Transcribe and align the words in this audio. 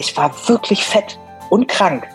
Ich 0.00 0.16
war 0.16 0.32
wirklich 0.48 0.82
fett 0.82 1.18
und 1.50 1.68
krank. 1.68 2.08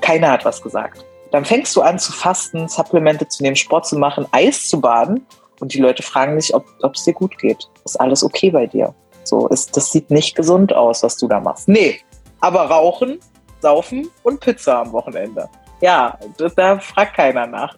Keiner 0.00 0.30
hat 0.30 0.46
was 0.46 0.62
gesagt. 0.62 1.04
Dann 1.32 1.44
fängst 1.44 1.76
du 1.76 1.82
an 1.82 1.98
zu 1.98 2.10
fasten, 2.10 2.66
Supplemente 2.66 3.28
zu 3.28 3.42
nehmen, 3.42 3.56
Sport 3.56 3.86
zu 3.86 3.98
machen, 3.98 4.26
Eis 4.32 4.68
zu 4.68 4.80
baden 4.80 5.26
und 5.60 5.74
die 5.74 5.78
Leute 5.78 6.02
fragen 6.02 6.40
sich, 6.40 6.54
ob 6.54 6.94
es 6.94 7.04
dir 7.04 7.12
gut 7.12 7.36
geht. 7.36 7.68
Ist 7.84 8.00
alles 8.00 8.24
okay 8.24 8.50
bei 8.50 8.66
dir? 8.66 8.94
So, 9.24 9.48
ist, 9.48 9.76
das 9.76 9.92
sieht 9.92 10.10
nicht 10.10 10.34
gesund 10.34 10.72
aus, 10.72 11.02
was 11.02 11.18
du 11.18 11.28
da 11.28 11.38
machst. 11.38 11.68
Nee, 11.68 12.00
aber 12.40 12.70
rauchen, 12.70 13.20
saufen 13.60 14.08
und 14.22 14.40
Pizza 14.40 14.80
am 14.80 14.92
Wochenende. 14.92 15.46
Ja, 15.82 16.18
da, 16.38 16.48
da 16.48 16.78
fragt 16.78 17.16
keiner 17.16 17.46
nach. 17.46 17.76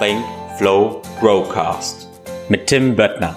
Think, 0.00 0.24
Flow, 0.58 1.00
Growcast 1.20 2.08
mit 2.48 2.66
Tim 2.66 2.96
Böttner. 2.96 3.36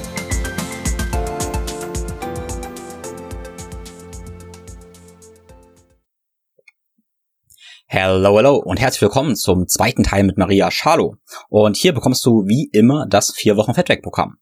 Hello, 7.93 8.37
hello 8.37 8.55
und 8.55 8.79
herzlich 8.79 9.01
willkommen 9.01 9.35
zum 9.35 9.67
zweiten 9.67 10.03
Teil 10.03 10.23
mit 10.23 10.37
Maria 10.37 10.71
Schalo. 10.71 11.17
Und 11.49 11.75
hier 11.75 11.93
bekommst 11.93 12.25
du 12.25 12.45
wie 12.47 12.69
immer 12.71 13.05
das 13.05 13.33
vier 13.35 13.57
Wochen 13.57 13.73
Fettweg-Programm. 13.73 14.37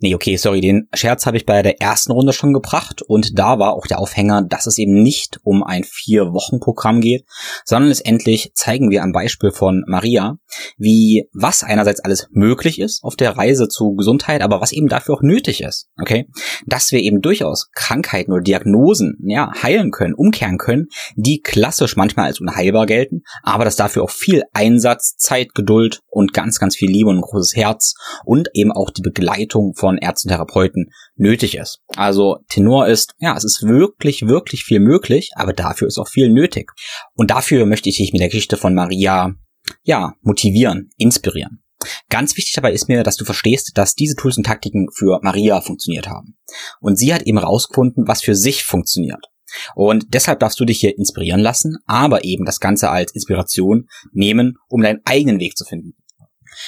Nee, 0.00 0.14
okay, 0.14 0.36
sorry, 0.36 0.60
den 0.60 0.88
Scherz 0.92 1.24
habe 1.24 1.36
ich 1.36 1.46
bei 1.46 1.62
der 1.62 1.80
ersten 1.80 2.12
Runde 2.12 2.32
schon 2.32 2.52
gebracht 2.52 3.00
und 3.00 3.38
da 3.38 3.60
war 3.60 3.74
auch 3.74 3.86
der 3.86 4.00
Aufhänger, 4.00 4.42
dass 4.42 4.66
es 4.66 4.76
eben 4.76 5.02
nicht 5.02 5.38
um 5.44 5.62
ein 5.62 5.84
Vier-Wochen-Programm 5.84 7.00
geht, 7.00 7.24
sondern 7.64 7.88
letztendlich 7.88 8.50
zeigen 8.54 8.90
wir 8.90 9.04
am 9.04 9.12
Beispiel 9.12 9.52
von 9.52 9.84
Maria, 9.86 10.36
wie 10.76 11.28
was 11.32 11.62
einerseits 11.62 12.00
alles 12.00 12.26
möglich 12.32 12.80
ist 12.80 13.04
auf 13.04 13.14
der 13.14 13.36
Reise 13.36 13.68
zu 13.68 13.94
Gesundheit, 13.94 14.42
aber 14.42 14.60
was 14.60 14.72
eben 14.72 14.88
dafür 14.88 15.14
auch 15.14 15.22
nötig 15.22 15.62
ist, 15.62 15.88
okay? 16.00 16.28
Dass 16.66 16.90
wir 16.90 17.00
eben 17.00 17.20
durchaus 17.20 17.70
Krankheiten 17.72 18.32
oder 18.32 18.42
Diagnosen, 18.42 19.16
ja, 19.24 19.52
heilen 19.62 19.92
können, 19.92 20.14
umkehren 20.14 20.58
können, 20.58 20.88
die 21.14 21.40
klassisch 21.40 21.96
manchmal 21.96 22.26
als 22.26 22.40
unheilbar 22.40 22.86
gelten, 22.86 23.22
aber 23.44 23.64
dass 23.64 23.76
dafür 23.76 24.02
auch 24.02 24.10
viel 24.10 24.42
Einsatz, 24.52 25.16
Zeit, 25.16 25.54
Geduld 25.54 26.00
und 26.08 26.32
ganz, 26.32 26.58
ganz 26.58 26.74
viel 26.76 26.90
Liebe 26.90 27.10
und 27.10 27.18
ein 27.18 27.22
großes 27.22 27.54
Herz 27.54 27.94
und 28.24 28.48
eben 28.54 28.72
auch 28.72 28.90
die 28.90 29.02
Begleitung 29.02 29.74
Ärzten, 29.98 30.28
Therapeuten 30.28 30.90
nötig 31.16 31.56
ist. 31.56 31.80
Also 31.96 32.38
Tenor 32.48 32.86
ist, 32.86 33.14
ja, 33.18 33.36
es 33.36 33.44
ist 33.44 33.62
wirklich, 33.62 34.26
wirklich 34.26 34.64
viel 34.64 34.80
möglich, 34.80 35.30
aber 35.36 35.52
dafür 35.52 35.88
ist 35.88 35.98
auch 35.98 36.08
viel 36.08 36.30
nötig. 36.30 36.70
Und 37.14 37.30
dafür 37.30 37.66
möchte 37.66 37.88
ich 37.88 37.96
dich 37.96 38.12
mit 38.12 38.20
der 38.20 38.28
Geschichte 38.28 38.56
von 38.56 38.74
Maria, 38.74 39.34
ja, 39.82 40.14
motivieren, 40.22 40.90
inspirieren. 40.96 41.60
Ganz 42.08 42.36
wichtig 42.36 42.54
dabei 42.54 42.72
ist 42.72 42.88
mir, 42.88 43.02
dass 43.02 43.16
du 43.16 43.24
verstehst, 43.24 43.72
dass 43.74 43.94
diese 43.94 44.16
Tools 44.16 44.36
und 44.36 44.46
Taktiken 44.46 44.88
für 44.94 45.20
Maria 45.22 45.60
funktioniert 45.60 46.08
haben. 46.08 46.36
Und 46.80 46.96
sie 46.96 47.12
hat 47.12 47.22
eben 47.22 47.38
rausgefunden, 47.38 48.06
was 48.06 48.22
für 48.22 48.34
sich 48.34 48.64
funktioniert. 48.64 49.26
Und 49.74 50.14
deshalb 50.14 50.40
darfst 50.40 50.58
du 50.58 50.64
dich 50.64 50.80
hier 50.80 50.96
inspirieren 50.96 51.40
lassen, 51.40 51.78
aber 51.86 52.24
eben 52.24 52.44
das 52.44 52.60
Ganze 52.60 52.90
als 52.90 53.14
Inspiration 53.14 53.88
nehmen, 54.12 54.56
um 54.68 54.82
deinen 54.82 55.00
eigenen 55.04 55.38
Weg 55.38 55.56
zu 55.56 55.64
finden. 55.64 55.94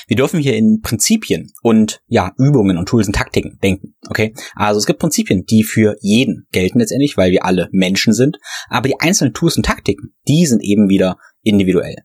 Wir 0.06 0.16
dürfen 0.16 0.40
hier 0.40 0.54
in 0.54 0.80
Prinzipien 0.82 1.52
und 1.62 2.00
ja, 2.06 2.32
Übungen 2.38 2.78
und 2.78 2.88
Tools 2.88 3.06
und 3.06 3.14
Taktiken 3.14 3.58
denken. 3.62 3.94
Okay? 4.08 4.34
Also 4.54 4.78
es 4.78 4.86
gibt 4.86 4.98
Prinzipien, 4.98 5.44
die 5.46 5.62
für 5.62 5.96
jeden 6.00 6.46
gelten 6.52 6.78
letztendlich, 6.78 7.16
weil 7.16 7.30
wir 7.30 7.44
alle 7.44 7.68
Menschen 7.72 8.12
sind, 8.12 8.38
aber 8.68 8.88
die 8.88 9.00
einzelnen 9.00 9.34
Tools 9.34 9.56
und 9.56 9.66
Taktiken, 9.66 10.14
die 10.28 10.46
sind 10.46 10.62
eben 10.62 10.88
wieder 10.88 11.18
individuell. 11.42 11.96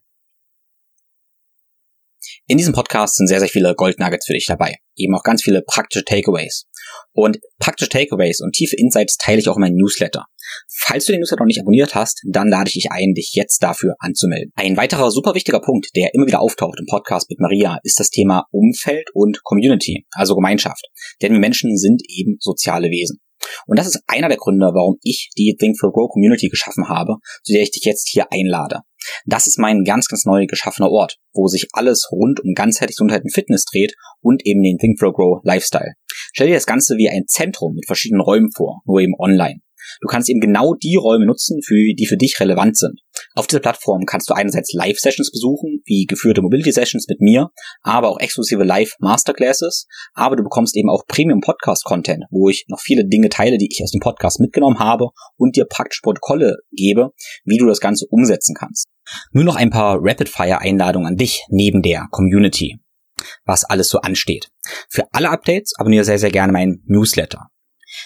In 2.47 2.57
diesem 2.57 2.73
Podcast 2.73 3.15
sind 3.15 3.27
sehr, 3.27 3.39
sehr 3.39 3.47
viele 3.47 3.75
Goldnuggets 3.75 4.25
für 4.25 4.33
dich 4.33 4.45
dabei. 4.45 4.75
Eben 4.95 5.15
auch 5.15 5.23
ganz 5.23 5.41
viele 5.41 5.61
praktische 5.61 6.03
Takeaways. 6.03 6.65
Und 7.13 7.39
praktische 7.59 7.89
Takeaways 7.89 8.41
und 8.41 8.53
tiefe 8.53 8.75
Insights 8.77 9.17
teile 9.17 9.39
ich 9.39 9.49
auch 9.49 9.57
in 9.57 9.61
meinem 9.61 9.75
Newsletter. 9.75 10.25
Falls 10.69 11.05
du 11.05 11.11
den 11.11 11.19
Newsletter 11.19 11.43
noch 11.43 11.47
nicht 11.47 11.59
abonniert 11.59 11.95
hast, 11.95 12.21
dann 12.29 12.49
lade 12.49 12.69
ich 12.69 12.73
dich 12.73 12.91
ein, 12.91 13.13
dich 13.13 13.31
jetzt 13.33 13.61
dafür 13.61 13.95
anzumelden. 13.99 14.51
Ein 14.55 14.77
weiterer 14.77 15.11
super 15.11 15.35
wichtiger 15.35 15.59
Punkt, 15.59 15.89
der 15.95 16.13
immer 16.13 16.27
wieder 16.27 16.41
auftaucht 16.41 16.79
im 16.79 16.85
Podcast 16.85 17.29
mit 17.29 17.39
Maria, 17.39 17.79
ist 17.83 17.99
das 17.99 18.09
Thema 18.09 18.45
Umfeld 18.51 19.09
und 19.13 19.43
Community, 19.43 20.05
also 20.11 20.35
Gemeinschaft. 20.35 20.85
Denn 21.21 21.33
wir 21.33 21.39
Menschen 21.39 21.77
sind 21.77 22.01
eben 22.07 22.37
soziale 22.39 22.89
Wesen. 22.89 23.19
Und 23.65 23.77
das 23.79 23.87
ist 23.87 24.03
einer 24.07 24.27
der 24.27 24.37
Gründe, 24.37 24.67
warum 24.73 24.97
ich 25.01 25.29
die 25.37 25.55
Think 25.59 25.79
for 25.79 25.91
Grow 25.91 26.09
Community 26.09 26.49
geschaffen 26.49 26.87
habe, 26.89 27.15
zu 27.43 27.53
der 27.53 27.61
ich 27.61 27.71
dich 27.71 27.83
jetzt 27.83 28.09
hier 28.09 28.31
einlade. 28.31 28.81
Das 29.25 29.47
ist 29.47 29.57
mein 29.57 29.83
ganz, 29.83 30.07
ganz 30.07 30.25
neu 30.25 30.45
geschaffener 30.45 30.91
Ort, 30.91 31.17
wo 31.33 31.47
sich 31.47 31.67
alles 31.73 32.09
rund 32.11 32.39
um 32.39 32.53
ganzheitlich 32.53 32.97
Gesundheit 32.97 33.23
und 33.23 33.33
Fitness 33.33 33.65
dreht 33.65 33.95
und 34.21 34.45
eben 34.45 34.61
den 34.61 34.77
Think 34.77 34.99
for 34.99 35.13
Grow 35.13 35.41
Lifestyle. 35.43 35.93
Stell 36.33 36.47
dir 36.47 36.53
das 36.53 36.67
Ganze 36.67 36.97
wie 36.97 37.09
ein 37.09 37.25
Zentrum 37.27 37.73
mit 37.73 37.85
verschiedenen 37.87 38.21
Räumen 38.21 38.51
vor, 38.51 38.81
nur 38.85 38.99
eben 38.99 39.15
online. 39.17 39.61
Du 40.01 40.07
kannst 40.07 40.29
eben 40.29 40.39
genau 40.39 40.73
die 40.73 40.95
Räume 40.95 41.25
nutzen, 41.25 41.61
für, 41.65 41.75
die 41.75 42.05
für 42.05 42.17
dich 42.17 42.39
relevant 42.39 42.77
sind. 42.77 42.99
Auf 43.35 43.47
dieser 43.47 43.59
Plattform 43.59 44.05
kannst 44.05 44.29
du 44.29 44.33
einerseits 44.33 44.73
Live-Sessions 44.73 45.31
besuchen, 45.31 45.81
wie 45.85 46.05
geführte 46.05 46.41
Mobility-Sessions 46.41 47.07
mit 47.07 47.21
mir, 47.21 47.49
aber 47.81 48.09
auch 48.09 48.19
exklusive 48.19 48.63
Live-Masterclasses. 48.63 49.87
Aber 50.13 50.35
du 50.35 50.43
bekommst 50.43 50.75
eben 50.75 50.89
auch 50.89 51.05
Premium-Podcast-Content, 51.07 52.25
wo 52.29 52.49
ich 52.49 52.65
noch 52.67 52.79
viele 52.79 53.05
Dinge 53.05 53.29
teile, 53.29 53.57
die 53.57 53.69
ich 53.71 53.81
aus 53.83 53.91
dem 53.91 53.99
Podcast 53.99 54.39
mitgenommen 54.39 54.79
habe 54.79 55.09
und 55.37 55.55
dir 55.55 55.65
praktisch 55.65 56.01
Protokolle 56.01 56.57
gebe, 56.71 57.11
wie 57.45 57.57
du 57.57 57.67
das 57.67 57.79
Ganze 57.79 58.05
umsetzen 58.09 58.55
kannst. 58.57 58.87
Nur 59.31 59.43
noch 59.43 59.55
ein 59.55 59.69
paar 59.69 59.97
Rapid-Fire-Einladungen 59.99 61.07
an 61.07 61.17
dich 61.17 61.43
neben 61.49 61.81
der 61.81 62.07
Community 62.11 62.79
was 63.45 63.63
alles 63.63 63.89
so 63.89 63.99
ansteht. 63.99 64.49
Für 64.89 65.07
alle 65.11 65.29
Updates 65.29 65.73
abonniere 65.77 66.05
sehr, 66.05 66.19
sehr 66.19 66.31
gerne 66.31 66.53
meinen 66.53 66.83
Newsletter. 66.85 67.47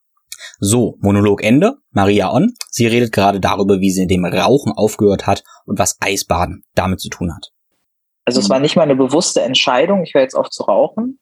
So, 0.58 0.96
Monolog 1.00 1.42
Ende. 1.42 1.74
Maria 1.90 2.32
on. 2.32 2.54
Sie 2.70 2.86
redet 2.86 3.12
gerade 3.12 3.40
darüber, 3.40 3.80
wie 3.80 3.90
sie 3.90 4.06
dem 4.06 4.24
Rauchen 4.24 4.72
aufgehört 4.72 5.26
hat 5.26 5.42
und 5.66 5.78
was 5.78 5.96
Eisbaden 6.00 6.64
damit 6.74 7.00
zu 7.00 7.08
tun 7.08 7.34
hat. 7.34 7.50
Also 8.24 8.40
es 8.40 8.48
war 8.48 8.60
nicht 8.60 8.76
mal 8.76 8.82
eine 8.82 8.94
bewusste 8.94 9.42
Entscheidung, 9.42 10.04
ich 10.04 10.14
höre 10.14 10.22
jetzt 10.22 10.36
auf 10.36 10.48
zu 10.48 10.62
rauchen, 10.62 11.18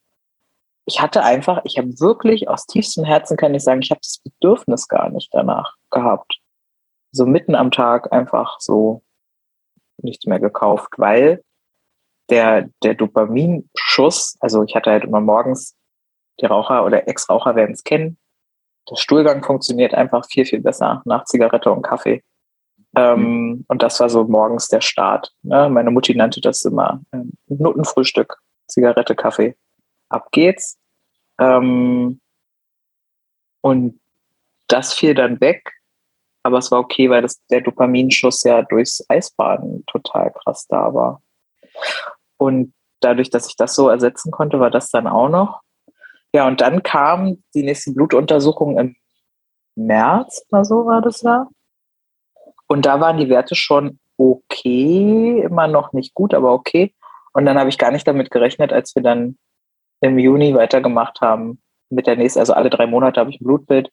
ich 0.87 1.01
hatte 1.01 1.23
einfach, 1.23 1.61
ich 1.65 1.79
habe 1.79 1.89
wirklich 2.01 2.49
aus 2.49 2.67
tiefstem 2.67 3.05
Herzen 3.05 3.37
kann 3.37 3.55
ich 3.55 3.63
sagen, 3.63 3.83
ich 3.83 3.91
habe 3.91 4.01
das 4.01 4.21
Bedürfnis 4.23 4.89
gar 4.89 5.11
nicht 5.11 5.29
danach 5.33 5.77
gehabt. 5.91 6.41
So 7.13 7.27
mitten 7.27 7.55
am 7.55 7.71
Tag 7.71 8.13
einfach 8.13 8.59
so 8.61 9.03
nichts 10.03 10.27
mehr 10.27 10.41
gekauft, 10.41 10.95
weil 10.97 11.43
der, 12.31 12.71
der 12.83 12.95
Dopaminschuss, 12.95 14.37
also 14.41 14.63
ich 14.63 14.75
hatte 14.75 14.91
halt 14.91 15.05
immer 15.05 15.21
morgens, 15.21 15.77
die 16.41 16.47
Raucher 16.47 16.85
oder 16.85 17.07
Ex-Raucher 17.07 17.55
werden 17.55 17.73
es 17.73 17.85
kennen, 17.85 18.17
der 18.89 18.97
Stuhlgang 18.97 19.45
funktioniert 19.45 19.95
einfach 19.95 20.25
viel, 20.27 20.47
viel 20.47 20.61
besser 20.61 21.03
nach 21.05 21.25
Zigarette 21.25 21.71
und 21.71 21.83
Kaffee. 21.83 22.23
Ähm, 22.97 23.21
mhm. 23.21 23.65
und 23.69 23.83
das 23.85 24.01
war 24.01 24.09
so 24.09 24.25
morgens 24.25 24.67
der 24.67 24.81
Start. 24.81 25.33
Ne? 25.43 25.69
Meine 25.71 25.93
Mutti 25.93 26.13
nannte 26.15 26.41
das 26.41 26.65
immer 26.65 27.01
ähm, 27.13 27.33
Notenfrühstück, 27.47 28.39
Zigarette, 28.67 29.15
Kaffee. 29.15 29.57
Ab 30.11 30.31
geht's. 30.33 30.79
Ähm, 31.39 32.21
und 33.63 34.01
das 34.69 34.93
fiel 34.93 35.15
dann 35.15 35.41
weg, 35.41 35.73
aber 36.43 36.59
es 36.59 36.71
war 36.71 36.81
okay, 36.81 37.11
weil 37.11 37.23
das, 37.23 37.45
der 37.47 37.61
Dopaminschuss 37.61 38.43
ja 38.45 38.63
durchs 38.63 39.05
Eisbaden 39.09 39.85
total 39.87 40.33
krass 40.33 40.67
da 40.69 40.93
war. 40.95 41.23
Und 42.37 42.73
dadurch, 43.01 43.31
dass 43.31 43.49
ich 43.49 43.57
das 43.57 43.75
so 43.75 43.89
ersetzen 43.89 44.31
konnte, 44.31 44.61
war 44.61 44.71
das 44.71 44.91
dann 44.91 45.07
auch 45.07 45.29
noch. 45.29 45.61
Ja, 46.33 46.47
und 46.47 46.61
dann 46.61 46.83
kam 46.83 47.43
die 47.55 47.63
nächste 47.63 47.93
Blutuntersuchung 47.93 48.79
im 48.79 48.97
März 49.75 50.47
oder 50.51 50.65
so 50.65 50.87
war 50.87 51.03
das 51.03 51.23
ja. 51.23 51.49
Und 52.69 52.87
da 52.87 53.01
waren 53.01 53.19
die 53.19 53.29
Werte 53.29 53.55
schon 53.57 53.99
okay, 54.17 55.41
immer 55.41 55.67
noch 55.67 55.93
nicht 55.93 56.15
gut, 56.15 56.35
aber 56.35 56.53
okay. 56.53 56.95
Und 57.33 57.47
dann 57.47 57.59
habe 57.59 57.71
ich 57.71 57.79
gar 57.79 57.91
nicht 57.91 58.07
damit 58.07 58.31
gerechnet, 58.31 58.73
als 58.73 58.95
wir 58.95 59.03
dann 59.03 59.39
im 60.01 60.19
Juni 60.19 60.55
weitergemacht 60.55 61.21
haben 61.21 61.61
mit 61.91 62.07
der 62.07 62.17
nächsten, 62.17 62.41
also 62.41 62.53
alle 62.53 62.71
drei 62.71 62.87
Monate 62.87 63.21
habe 63.21 63.31
ich 63.31 63.41
ein 63.41 63.45
Blutbild. 63.45 63.91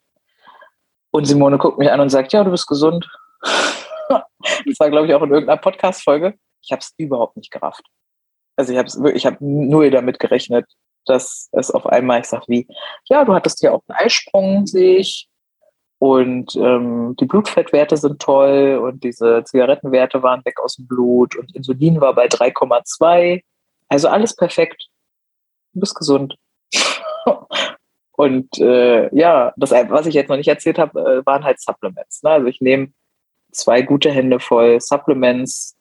Und 1.12 1.26
Simone 1.26 1.58
guckt 1.58 1.78
mich 1.78 1.92
an 1.92 2.00
und 2.00 2.10
sagt, 2.10 2.34
ja, 2.34 2.44
du 2.44 2.52
bist 2.52 2.68
gesund. 2.68 3.08
das 3.42 4.80
war, 4.80 4.90
glaube 4.90 5.08
ich, 5.08 5.14
auch 5.14 5.24
in 5.24 5.32
irgendeiner 5.32 5.60
Podcast-Folge. 5.60 6.36
Ich 6.62 6.72
habe 6.72 6.80
es 6.80 6.94
überhaupt 6.98 7.38
nicht 7.38 7.52
gerafft. 7.52 7.84
Also 8.56 8.74
ich 8.74 8.80
habe 8.80 9.12
ich 9.12 9.26
habe 9.26 9.38
nur 9.40 9.90
damit 9.90 10.20
gerechnet, 10.20 10.66
dass 11.06 11.50
es 11.54 11.72
auf 11.72 11.86
einmal, 11.86 12.22
ich 12.22 12.28
sage 12.28 12.46
wie, 12.48 12.68
ja, 13.06 13.24
du 13.24 13.34
hattest 13.34 13.62
ja 13.62 13.72
auch 13.72 13.82
einen 13.88 14.06
Eisprung, 14.06 14.68
sehe 14.68 14.98
ich. 14.98 15.30
Und 16.00 16.56
ähm, 16.56 17.16
die 17.20 17.26
Blutfettwerte 17.26 17.98
sind 17.98 18.22
toll 18.22 18.80
und 18.84 19.04
diese 19.04 19.44
Zigarettenwerte 19.44 20.22
waren 20.22 20.46
weg 20.46 20.60
aus 20.60 20.76
dem 20.76 20.88
Blut 20.88 21.36
und 21.36 21.56
Insulin 21.56 22.00
war 22.02 22.14
bei 22.14 22.28
3,2. 22.28 23.42
Also 23.90 24.08
alles 24.08 24.36
perfekt. 24.36 24.88
Du 25.74 25.80
bist 25.80 25.96
gesund. 25.96 26.38
und 28.14 28.58
äh, 28.60 29.16
ja, 29.16 29.54
das, 29.58 29.72
was 29.72 30.06
ich 30.06 30.16
jetzt 30.16 30.30
noch 30.30 30.38
nicht 30.38 30.48
erzählt 30.48 30.80
habe, 30.80 31.00
äh, 31.00 31.26
waren 31.26 31.44
halt 31.44 31.60
Supplements. 31.60 32.24
Ne? 32.24 32.32
Also 32.32 32.48
ich 32.48 32.62
nehme 32.62 32.92
zwei 33.52 33.82
gute 33.82 34.12
Hände 34.12 34.40
voll 34.40 34.80
Supplements, 34.82 35.76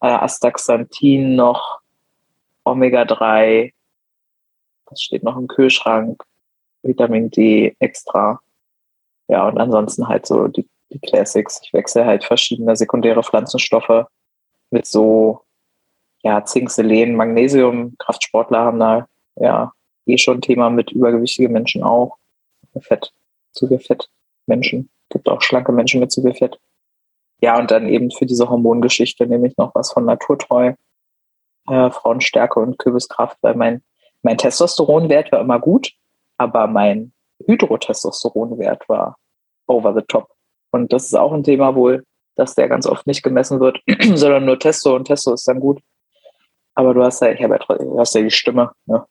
äh, 0.00 0.06
Astaxanthin 0.06 1.36
noch, 1.36 1.80
Omega-3, 2.64 3.72
das 4.88 5.02
steht 5.02 5.22
noch 5.22 5.36
im 5.36 5.48
Kühlschrank, 5.48 6.22
Vitamin 6.82 7.30
D 7.30 7.76
extra 7.78 8.40
ja, 9.28 9.48
und 9.48 9.58
ansonsten 9.58 10.08
halt 10.08 10.26
so 10.26 10.48
die, 10.48 10.68
die 10.90 11.00
Classics. 11.00 11.60
Ich 11.64 11.72
wechsle 11.72 12.04
halt 12.04 12.24
verschiedene 12.24 12.76
sekundäre 12.76 13.22
Pflanzenstoffe 13.22 14.06
mit 14.70 14.86
so, 14.86 15.42
ja, 16.22 16.44
Zink, 16.44 16.70
Selen, 16.70 17.16
Magnesium. 17.16 17.96
Kraftsportler 17.98 18.60
haben 18.60 18.78
da, 18.78 19.08
ja, 19.36 19.72
eh 20.06 20.18
schon 20.18 20.40
Thema 20.40 20.70
mit 20.70 20.92
übergewichtigen 20.92 21.52
Menschen 21.52 21.82
auch. 21.82 22.16
Fett, 22.80 23.12
zu 23.52 23.68
viel 23.68 23.78
Fett 23.78 24.08
Menschen. 24.46 24.90
Gibt 25.08 25.28
auch 25.28 25.40
schlanke 25.40 25.72
Menschen 25.72 26.00
mit 26.00 26.12
zu 26.12 26.22
viel 26.22 26.34
Fett. 26.34 26.58
Ja, 27.40 27.58
und 27.58 27.70
dann 27.70 27.88
eben 27.88 28.10
für 28.10 28.26
diese 28.26 28.48
Hormongeschichte 28.48 29.26
nehme 29.26 29.46
ich 29.46 29.56
noch 29.56 29.74
was 29.74 29.92
von 29.92 30.04
Naturtreu. 30.04 30.74
Äh, 31.68 31.90
Frauenstärke 31.90 32.60
und 32.60 32.78
Kürbiskraft, 32.78 33.38
weil 33.42 33.54
mein, 33.54 33.82
mein 34.22 34.38
Testosteronwert 34.38 35.32
war 35.32 35.40
immer 35.40 35.58
gut, 35.58 35.92
aber 36.38 36.66
mein 36.66 37.12
Hydrotestosteronwert 37.44 38.88
war 38.88 39.16
over 39.66 39.94
the 39.94 40.02
top. 40.06 40.30
Und 40.70 40.92
das 40.92 41.06
ist 41.06 41.14
auch 41.14 41.32
ein 41.32 41.42
Thema 41.42 41.74
wohl, 41.74 42.04
dass 42.36 42.54
der 42.54 42.68
ganz 42.68 42.86
oft 42.86 43.06
nicht 43.06 43.22
gemessen 43.22 43.60
wird, 43.60 43.80
sondern 44.14 44.44
nur 44.44 44.58
Testo 44.58 44.94
und 44.94 45.06
Testo 45.06 45.32
ist 45.32 45.48
dann 45.48 45.60
gut. 45.60 45.80
Aber 46.74 46.94
du 46.94 47.02
hast 47.02 47.20
ja, 47.20 47.32
ich 47.32 47.42
habe 47.42 47.58
ja, 47.58 47.76
du 47.76 47.98
hast 47.98 48.14
ja 48.14 48.22
die 48.22 48.30
Stimme. 48.30 48.70
Ne? 48.84 49.04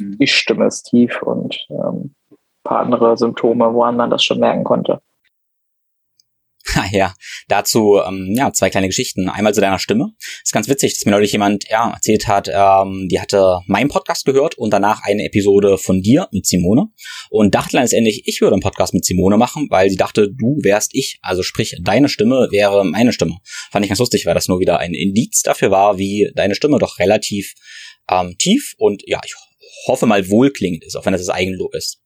Mhm. 0.00 0.18
Die 0.18 0.26
Stimme 0.26 0.66
ist 0.66 0.84
tief 0.84 1.22
und 1.22 1.58
ähm, 1.70 2.14
ein 2.30 2.36
paar 2.64 2.80
andere 2.80 3.16
Symptome, 3.16 3.72
woran 3.74 3.96
man 3.96 4.10
das 4.10 4.24
schon 4.24 4.38
merken 4.38 4.64
konnte. 4.64 5.00
ja, 6.92 7.14
dazu 7.48 8.00
ähm, 8.06 8.34
ja 8.36 8.52
zwei 8.52 8.70
kleine 8.70 8.86
Geschichten. 8.88 9.28
Einmal 9.28 9.54
zu 9.54 9.60
deiner 9.60 9.78
Stimme. 9.78 10.12
ist 10.42 10.52
ganz 10.52 10.68
witzig, 10.68 10.94
dass 10.94 11.04
mir 11.04 11.10
neulich 11.10 11.32
jemand 11.32 11.68
ja 11.68 11.90
erzählt 11.92 12.28
hat, 12.28 12.48
ähm, 12.48 13.08
die 13.10 13.20
hatte 13.20 13.60
meinen 13.66 13.88
Podcast 13.88 14.24
gehört 14.24 14.56
und 14.56 14.72
danach 14.72 15.02
eine 15.02 15.24
Episode 15.24 15.78
von 15.78 16.00
dir 16.00 16.28
mit 16.32 16.46
Simone 16.46 16.86
und 17.30 17.54
dachte 17.54 17.76
letztendlich, 17.76 18.22
ich 18.26 18.40
würde 18.40 18.54
einen 18.54 18.62
Podcast 18.62 18.94
mit 18.94 19.04
Simone 19.04 19.36
machen, 19.36 19.66
weil 19.70 19.90
sie 19.90 19.96
dachte, 19.96 20.28
du 20.30 20.58
wärst 20.62 20.94
ich. 20.94 21.18
Also 21.22 21.42
sprich, 21.42 21.76
deine 21.82 22.08
Stimme 22.08 22.48
wäre 22.50 22.84
meine 22.84 23.12
Stimme. 23.12 23.38
Fand 23.70 23.84
ich 23.84 23.90
ganz 23.90 23.98
lustig, 23.98 24.26
weil 24.26 24.34
das 24.34 24.48
nur 24.48 24.60
wieder 24.60 24.78
ein 24.78 24.94
Indiz 24.94 25.42
dafür 25.42 25.70
war, 25.70 25.98
wie 25.98 26.30
deine 26.34 26.54
Stimme 26.54 26.78
doch 26.78 26.98
relativ 26.98 27.54
ähm, 28.10 28.36
tief 28.38 28.74
und 28.78 29.02
ja, 29.06 29.20
ich 29.24 29.34
hoffe 29.86 30.06
mal 30.06 30.28
wohlklingend 30.28 30.84
ist, 30.84 30.96
auch 30.96 31.04
wenn 31.06 31.12
das 31.12 31.24
das 31.24 31.34
Eigenlob 31.34 31.74
ist. 31.74 32.00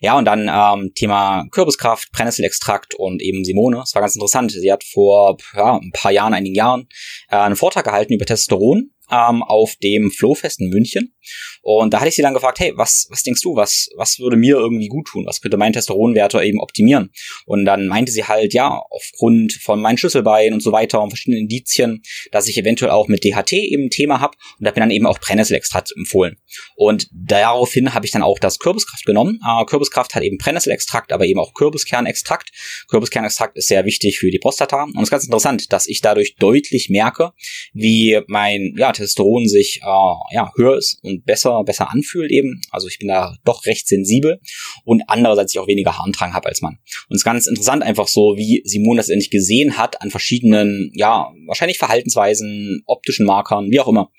Ja, 0.00 0.18
und 0.18 0.24
dann 0.24 0.50
ähm, 0.52 0.92
Thema 0.94 1.44
Kürbiskraft, 1.52 2.10
Brennnesselextrakt 2.10 2.94
und 2.96 3.22
eben 3.22 3.44
Simone. 3.44 3.82
Es 3.84 3.94
war 3.94 4.02
ganz 4.02 4.16
interessant. 4.16 4.50
Sie 4.50 4.72
hat 4.72 4.82
vor 4.82 5.36
ja, 5.54 5.76
ein 5.76 5.92
paar 5.92 6.10
Jahren, 6.10 6.34
einigen 6.34 6.56
Jahren, 6.56 6.88
äh, 7.30 7.36
einen 7.36 7.54
Vortrag 7.54 7.84
gehalten 7.84 8.12
über 8.12 8.26
Testosteron 8.26 8.90
ähm, 9.12 9.42
auf 9.42 9.76
dem 9.82 10.10
Flowfest 10.10 10.60
in 10.60 10.70
München. 10.70 11.14
Und 11.60 11.92
da 11.92 12.00
hatte 12.00 12.08
ich 12.08 12.16
sie 12.16 12.22
dann 12.22 12.34
gefragt, 12.34 12.58
hey, 12.58 12.72
was, 12.74 13.06
was 13.10 13.22
denkst 13.22 13.42
du, 13.42 13.54
was, 13.54 13.88
was 13.96 14.18
würde 14.18 14.36
mir 14.36 14.56
irgendwie 14.56 14.88
gut 14.88 15.06
tun? 15.06 15.26
Was 15.26 15.40
könnte 15.40 15.56
mein 15.56 15.72
Testosteronwerte 15.72 16.42
eben 16.42 16.60
optimieren? 16.60 17.12
Und 17.46 17.64
dann 17.64 17.86
meinte 17.86 18.10
sie 18.10 18.24
halt, 18.24 18.54
ja, 18.54 18.80
aufgrund 18.90 19.52
von 19.52 19.80
meinen 19.80 19.98
Schlüsselbeinen 19.98 20.54
und 20.54 20.60
so 20.60 20.72
weiter 20.72 21.02
und 21.02 21.10
verschiedenen 21.10 21.42
Indizien, 21.42 22.02
dass 22.32 22.48
ich 22.48 22.58
eventuell 22.58 22.90
auch 22.90 23.08
mit 23.08 23.24
DHT 23.24 23.52
eben 23.52 23.84
ein 23.84 23.90
Thema 23.90 24.20
habe 24.20 24.36
und 24.58 24.66
habe 24.66 24.80
mir 24.80 24.84
dann 24.84 24.90
eben 24.90 25.06
auch 25.06 25.18
Brennnesselextrakt 25.20 25.92
empfohlen. 25.96 26.36
Und 26.74 27.08
daraufhin 27.12 27.94
habe 27.94 28.06
ich 28.06 28.12
dann 28.12 28.22
auch 28.22 28.38
das 28.38 28.58
Kürbiskraft 28.58 29.04
genommen. 29.04 29.38
Äh, 29.46 29.64
Kürbiskraft 29.66 30.14
hat 30.14 30.22
eben 30.22 30.38
Brennnesselextrakt, 30.38 31.12
aber 31.12 31.26
eben 31.26 31.38
auch 31.38 31.54
Kürbiskernextrakt. 31.54 32.50
Kürbiskernextrakt 32.88 33.56
ist 33.56 33.68
sehr 33.68 33.84
wichtig 33.84 34.18
für 34.18 34.30
die 34.30 34.38
Prostata. 34.38 34.84
Und 34.84 34.96
es 34.96 35.04
ist 35.04 35.10
ganz 35.10 35.24
interessant, 35.24 35.72
dass 35.72 35.86
ich 35.86 36.00
dadurch 36.00 36.36
deutlich 36.36 36.88
merke, 36.88 37.32
wie 37.72 38.20
mein 38.26 38.74
ja, 38.76 38.92
Testosteron 39.02 39.48
sich 39.48 39.80
äh, 39.82 40.34
ja, 40.34 40.52
höher 40.56 40.76
ist 40.76 40.98
und 41.02 41.24
besser, 41.24 41.62
besser 41.64 41.90
anfühlt 41.90 42.30
eben. 42.30 42.60
Also 42.70 42.88
ich 42.88 42.98
bin 42.98 43.08
da 43.08 43.34
doch 43.44 43.66
recht 43.66 43.86
sensibel 43.88 44.40
und 44.84 45.02
andererseits 45.06 45.54
ich 45.54 45.60
auch 45.60 45.66
weniger 45.66 45.98
Harndrang 45.98 46.34
habe 46.34 46.48
als 46.48 46.62
Mann. 46.62 46.78
Und 47.08 47.14
es 47.14 47.20
ist 47.20 47.24
ganz 47.24 47.46
interessant 47.46 47.82
einfach 47.82 48.08
so, 48.08 48.36
wie 48.36 48.62
Simone 48.64 48.98
das 48.98 49.08
endlich 49.08 49.30
gesehen 49.30 49.78
hat 49.78 50.00
an 50.02 50.10
verschiedenen, 50.10 50.90
ja, 50.94 51.32
wahrscheinlich 51.46 51.78
Verhaltensweisen, 51.78 52.82
optischen 52.86 53.26
Markern, 53.26 53.70
wie 53.70 53.80
auch 53.80 53.88
immer. 53.88 54.10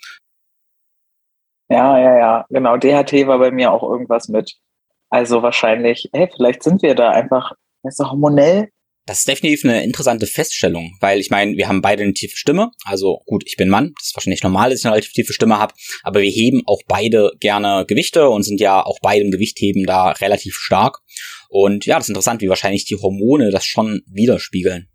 Ja, 1.68 1.98
ja, 1.98 2.18
ja, 2.18 2.46
genau. 2.50 2.76
DHT 2.76 3.26
war 3.26 3.38
bei 3.38 3.50
mir 3.50 3.72
auch 3.72 3.82
irgendwas 3.82 4.28
mit. 4.28 4.58
Also 5.08 5.42
wahrscheinlich, 5.42 6.08
hey, 6.12 6.28
vielleicht 6.34 6.62
sind 6.62 6.82
wir 6.82 6.94
da 6.94 7.10
einfach, 7.10 7.52
weißt 7.82 8.00
du, 8.00 8.10
hormonell 8.10 8.68
das 9.06 9.18
ist 9.18 9.28
definitiv 9.28 9.64
eine 9.64 9.84
interessante 9.84 10.26
Feststellung, 10.26 10.96
weil 11.00 11.20
ich 11.20 11.30
meine, 11.30 11.56
wir 11.56 11.68
haben 11.68 11.82
beide 11.82 12.02
eine 12.02 12.14
tiefe 12.14 12.36
Stimme. 12.36 12.70
Also 12.84 13.20
gut, 13.26 13.44
ich 13.46 13.56
bin 13.56 13.68
Mann, 13.68 13.92
das 13.98 14.08
ist 14.08 14.16
wahrscheinlich 14.16 14.42
normal, 14.42 14.70
dass 14.70 14.80
ich 14.80 14.86
eine 14.86 14.94
relativ 14.94 15.12
tiefe 15.12 15.32
Stimme 15.32 15.58
habe, 15.58 15.74
aber 16.02 16.20
wir 16.20 16.30
heben 16.30 16.62
auch 16.66 16.80
beide 16.88 17.32
gerne 17.40 17.84
Gewichte 17.86 18.28
und 18.28 18.44
sind 18.44 18.60
ja 18.60 18.84
auch 18.84 18.98
beide 19.02 19.24
im 19.24 19.30
Gewichtheben 19.30 19.84
da 19.84 20.10
relativ 20.12 20.54
stark. 20.56 21.00
Und 21.48 21.86
ja, 21.86 21.96
das 21.96 22.06
ist 22.06 22.10
interessant, 22.10 22.40
wie 22.40 22.48
wahrscheinlich 22.48 22.84
die 22.86 22.96
Hormone 22.96 23.50
das 23.50 23.66
schon 23.66 24.02
widerspiegeln. 24.06 24.88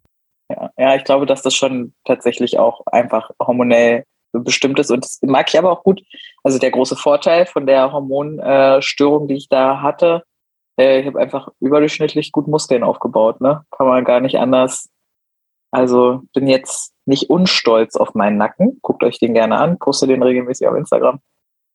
Ja, 0.49 0.71
ja 0.77 0.95
ich 0.95 1.03
glaube, 1.03 1.25
dass 1.25 1.41
das 1.41 1.55
schon 1.55 1.93
tatsächlich 2.05 2.57
auch 2.57 2.81
einfach 2.87 3.29
hormonell 3.39 4.03
bestimmt 4.31 4.79
ist. 4.79 4.91
Und 4.91 5.03
das 5.03 5.19
mag 5.21 5.47
ich 5.49 5.57
aber 5.57 5.71
auch 5.71 5.83
gut. 5.83 6.01
Also 6.43 6.59
der 6.59 6.71
große 6.71 6.95
Vorteil 6.95 7.45
von 7.45 7.65
der 7.65 7.91
Hormonstörung, 7.91 9.27
die 9.27 9.35
ich 9.35 9.47
da 9.49 9.81
hatte, 9.81 10.23
äh, 10.79 11.01
ich 11.01 11.07
habe 11.07 11.19
einfach 11.19 11.49
überdurchschnittlich 11.59 12.31
gut 12.31 12.47
Muskeln 12.47 12.83
aufgebaut, 12.83 13.41
ne? 13.41 13.65
Kann 13.71 13.87
man 13.87 14.05
gar 14.05 14.21
nicht 14.21 14.39
anders. 14.39 14.89
Also 15.71 16.21
bin 16.33 16.47
jetzt 16.47 16.93
nicht 17.05 17.29
unstolz 17.29 17.95
auf 17.95 18.15
meinen 18.15 18.37
Nacken. 18.37 18.79
Guckt 18.81 19.03
euch 19.03 19.19
den 19.19 19.33
gerne 19.33 19.57
an, 19.57 19.77
poste 19.77 20.07
den 20.07 20.23
regelmäßig 20.23 20.67
auf 20.67 20.75
Instagram. 20.75 21.19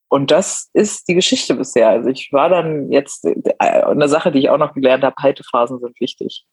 Und 0.08 0.30
das 0.30 0.70
ist 0.73 1.08
die 1.08 1.14
Geschichte 1.14 1.54
bisher. 1.54 1.88
Also 1.90 2.08
ich 2.08 2.32
war 2.32 2.49
dann 2.49 2.90
jetzt 2.90 3.25
äh, 3.25 3.34
eine 3.58 4.08
Sache, 4.08 4.32
die 4.32 4.38
ich 4.38 4.49
auch 4.49 4.58
noch 4.58 4.73
gelernt 4.73 5.04
habe, 5.04 5.16
Haltephasen 5.20 5.80
sind 5.80 6.00
wichtig. 6.00 6.46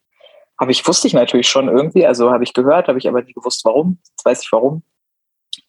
Habe 0.60 0.72
ich, 0.72 0.86
wusste 0.88 1.08
ich 1.08 1.14
natürlich 1.14 1.48
schon 1.48 1.70
irgendwie, 1.70 2.06
also 2.06 2.32
habe 2.32 2.44
ich 2.44 2.54
gehört, 2.54 2.88
habe 2.88 3.00
ich 3.00 3.08
aber 3.08 3.22
nicht 3.22 3.36
gewusst, 3.36 3.64
warum. 3.64 4.00
Jetzt 4.10 4.26
weiß 4.26 4.44
ich 4.44 4.52
warum. 4.52 4.84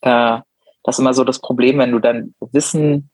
Äh, 0.00 0.40
das 0.82 0.96
ist 0.96 0.98
immer 0.98 1.14
so 1.14 1.22
das 1.22 1.40
Problem, 1.40 1.78
wenn 1.78 1.92
du 1.92 2.00
dann 2.00 2.34
Wissen, 2.40 3.10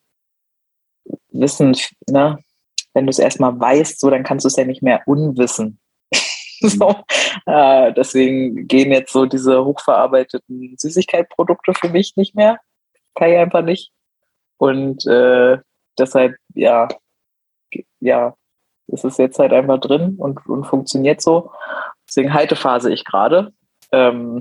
Wissen, 1.30 1.76
ne, 2.08 2.38
wenn 2.94 3.06
du 3.06 3.10
es 3.10 3.18
erstmal 3.18 3.58
weißt, 3.58 4.00
so, 4.00 4.10
dann 4.10 4.24
kannst 4.24 4.44
du 4.44 4.48
es 4.48 4.56
ja 4.56 4.64
nicht 4.64 4.82
mehr 4.82 5.02
unwissen. 5.06 5.78
so, 6.60 6.96
äh, 7.46 7.92
deswegen 7.92 8.66
gehen 8.66 8.92
jetzt 8.92 9.12
so 9.12 9.26
diese 9.26 9.64
hochverarbeiteten 9.64 10.74
Süßigkeitsprodukte 10.76 11.74
für 11.74 11.88
mich 11.88 12.16
nicht 12.16 12.34
mehr. 12.34 12.58
Kann 13.14 13.30
ich 13.30 13.36
einfach 13.36 13.62
nicht. 13.62 13.92
Und 14.58 15.06
äh, 15.06 15.58
deshalb, 15.98 16.36
ja, 16.54 16.88
ja, 18.00 18.34
ist 18.88 19.04
es 19.04 19.18
jetzt 19.18 19.38
halt 19.38 19.52
einfach 19.52 19.78
drin 19.78 20.16
und, 20.18 20.44
und 20.46 20.64
funktioniert 20.64 21.20
so. 21.20 21.52
Deswegen 22.08 22.32
Haltephase 22.32 22.92
ich 22.92 23.04
gerade. 23.04 23.52
Ähm, 23.92 24.40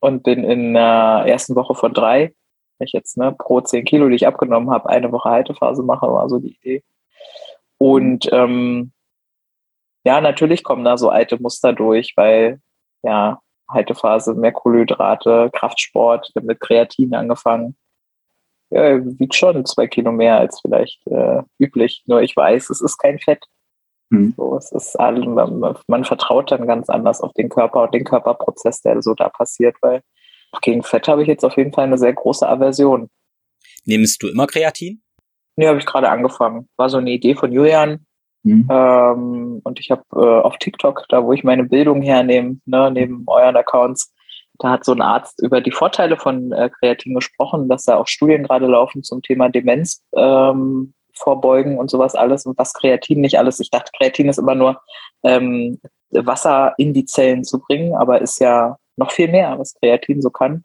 und 0.00 0.22
bin 0.22 0.44
in 0.44 0.74
der 0.74 1.24
ersten 1.26 1.54
Woche 1.56 1.74
von 1.74 1.92
drei, 1.92 2.34
wenn 2.78 2.86
ich 2.86 2.92
jetzt 2.92 3.16
ne, 3.16 3.32
pro 3.32 3.60
zehn 3.60 3.84
Kilo, 3.84 4.08
die 4.08 4.16
ich 4.16 4.26
abgenommen 4.26 4.70
habe, 4.70 4.88
eine 4.88 5.10
Woche 5.10 5.30
Haltephase 5.30 5.82
mache, 5.82 6.06
war 6.06 6.28
so 6.28 6.38
die 6.38 6.54
Idee. 6.54 6.84
Und 7.86 8.28
ähm, 8.32 8.90
ja, 10.04 10.20
natürlich 10.20 10.64
kommen 10.64 10.84
da 10.84 10.98
so 10.98 11.08
alte 11.08 11.40
Muster 11.40 11.72
durch, 11.72 12.14
weil 12.16 12.60
ja, 13.04 13.40
Haltephase, 13.70 14.34
mehr 14.34 14.50
Kohlenhydrate, 14.50 15.50
Kraftsport, 15.52 16.32
mit 16.42 16.58
Kreatin 16.58 17.14
angefangen. 17.14 17.76
ja, 18.70 18.98
wiegt 19.20 19.36
schon 19.36 19.64
zwei 19.66 19.86
Kilo 19.86 20.10
mehr 20.10 20.36
als 20.36 20.60
vielleicht 20.60 21.06
äh, 21.06 21.42
üblich. 21.60 22.02
Nur 22.06 22.22
ich 22.22 22.36
weiß, 22.36 22.70
es 22.70 22.80
ist 22.80 22.98
kein 22.98 23.20
Fett. 23.20 23.44
Mhm. 24.10 24.34
So, 24.36 24.56
es 24.56 24.72
ist 24.72 24.98
all, 24.98 25.20
man, 25.20 25.76
man, 25.86 26.04
vertraut 26.04 26.50
dann 26.50 26.66
ganz 26.66 26.88
anders 26.88 27.20
auf 27.20 27.32
den 27.34 27.48
Körper 27.48 27.84
und 27.84 27.94
den 27.94 28.04
Körperprozess, 28.04 28.80
der 28.80 29.00
so 29.00 29.14
da 29.14 29.28
passiert, 29.28 29.76
weil 29.80 30.02
gegen 30.60 30.82
Fett 30.82 31.06
habe 31.06 31.22
ich 31.22 31.28
jetzt 31.28 31.44
auf 31.44 31.56
jeden 31.56 31.72
Fall 31.72 31.84
eine 31.84 31.98
sehr 31.98 32.14
große 32.14 32.48
Aversion. 32.48 33.10
Nimmst 33.84 34.24
du 34.24 34.28
immer 34.28 34.48
Kreatin? 34.48 35.02
Nee, 35.56 35.66
habe 35.66 35.78
ich 35.78 35.86
gerade 35.86 36.10
angefangen. 36.10 36.68
War 36.76 36.88
so 36.88 36.98
eine 36.98 37.10
Idee 37.10 37.34
von 37.34 37.50
Julian. 37.50 38.06
Mhm. 38.42 38.68
Ähm, 38.70 39.60
und 39.64 39.80
ich 39.80 39.90
habe 39.90 40.02
äh, 40.14 40.42
auf 40.42 40.58
TikTok, 40.58 41.06
da 41.08 41.24
wo 41.24 41.32
ich 41.32 41.42
meine 41.42 41.64
Bildung 41.64 42.02
hernehme, 42.02 42.58
ne, 42.66 42.90
neben 42.92 43.24
euren 43.26 43.56
Accounts, 43.56 44.12
da 44.58 44.70
hat 44.70 44.84
so 44.84 44.92
ein 44.92 45.02
Arzt 45.02 45.42
über 45.42 45.60
die 45.60 45.72
Vorteile 45.72 46.16
von 46.16 46.52
äh, 46.52 46.70
Kreatin 46.78 47.14
gesprochen, 47.14 47.68
dass 47.68 47.84
da 47.84 47.96
auch 47.96 48.06
Studien 48.06 48.44
gerade 48.44 48.66
laufen 48.66 49.02
zum 49.02 49.22
Thema 49.22 49.48
Demenz 49.48 50.02
ähm, 50.14 50.94
vorbeugen 51.12 51.78
und 51.78 51.90
sowas 51.90 52.14
alles 52.14 52.46
und 52.46 52.56
was 52.58 52.72
Kreatin 52.72 53.20
nicht 53.20 53.38
alles. 53.38 53.60
Ich 53.60 53.70
dachte, 53.70 53.90
Kreatin 53.98 54.28
ist 54.28 54.38
immer 54.38 54.54
nur 54.54 54.80
ähm, 55.24 55.80
Wasser 56.10 56.74
in 56.78 56.94
die 56.94 57.04
Zellen 57.04 57.44
zu 57.44 57.58
bringen, 57.60 57.94
aber 57.94 58.20
ist 58.20 58.38
ja 58.38 58.76
noch 58.96 59.10
viel 59.10 59.28
mehr, 59.28 59.58
was 59.58 59.74
Kreatin 59.74 60.22
so 60.22 60.30
kann. 60.30 60.64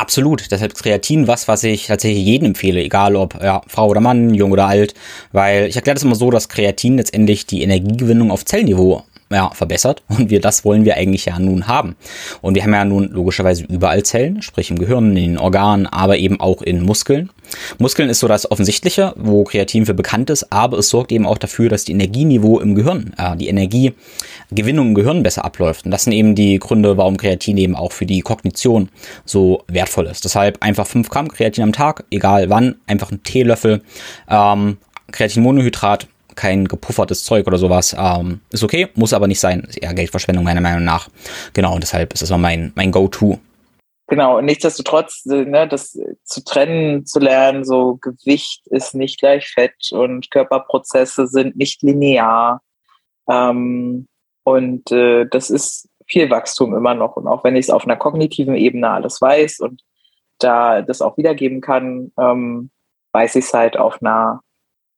Absolut. 0.00 0.50
Deshalb 0.50 0.74
Kreatin 0.74 1.26
was, 1.26 1.46
was 1.46 1.62
ich 1.62 1.86
tatsächlich 1.86 2.24
jedem 2.24 2.46
empfehle, 2.46 2.80
egal 2.80 3.16
ob 3.16 3.40
ja, 3.42 3.60
Frau 3.66 3.88
oder 3.88 4.00
Mann, 4.00 4.32
jung 4.32 4.50
oder 4.50 4.66
alt, 4.66 4.94
weil 5.32 5.66
ich 5.66 5.76
erkläre 5.76 5.94
das 5.94 6.04
immer 6.04 6.14
so, 6.14 6.30
dass 6.30 6.48
Kreatin 6.48 6.96
letztendlich 6.96 7.46
die 7.46 7.62
Energiegewinnung 7.62 8.30
auf 8.30 8.44
Zellniveau 8.44 9.04
ja, 9.32 9.50
verbessert 9.54 10.02
und 10.08 10.30
wir 10.30 10.40
das 10.40 10.64
wollen 10.64 10.84
wir 10.84 10.96
eigentlich 10.96 11.26
ja 11.26 11.38
nun 11.38 11.66
haben. 11.66 11.96
Und 12.40 12.54
wir 12.54 12.62
haben 12.62 12.74
ja 12.74 12.84
nun 12.84 13.08
logischerweise 13.10 13.64
überall 13.64 14.02
Zellen, 14.02 14.42
sprich 14.42 14.70
im 14.70 14.78
Gehirn, 14.78 15.10
in 15.10 15.14
den 15.14 15.38
Organen, 15.38 15.86
aber 15.86 16.18
eben 16.18 16.40
auch 16.40 16.62
in 16.62 16.82
Muskeln. 16.82 17.30
Muskeln 17.78 18.08
ist 18.08 18.20
so 18.20 18.28
das 18.28 18.50
Offensichtliche, 18.50 19.12
wo 19.16 19.44
Kreatin 19.44 19.86
für 19.86 19.94
bekannt 19.94 20.30
ist, 20.30 20.52
aber 20.52 20.78
es 20.78 20.88
sorgt 20.88 21.12
eben 21.12 21.26
auch 21.26 21.38
dafür, 21.38 21.68
dass 21.68 21.84
die 21.84 21.92
Energieniveau 21.92 22.60
im 22.60 22.74
Gehirn, 22.74 23.12
äh, 23.18 23.36
die 23.36 23.48
Energiegewinnung 23.48 24.88
im 24.88 24.94
Gehirn 24.94 25.22
besser 25.22 25.44
abläuft. 25.44 25.84
Und 25.84 25.90
das 25.90 26.04
sind 26.04 26.12
eben 26.12 26.34
die 26.34 26.58
Gründe, 26.58 26.96
warum 26.96 27.16
Kreatin 27.16 27.56
eben 27.56 27.76
auch 27.76 27.92
für 27.92 28.06
die 28.06 28.20
Kognition 28.20 28.88
so 29.24 29.62
wertvoll 29.68 30.06
ist. 30.06 30.24
Deshalb 30.24 30.62
einfach 30.62 30.86
5 30.86 31.08
Gramm 31.08 31.28
Kreatin 31.28 31.64
am 31.64 31.72
Tag, 31.72 32.04
egal 32.10 32.50
wann, 32.50 32.76
einfach 32.86 33.10
ein 33.10 33.22
Teelöffel. 33.22 33.82
Ähm, 34.28 34.78
Kreatinmonohydrat 35.12 36.06
kein 36.34 36.66
gepuffertes 36.66 37.24
Zeug 37.24 37.46
oder 37.46 37.58
sowas. 37.58 37.94
Ähm, 37.98 38.40
ist 38.50 38.62
okay, 38.62 38.88
muss 38.94 39.12
aber 39.12 39.26
nicht 39.26 39.40
sein. 39.40 39.60
Ist 39.68 39.78
eher 39.78 39.94
Geldverschwendung 39.94 40.44
meiner 40.44 40.60
Meinung 40.60 40.84
nach. 40.84 41.08
Genau, 41.52 41.74
und 41.74 41.82
deshalb 41.82 42.12
ist 42.12 42.22
das 42.22 42.30
mal 42.30 42.38
mein, 42.38 42.72
mein 42.74 42.90
Go-To. 42.90 43.38
Genau, 44.10 44.38
und 44.38 44.44
nichtsdestotrotz, 44.46 45.24
ne, 45.24 45.68
das 45.68 45.96
zu 46.24 46.42
trennen, 46.42 47.06
zu 47.06 47.20
lernen, 47.20 47.64
so 47.64 47.96
Gewicht 48.00 48.66
ist 48.66 48.92
nicht 48.94 49.20
gleich 49.20 49.48
Fett 49.48 49.92
und 49.92 50.32
Körperprozesse 50.32 51.28
sind 51.28 51.56
nicht 51.56 51.82
linear. 51.82 52.60
Ähm, 53.28 54.08
und 54.42 54.90
äh, 54.90 55.26
das 55.26 55.50
ist 55.50 55.88
viel 56.06 56.28
Wachstum 56.28 56.74
immer 56.74 56.94
noch. 56.94 57.16
Und 57.16 57.28
auch 57.28 57.44
wenn 57.44 57.54
ich 57.54 57.66
es 57.66 57.70
auf 57.70 57.84
einer 57.84 57.96
kognitiven 57.96 58.56
Ebene 58.56 58.90
alles 58.90 59.20
weiß 59.20 59.60
und 59.60 59.82
da 60.38 60.82
das 60.82 61.02
auch 61.02 61.16
wiedergeben 61.16 61.60
kann, 61.60 62.10
ähm, 62.18 62.70
weiß 63.12 63.36
ich 63.36 63.44
es 63.44 63.54
halt 63.54 63.76
auf 63.76 64.02
einer 64.02 64.40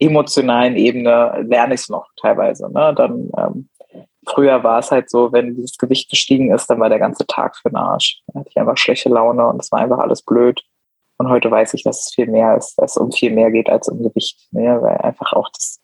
emotionalen 0.03 0.77
Ebene 0.77 1.45
lerne 1.49 1.75
ich 1.75 1.83
es 1.83 1.89
noch 1.89 2.09
teilweise. 2.17 2.71
Ne? 2.73 2.95
Dann 2.97 3.31
ähm, 3.37 3.69
früher 4.27 4.63
war 4.63 4.79
es 4.79 4.91
halt 4.91 5.11
so, 5.11 5.33
wenn 5.33 5.55
dieses 5.55 5.79
Gewicht 5.79 6.11
gestiegen 6.11 6.53
ist, 6.53 6.69
dann 6.69 6.81
war 6.81 6.89
der 6.89 6.99
ganze 6.99 7.27
Tag 7.27 7.57
für 7.57 7.69
den 7.69 7.77
Arsch. 7.77 8.23
Dann 8.27 8.41
hatte 8.41 8.51
ich 8.51 8.59
einfach 8.59 8.77
schlechte 8.77 9.09
Laune 9.09 9.47
und 9.47 9.61
es 9.61 9.71
war 9.73 9.81
einfach 9.81 9.99
alles 9.99 10.23
blöd. 10.23 10.63
Und 11.19 11.29
heute 11.29 11.51
weiß 11.51 11.75
ich, 11.75 11.85
dass 11.85 12.07
es 12.07 12.15
viel 12.15 12.27
mehr 12.27 12.57
ist, 12.57 12.77
dass 12.77 12.93
es 12.93 12.97
um 12.97 13.13
viel 13.13 13.33
mehr 13.33 13.51
geht 13.51 13.71
als 13.71 13.89
um 13.89 14.03
Gewicht. 14.03 14.49
Ne? 14.51 14.79
Weil 14.81 14.97
einfach 14.99 15.33
auch 15.33 15.49
das 15.51 15.81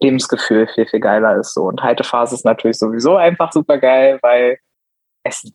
Lebensgefühl 0.00 0.66
viel, 0.66 0.86
viel 0.86 1.00
geiler 1.00 1.36
ist. 1.36 1.54
So. 1.54 1.64
Und 1.64 1.82
Haltephase 1.82 2.34
ist 2.34 2.44
natürlich 2.44 2.78
sowieso 2.78 3.16
einfach 3.16 3.52
super 3.52 3.78
geil, 3.78 4.18
weil 4.22 4.58
Essen. 5.22 5.54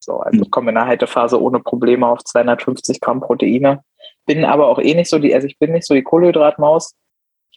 So, 0.00 0.20
also 0.20 0.42
ich 0.42 0.50
komme 0.50 0.70
in 0.70 0.76
der 0.76 0.86
Haltephase 0.86 1.40
ohne 1.40 1.60
Probleme 1.60 2.06
auf 2.06 2.24
250 2.24 3.00
Gramm 3.00 3.20
Proteine. 3.20 3.82
Bin 4.26 4.44
aber 4.44 4.68
auch 4.68 4.78
eh 4.78 4.94
nicht 4.94 5.10
so 5.10 5.18
die, 5.18 5.34
also 5.34 5.46
ich 5.46 5.58
bin 5.58 5.72
nicht 5.72 5.86
so 5.86 5.94
die 5.94 6.02
Kohlenhydratmaus 6.02 6.94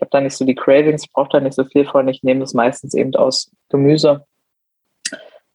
ich 0.02 0.04
habe 0.04 0.18
da 0.18 0.22
nicht 0.22 0.36
so 0.36 0.46
die 0.46 0.56
Cravings, 0.56 1.08
brauche 1.08 1.30
da 1.30 1.40
nicht 1.40 1.54
so 1.54 1.64
viel 1.64 1.86
von. 1.86 2.08
Ich 2.08 2.24
nehme 2.24 2.40
das 2.40 2.56
meistens 2.56 2.96
eben 2.96 3.14
aus 3.14 3.52
Gemüse 3.70 4.26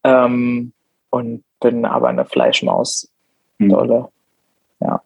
ähm, 0.04 0.72
und 1.10 1.42
bin 1.58 1.84
aber 1.84 2.08
eine 2.08 2.24
Fleischmaus. 2.24 3.10
Mhm. 3.58 3.70
Dolle. 3.70 4.08
Ja. 4.78 5.02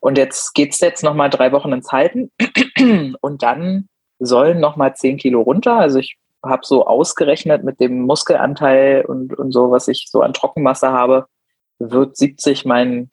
Und 0.00 0.16
jetzt 0.16 0.54
geht 0.54 0.72
es 0.72 0.80
jetzt 0.80 1.04
nochmal 1.04 1.28
drei 1.28 1.52
Wochen 1.52 1.70
ins 1.70 1.92
Halten 1.92 2.30
und 3.20 3.42
dann 3.42 3.90
sollen 4.18 4.58
nochmal 4.58 4.96
zehn 4.96 5.18
Kilo 5.18 5.42
runter. 5.42 5.76
Also 5.76 5.98
ich 5.98 6.16
habe 6.42 6.64
so 6.64 6.86
ausgerechnet 6.86 7.64
mit 7.64 7.78
dem 7.78 8.00
Muskelanteil 8.00 9.04
und, 9.04 9.38
und 9.38 9.52
so, 9.52 9.70
was 9.70 9.86
ich 9.86 10.06
so 10.10 10.22
an 10.22 10.32
Trockenmasse 10.32 10.90
habe, 10.92 11.26
wird 11.78 12.16
70 12.16 12.64
mein 12.64 13.10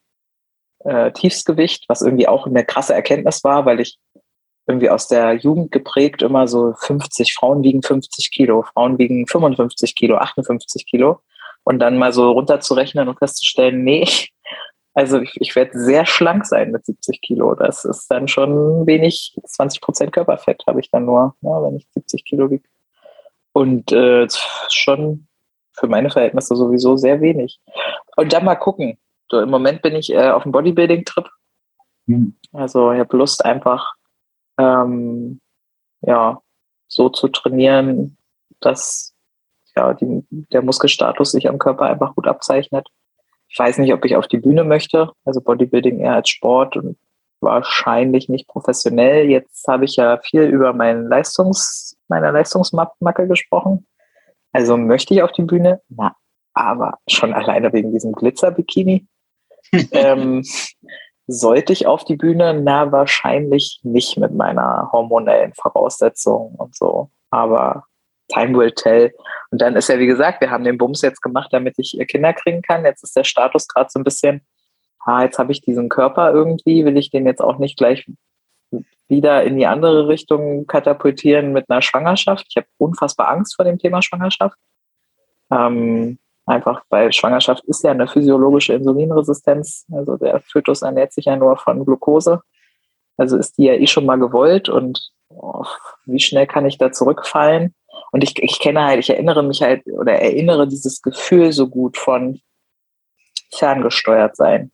äh, 0.86 1.12
Tiefsgewicht, 1.12 1.84
was 1.90 2.02
irgendwie 2.02 2.30
auch 2.30 2.48
eine 2.48 2.64
krasse 2.64 2.94
Erkenntnis 2.94 3.44
war, 3.44 3.66
weil 3.66 3.82
ich 3.82 4.00
irgendwie 4.70 4.92
aus 4.92 5.08
der 5.08 5.34
Jugend 5.34 5.72
geprägt, 5.72 6.22
immer 6.22 6.48
so 6.48 6.74
50, 6.78 7.34
Frauen 7.34 7.64
wiegen 7.64 7.82
50 7.82 8.30
Kilo, 8.30 8.62
Frauen 8.62 9.00
wiegen 9.00 9.26
55 9.26 9.96
Kilo, 9.96 10.18
58 10.18 10.86
Kilo. 10.86 11.22
Und 11.64 11.80
dann 11.80 11.98
mal 11.98 12.14
so 12.14 12.32
runterzurechnen 12.32 13.10
und 13.10 13.18
festzustellen, 13.18 13.84
nee, 13.84 14.08
also 14.94 15.20
ich, 15.22 15.36
ich 15.40 15.56
werde 15.56 15.78
sehr 15.78 16.06
schlank 16.06 16.46
sein 16.46 16.72
mit 16.72 16.86
70 16.86 17.20
Kilo. 17.22 17.56
Das 17.56 17.84
ist 17.84 18.08
dann 18.12 18.28
schon 18.28 18.86
wenig, 18.86 19.36
20 19.44 19.82
Prozent 19.82 20.12
Körperfett 20.12 20.64
habe 20.68 20.80
ich 20.80 20.92
dann 20.92 21.06
nur, 21.06 21.36
ja, 21.42 21.64
wenn 21.64 21.78
ich 21.78 21.88
70 21.96 22.24
Kilo 22.24 22.52
wiege. 22.52 22.64
Und 23.52 23.92
äh, 23.92 24.28
schon 24.70 25.28
für 25.74 25.88
meine 25.88 26.12
Verhältnisse 26.12 26.56
sowieso 26.56 26.96
sehr 26.96 27.22
wenig. 27.22 27.60
Und 28.16 28.32
dann 28.34 28.46
mal 28.46 28.56
gucken. 28.56 29.00
So, 29.32 29.40
Im 29.40 29.50
Moment 29.50 29.82
bin 29.82 29.96
ich 29.96 30.14
äh, 30.14 30.30
auf 30.30 30.44
dem 30.44 30.52
Bodybuilding-Trip. 30.52 31.28
Mhm. 32.06 32.36
Also 32.54 32.92
ich 32.92 33.00
habe 33.00 33.18
Lust 33.18 33.44
einfach 33.44 33.94
ähm, 34.60 35.40
ja, 36.02 36.40
so 36.88 37.10
zu 37.10 37.28
trainieren, 37.30 38.18
dass 38.60 39.14
ja, 39.76 39.94
die, 39.94 40.26
der 40.30 40.62
Muskelstatus 40.62 41.32
sich 41.32 41.48
am 41.48 41.60
Körper 41.60 41.86
einfach 41.86 42.16
gut 42.16 42.28
abzeichnet. 42.28 42.88
Ich 43.48 43.58
weiß 43.58 43.78
nicht, 43.80 43.94
ob 43.94 44.06
ich 44.06 44.16
auf 44.16 44.28
die 44.28 44.38
Bühne 44.38 44.64
möchte, 44.64 45.12
also 45.26 45.42
Bodybuilding 45.42 46.00
eher 46.00 46.16
als 46.16 46.30
Sport 46.30 46.78
und 46.78 46.98
wahrscheinlich 47.42 48.30
nicht 48.30 48.48
professionell. 48.48 49.30
Jetzt 49.30 49.68
habe 49.68 49.86
ich 49.86 49.96
ja 49.96 50.18
viel 50.18 50.44
über 50.44 50.74
meinen 50.74 51.08
Leistungs, 51.08 51.98
meine 52.08 52.32
Leistungsmacke 52.32 53.28
gesprochen. 53.28 53.88
Also 54.52 54.78
möchte 54.78 55.14
ich 55.14 55.24
auf 55.24 55.32
die 55.32 55.44
Bühne? 55.44 55.82
Na, 55.90 56.16
aber 56.54 57.00
schon 57.08 57.34
alleine 57.34 57.72
wegen 57.72 57.92
diesem 57.92 58.12
Glitzer-Bikini. 58.12 59.08
ähm, 59.92 60.44
sollte 61.30 61.74
ich 61.74 61.86
auf 61.86 62.06
die 62.06 62.16
Bühne? 62.16 62.60
Na, 62.60 62.92
wahrscheinlich 62.92 63.80
nicht 63.84 64.18
mit 64.18 64.34
meiner 64.34 64.90
hormonellen 64.92 65.54
Voraussetzung 65.54 66.56
und 66.56 66.76
so. 66.76 67.12
Aber 67.30 67.86
time 68.30 68.58
will 68.58 68.72
tell. 68.72 69.14
Und 69.52 69.62
dann 69.62 69.76
ist 69.76 69.90
ja, 69.90 70.00
wie 70.00 70.08
gesagt, 70.08 70.42
wir 70.42 70.50
haben 70.50 70.64
den 70.64 70.78
Bums 70.78 71.02
jetzt 71.02 71.22
gemacht, 71.22 71.50
damit 71.52 71.76
ich 71.78 71.98
Kinder 72.08 72.34
kriegen 72.34 72.62
kann. 72.62 72.84
Jetzt 72.84 73.04
ist 73.04 73.16
der 73.16 73.24
Status 73.24 73.68
gerade 73.68 73.90
so 73.92 74.00
ein 74.00 74.04
bisschen, 74.04 74.42
ah, 75.02 75.24
jetzt 75.24 75.38
habe 75.38 75.52
ich 75.52 75.62
diesen 75.62 75.90
Körper 75.90 76.32
irgendwie, 76.34 76.84
will 76.86 76.98
ich 76.98 77.12
den 77.12 77.26
jetzt 77.28 77.42
auch 77.42 77.60
nicht 77.60 77.78
gleich 77.78 78.10
wieder 79.08 79.44
in 79.44 79.58
die 79.58 79.66
andere 79.66 80.08
Richtung 80.08 80.66
katapultieren 80.68 81.52
mit 81.52 81.70
einer 81.70 81.82
Schwangerschaft. 81.82 82.46
Ich 82.50 82.58
habe 82.58 82.68
unfassbar 82.78 83.30
Angst 83.30 83.56
vor 83.56 83.66
dem 83.66 83.78
Thema 83.78 84.02
Schwangerschaft. 84.02 84.58
Ähm, 85.52 86.20
Einfach 86.50 86.82
weil 86.90 87.14
Schwangerschaft 87.14 87.64
ist 87.66 87.84
ja 87.84 87.92
eine 87.92 88.08
physiologische 88.08 88.74
Insulinresistenz. 88.74 89.86
Also 89.92 90.18
der 90.18 90.42
Fötus 90.42 90.82
ernährt 90.82 91.14
sich 91.14 91.26
ja 91.26 91.36
nur 91.36 91.58
von 91.58 91.86
Glucose. 91.86 92.42
Also 93.18 93.38
ist 93.38 93.60
die 93.60 93.66
ja 93.66 93.74
eh 93.74 93.86
schon 93.86 94.08
mal 94.08 94.18
gewollt 94.18 94.68
und 94.68 95.12
oh, 95.30 95.64
wie 96.06 96.20
schnell 96.20 96.48
kann 96.48 96.66
ich 96.66 96.80
da 96.80 96.92
zurückfallen? 96.92 97.76
Und 98.12 98.24
ich, 98.24 98.42
ich 98.42 98.60
kenne 98.60 98.84
halt, 98.84 99.00
ich 99.00 99.12
erinnere 99.12 99.44
mich 99.44 99.62
halt 99.62 99.86
oder 99.86 100.14
erinnere 100.14 100.68
dieses 100.68 101.04
Gefühl 101.04 101.52
so 101.52 101.68
gut 101.68 101.98
von 101.98 102.42
ferngesteuert 103.54 104.36
sein. 104.36 104.72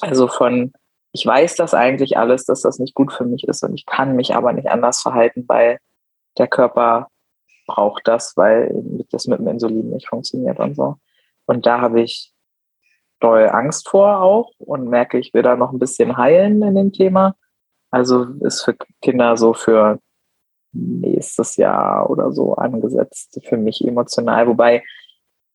Also 0.00 0.28
von, 0.28 0.74
ich 1.10 1.26
weiß 1.26 1.56
das 1.56 1.74
eigentlich 1.74 2.18
alles, 2.18 2.44
dass 2.44 2.60
das 2.60 2.78
nicht 2.78 2.94
gut 2.94 3.12
für 3.12 3.24
mich 3.24 3.48
ist 3.48 3.64
und 3.64 3.74
ich 3.74 3.84
kann 3.84 4.14
mich 4.14 4.36
aber 4.36 4.52
nicht 4.52 4.70
anders 4.70 5.02
verhalten, 5.02 5.44
weil 5.48 5.80
der 6.38 6.46
Körper 6.46 7.08
braucht 7.66 8.06
das, 8.06 8.36
weil 8.36 8.74
das 9.10 9.26
mit 9.26 9.38
dem 9.38 9.48
Insulin 9.48 9.90
nicht 9.90 10.08
funktioniert 10.08 10.58
und 10.58 10.74
so. 10.76 10.96
Und 11.46 11.66
da 11.66 11.80
habe 11.80 12.00
ich 12.00 12.32
doll 13.20 13.48
Angst 13.48 13.88
vor 13.88 14.20
auch 14.22 14.50
und 14.58 14.88
merke, 14.88 15.18
ich 15.18 15.32
will 15.34 15.42
da 15.42 15.56
noch 15.56 15.72
ein 15.72 15.78
bisschen 15.78 16.16
heilen 16.16 16.62
in 16.62 16.74
dem 16.74 16.92
Thema. 16.92 17.36
Also 17.90 18.24
ist 18.40 18.62
für 18.62 18.76
Kinder 19.00 19.36
so 19.36 19.54
für 19.54 19.98
nächstes 20.72 21.56
Jahr 21.56 22.10
oder 22.10 22.32
so 22.32 22.54
angesetzt, 22.54 23.40
für 23.44 23.56
mich 23.56 23.86
emotional. 23.86 24.48
Wobei, 24.48 24.82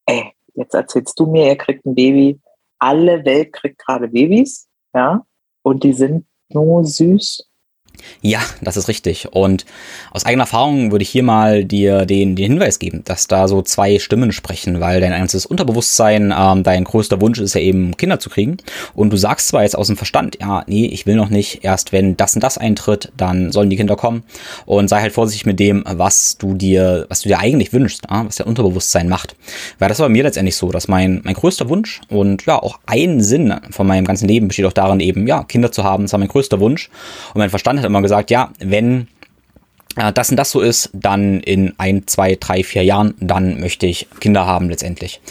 ey, 0.06 0.34
jetzt 0.56 0.74
erzählst 0.74 1.20
du 1.20 1.26
mir, 1.26 1.48
ihr 1.48 1.58
kriegt 1.58 1.86
ein 1.86 1.96
Baby. 1.96 2.40
Alle 2.80 3.26
Welt 3.26 3.52
kriegt 3.54 3.80
gerade 3.80 4.08
Babys, 4.08 4.70
ja. 4.94 5.26
Und 5.62 5.84
die 5.84 5.94
sind 5.94 6.26
nur 6.50 6.86
süß. 6.86 7.49
Ja, 8.22 8.40
das 8.62 8.78
ist 8.78 8.88
richtig. 8.88 9.28
Und 9.32 9.66
aus 10.12 10.26
eigener 10.26 10.44
Erfahrung 10.44 10.92
würde 10.92 11.04
ich 11.04 11.10
hier 11.10 11.24
mal 11.24 11.64
dir 11.64 12.06
den, 12.06 12.36
den 12.36 12.54
Hinweis 12.54 12.80
geben, 12.80 13.04
dass 13.06 13.28
da 13.28 13.48
so 13.48 13.62
zwei 13.62 14.00
Stimmen 14.00 14.32
sprechen, 14.32 14.80
weil 14.80 15.02
dein 15.02 15.14
einziges 15.14 15.46
Unterbewusstsein, 15.46 16.34
ähm, 16.38 16.64
dein 16.64 16.84
größter 16.84 17.22
Wunsch 17.22 17.40
ist 17.40 17.56
ja 17.56 17.62
eben 17.62 17.96
Kinder 17.98 18.20
zu 18.20 18.30
kriegen. 18.30 18.58
Und 18.94 19.12
du 19.12 19.18
sagst 19.18 19.48
zwar 19.50 19.64
jetzt 19.64 19.78
aus 19.78 19.88
dem 19.88 19.98
Verstand, 19.98 20.38
ja, 20.42 20.64
nee, 20.68 20.86
ich 20.86 21.06
will 21.06 21.16
noch 21.16 21.30
nicht, 21.30 21.64
erst 21.64 21.92
wenn 21.92 22.18
das 22.18 22.36
und 22.36 22.44
das 22.44 22.58
eintritt, 22.58 23.12
dann 23.18 23.52
sollen 23.52 23.70
die 23.70 23.78
Kinder 23.78 23.96
kommen. 23.96 24.24
Und 24.66 24.90
sei 24.90 25.02
halt 25.02 25.14
vorsichtig 25.14 25.46
mit 25.46 25.60
dem, 25.60 25.84
was 25.86 26.38
du 26.38 26.54
dir, 26.54 27.06
was 27.10 27.22
du 27.22 27.30
dir 27.30 27.40
eigentlich 27.40 27.74
wünschst, 27.74 28.04
ja, 28.10 28.26
was 28.26 28.38
dein 28.38 28.48
Unterbewusstsein 28.48 29.10
macht. 29.10 29.36
Weil 29.78 29.90
das 29.90 30.00
war 30.00 30.08
bei 30.08 30.14
mir 30.14 30.24
letztendlich 30.24 30.56
so, 30.56 30.72
dass 30.72 30.88
mein, 30.88 31.22
mein 31.24 31.34
größter 31.34 31.70
Wunsch 31.70 32.02
und 32.10 32.46
ja, 32.46 32.62
auch 32.62 32.80
ein 32.86 33.22
Sinn 33.22 33.54
von 33.72 33.88
meinem 33.88 34.06
ganzen 34.06 34.28
Leben 34.28 34.48
besteht 34.48 34.66
auch 34.66 34.74
darin, 34.74 35.00
eben, 35.00 35.28
ja, 35.28 35.44
Kinder 35.44 35.72
zu 35.72 35.84
haben. 35.84 36.04
Das 36.04 36.12
war 36.14 36.20
mein 36.20 36.28
größter 36.28 36.60
Wunsch. 36.60 36.90
Und 37.34 37.40
mein 37.40 37.50
Verstand 37.50 37.80
hat 37.80 37.89
immer 37.90 38.02
gesagt, 38.02 38.32
ja, 38.32 38.52
wenn 38.60 39.08
äh, 40.00 40.14
das 40.14 40.30
und 40.30 40.38
das 40.38 40.52
so 40.52 40.62
ist, 40.62 40.90
dann 40.94 41.40
in 41.42 41.74
ein, 41.78 42.08
zwei, 42.08 42.36
drei, 42.40 42.64
vier 42.64 42.84
Jahren, 42.84 43.16
dann 43.20 43.60
möchte 43.60 43.86
ich 43.86 44.08
Kinder 44.20 44.46
haben 44.46 44.70
letztendlich. 44.70 45.22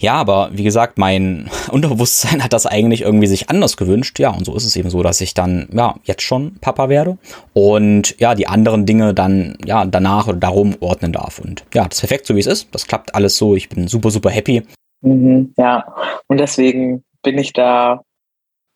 Ja, 0.00 0.14
aber 0.14 0.50
wie 0.52 0.64
gesagt, 0.64 0.98
mein 0.98 1.50
Unterbewusstsein 1.70 2.42
hat 2.42 2.52
das 2.52 2.66
eigentlich 2.66 3.02
irgendwie 3.02 3.26
sich 3.26 3.50
anders 3.50 3.76
gewünscht. 3.76 4.18
Ja, 4.18 4.30
und 4.30 4.44
so 4.44 4.54
ist 4.54 4.64
es 4.64 4.76
eben 4.76 4.90
so, 4.90 5.02
dass 5.02 5.20
ich 5.20 5.34
dann, 5.34 5.68
ja, 5.72 5.96
jetzt 6.04 6.22
schon 6.22 6.56
Papa 6.60 6.88
werde 6.88 7.18
und 7.52 8.18
ja, 8.20 8.34
die 8.34 8.46
anderen 8.46 8.86
Dinge 8.86 9.14
dann, 9.14 9.58
ja, 9.64 9.84
danach 9.84 10.28
oder 10.28 10.38
darum 10.38 10.76
ordnen 10.80 11.12
darf. 11.12 11.38
Und 11.38 11.64
ja, 11.74 11.84
das 11.84 11.98
ist 11.98 12.00
perfekt, 12.00 12.26
so 12.26 12.36
wie 12.36 12.40
es 12.40 12.46
ist. 12.46 12.68
Das 12.72 12.86
klappt 12.86 13.14
alles 13.14 13.36
so. 13.36 13.56
Ich 13.56 13.68
bin 13.68 13.88
super, 13.88 14.10
super 14.10 14.30
happy. 14.30 14.62
Mhm, 15.02 15.52
ja, 15.56 15.84
und 16.28 16.38
deswegen 16.38 17.04
bin 17.22 17.38
ich 17.38 17.52
da 17.52 18.02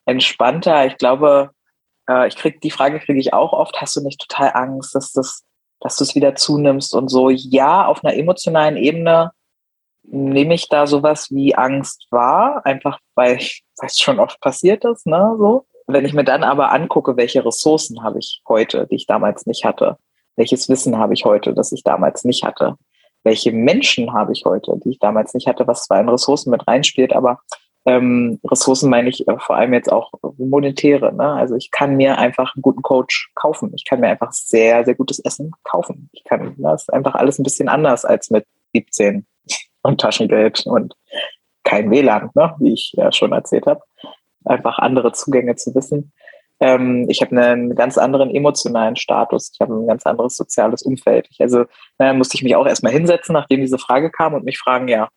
entspannter. 0.05 0.85
Ich 0.87 0.97
glaube, 0.97 1.51
äh, 2.09 2.27
ich 2.27 2.35
krieg 2.35 2.61
die 2.61 2.71
Frage 2.71 2.99
kriege 2.99 3.19
ich 3.19 3.33
auch 3.33 3.53
oft, 3.53 3.79
hast 3.79 3.95
du 3.95 4.01
nicht 4.01 4.21
total 4.21 4.51
Angst, 4.53 4.95
dass 4.95 5.11
das, 5.11 5.43
dass 5.79 5.97
du 5.97 6.03
es 6.03 6.15
wieder 6.15 6.35
zunimmst 6.35 6.93
und 6.93 7.09
so? 7.09 7.29
Ja, 7.29 7.85
auf 7.85 8.03
einer 8.03 8.15
emotionalen 8.15 8.77
Ebene 8.77 9.31
nehme 10.03 10.53
ich 10.53 10.67
da 10.69 10.87
sowas 10.87 11.29
wie 11.31 11.55
Angst 11.55 12.07
wahr, 12.09 12.65
einfach 12.65 12.99
weil 13.15 13.39
es 13.81 13.97
schon 13.97 14.19
oft 14.19 14.39
passiert 14.41 14.85
ist, 14.85 15.07
ne, 15.07 15.35
so. 15.37 15.65
Wenn 15.87 16.05
ich 16.05 16.13
mir 16.13 16.23
dann 16.23 16.43
aber 16.43 16.71
angucke, 16.71 17.17
welche 17.17 17.43
Ressourcen 17.43 18.03
habe 18.03 18.19
ich 18.19 18.41
heute, 18.47 18.87
die 18.87 18.95
ich 18.95 19.07
damals 19.07 19.45
nicht 19.45 19.65
hatte, 19.65 19.97
welches 20.37 20.69
Wissen 20.69 20.97
habe 20.97 21.13
ich 21.13 21.25
heute, 21.25 21.53
das 21.53 21.71
ich 21.71 21.83
damals 21.83 22.23
nicht 22.23 22.43
hatte, 22.43 22.75
welche 23.23 23.51
Menschen 23.51 24.13
habe 24.13 24.31
ich 24.31 24.43
heute, 24.45 24.79
die 24.83 24.91
ich 24.91 24.99
damals 24.99 25.33
nicht 25.33 25.47
hatte, 25.47 25.67
was 25.67 25.83
zwar 25.83 25.99
in 25.99 26.07
Ressourcen 26.07 26.51
mit 26.51 26.65
reinspielt, 26.67 27.13
aber 27.13 27.39
ähm, 27.85 28.39
Ressourcen 28.43 28.89
meine 28.89 29.09
ich 29.09 29.27
äh, 29.27 29.39
vor 29.39 29.55
allem 29.55 29.73
jetzt 29.73 29.91
auch 29.91 30.11
monetäre. 30.37 31.13
Ne? 31.13 31.23
Also 31.23 31.55
ich 31.55 31.71
kann 31.71 31.95
mir 31.95 32.17
einfach 32.17 32.55
einen 32.55 32.61
guten 32.61 32.81
Coach 32.81 33.31
kaufen. 33.35 33.71
Ich 33.75 33.85
kann 33.85 33.99
mir 33.99 34.09
einfach 34.09 34.31
sehr, 34.31 34.85
sehr 34.85 34.95
gutes 34.95 35.19
Essen 35.19 35.51
kaufen. 35.63 36.09
Ich 36.11 36.23
kann, 36.23 36.55
ne, 36.57 36.71
das 36.71 36.83
ist 36.83 36.93
einfach 36.93 37.15
alles 37.15 37.39
ein 37.39 37.43
bisschen 37.43 37.69
anders 37.69 38.05
als 38.05 38.29
mit 38.29 38.45
17 38.73 39.25
und 39.81 39.99
Taschengeld 39.99 40.65
und 40.65 40.95
kein 41.63 41.89
WLAN, 41.89 42.29
ne? 42.35 42.55
wie 42.59 42.73
ich 42.73 42.93
ja 42.93 43.11
schon 43.11 43.31
erzählt 43.31 43.65
habe. 43.65 43.81
Einfach 44.45 44.79
andere 44.79 45.11
Zugänge 45.13 45.55
zu 45.55 45.73
wissen. 45.73 46.11
Ähm, 46.59 47.07
ich 47.09 47.21
habe 47.21 47.35
einen 47.35 47.73
ganz 47.73 47.97
anderen 47.97 48.29
emotionalen 48.29 48.95
Status. 48.95 49.51
Ich 49.53 49.59
habe 49.59 49.73
ein 49.73 49.87
ganz 49.87 50.05
anderes 50.05 50.35
soziales 50.37 50.83
Umfeld. 50.83 51.27
Ich, 51.31 51.41
also 51.41 51.65
naja, 51.97 52.13
musste 52.13 52.35
ich 52.35 52.43
mich 52.43 52.55
auch 52.55 52.67
erstmal 52.67 52.93
hinsetzen, 52.93 53.33
nachdem 53.33 53.61
diese 53.61 53.79
Frage 53.79 54.11
kam 54.11 54.35
und 54.35 54.45
mich 54.45 54.59
fragen, 54.59 54.87
ja, 54.87 55.09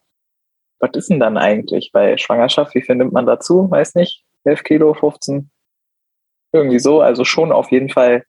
was 0.84 0.92
ist 0.94 1.10
denn 1.10 1.20
dann 1.20 1.36
eigentlich 1.36 1.90
bei 1.92 2.16
Schwangerschaft? 2.16 2.74
Wie 2.74 2.82
viel 2.82 2.96
nimmt 2.96 3.12
man 3.12 3.26
dazu? 3.26 3.70
Weiß 3.70 3.94
nicht. 3.94 4.24
11 4.44 4.62
Kilo, 4.62 4.94
15? 4.94 5.50
Irgendwie 6.52 6.78
so. 6.78 7.00
Also 7.00 7.24
schon 7.24 7.52
auf 7.52 7.70
jeden 7.70 7.88
Fall 7.88 8.24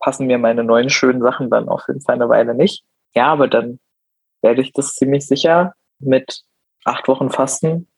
passen 0.00 0.26
mir 0.26 0.38
meine 0.38 0.64
neuen 0.64 0.90
schönen 0.90 1.20
Sachen 1.20 1.50
dann 1.50 1.68
auf 1.68 1.82
jeden 1.88 2.00
Fall 2.00 2.14
eine 2.14 2.28
Weile 2.28 2.54
nicht. 2.54 2.84
Ja, 3.14 3.26
aber 3.26 3.48
dann 3.48 3.78
werde 4.42 4.62
ich 4.62 4.72
das 4.72 4.94
ziemlich 4.94 5.26
sicher 5.26 5.74
mit 5.98 6.42
acht 6.84 7.08
Wochen 7.08 7.30
Fasten 7.30 7.88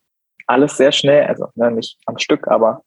alles 0.51 0.77
sehr 0.77 0.91
schnell, 0.91 1.27
also 1.27 1.49
ne, 1.55 1.71
nicht 1.71 1.97
am 2.07 2.19
Stück, 2.19 2.49
aber 2.49 2.83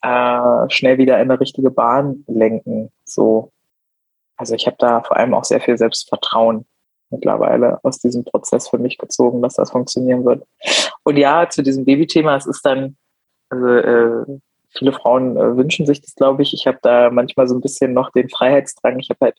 äh, 0.00 0.70
schnell 0.70 0.96
wieder 0.96 1.16
in 1.16 1.30
eine 1.30 1.38
richtige 1.38 1.70
Bahn 1.70 2.24
lenken. 2.26 2.90
So, 3.04 3.52
also 4.36 4.54
ich 4.54 4.66
habe 4.66 4.76
da 4.78 5.02
vor 5.02 5.16
allem 5.18 5.34
auch 5.34 5.44
sehr 5.44 5.60
viel 5.60 5.76
Selbstvertrauen 5.76 6.64
mittlerweile 7.10 7.82
aus 7.84 7.98
diesem 7.98 8.24
Prozess 8.24 8.68
für 8.68 8.78
mich 8.78 8.98
gezogen, 8.98 9.42
dass 9.42 9.54
das 9.54 9.70
funktionieren 9.70 10.24
wird. 10.24 10.44
Und 11.04 11.16
ja, 11.16 11.48
zu 11.48 11.62
diesem 11.62 11.84
Babythema, 11.84 12.36
es 12.36 12.46
ist 12.46 12.64
dann, 12.64 12.96
also 13.48 13.66
äh, 13.66 14.24
viele 14.70 14.92
Frauen 14.92 15.36
äh, 15.36 15.56
wünschen 15.56 15.86
sich 15.86 16.00
das, 16.00 16.14
glaube 16.14 16.42
ich. 16.42 16.54
Ich 16.54 16.66
habe 16.66 16.78
da 16.82 17.10
manchmal 17.10 17.48
so 17.48 17.54
ein 17.54 17.60
bisschen 17.60 17.92
noch 17.92 18.10
den 18.10 18.28
Freiheitsdrang. 18.28 18.98
Ich 18.98 19.10
habe 19.10 19.18
halt, 19.26 19.36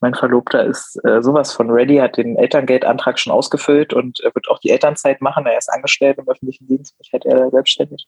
mein 0.00 0.14
Verlobter 0.14 0.64
ist 0.64 0.98
äh, 1.04 1.22
sowas 1.22 1.52
von 1.52 1.70
ready, 1.70 1.96
hat 1.96 2.16
den 2.16 2.36
Elterngeld-Antrag 2.36 3.18
schon 3.18 3.32
ausgefüllt 3.32 3.94
und 3.94 4.18
wird 4.18 4.48
auch 4.48 4.58
die 4.58 4.70
Elternzeit 4.70 5.20
machen. 5.20 5.46
Er 5.46 5.58
ist 5.58 5.72
angestellt 5.72 6.18
im 6.18 6.28
öffentlichen 6.28 6.66
Dienst, 6.66 6.94
ich 7.00 7.12
hätte 7.12 7.28
er 7.28 7.50
selbstständig. 7.50 8.06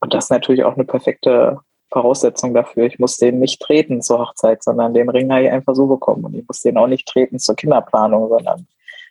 Und 0.00 0.14
das 0.14 0.26
ist 0.26 0.30
natürlich 0.30 0.64
auch 0.64 0.74
eine 0.74 0.84
perfekte 0.84 1.60
Voraussetzung 1.90 2.54
dafür. 2.54 2.84
Ich 2.84 2.98
muss 2.98 3.16
den 3.16 3.38
nicht 3.38 3.60
treten 3.60 4.02
zur 4.02 4.20
Hochzeit, 4.20 4.62
sondern 4.62 4.94
den 4.94 5.08
Ring 5.08 5.30
habe 5.32 5.44
ich 5.44 5.50
einfach 5.50 5.74
so 5.74 5.86
bekommen. 5.86 6.24
Und 6.24 6.34
ich 6.34 6.46
muss 6.46 6.60
den 6.60 6.76
auch 6.76 6.86
nicht 6.86 7.08
treten 7.08 7.38
zur 7.38 7.56
Kinderplanung, 7.56 8.28
sondern 8.28 8.66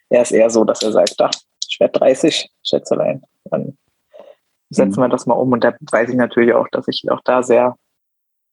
er 0.09 0.21
ist 0.21 0.31
eher 0.31 0.49
so, 0.49 0.63
dass 0.63 0.83
er 0.83 0.91
sagt, 0.91 1.15
ach, 1.19 1.31
ich 1.67 1.79
werde 1.79 1.99
30, 1.99 2.49
Schätzelein. 2.63 3.23
Dann 3.45 3.77
setzen 4.69 4.99
mhm. 4.99 5.05
wir 5.05 5.09
das 5.09 5.25
mal 5.25 5.35
um. 5.35 5.51
Und 5.51 5.63
da 5.63 5.73
weiß 5.91 6.09
ich 6.09 6.15
natürlich 6.15 6.53
auch, 6.53 6.67
dass 6.69 6.87
ich 6.87 7.09
auch 7.09 7.21
da 7.23 7.43
sehr, 7.43 7.75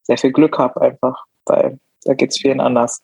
sehr 0.03 0.19
viel 0.19 0.33
Glück 0.33 0.59
habe 0.59 0.81
einfach, 0.81 1.25
weil 1.47 1.79
da 2.05 2.15
geht 2.15 2.31
es 2.31 2.39
vielen 2.39 2.61
anders. 2.61 3.03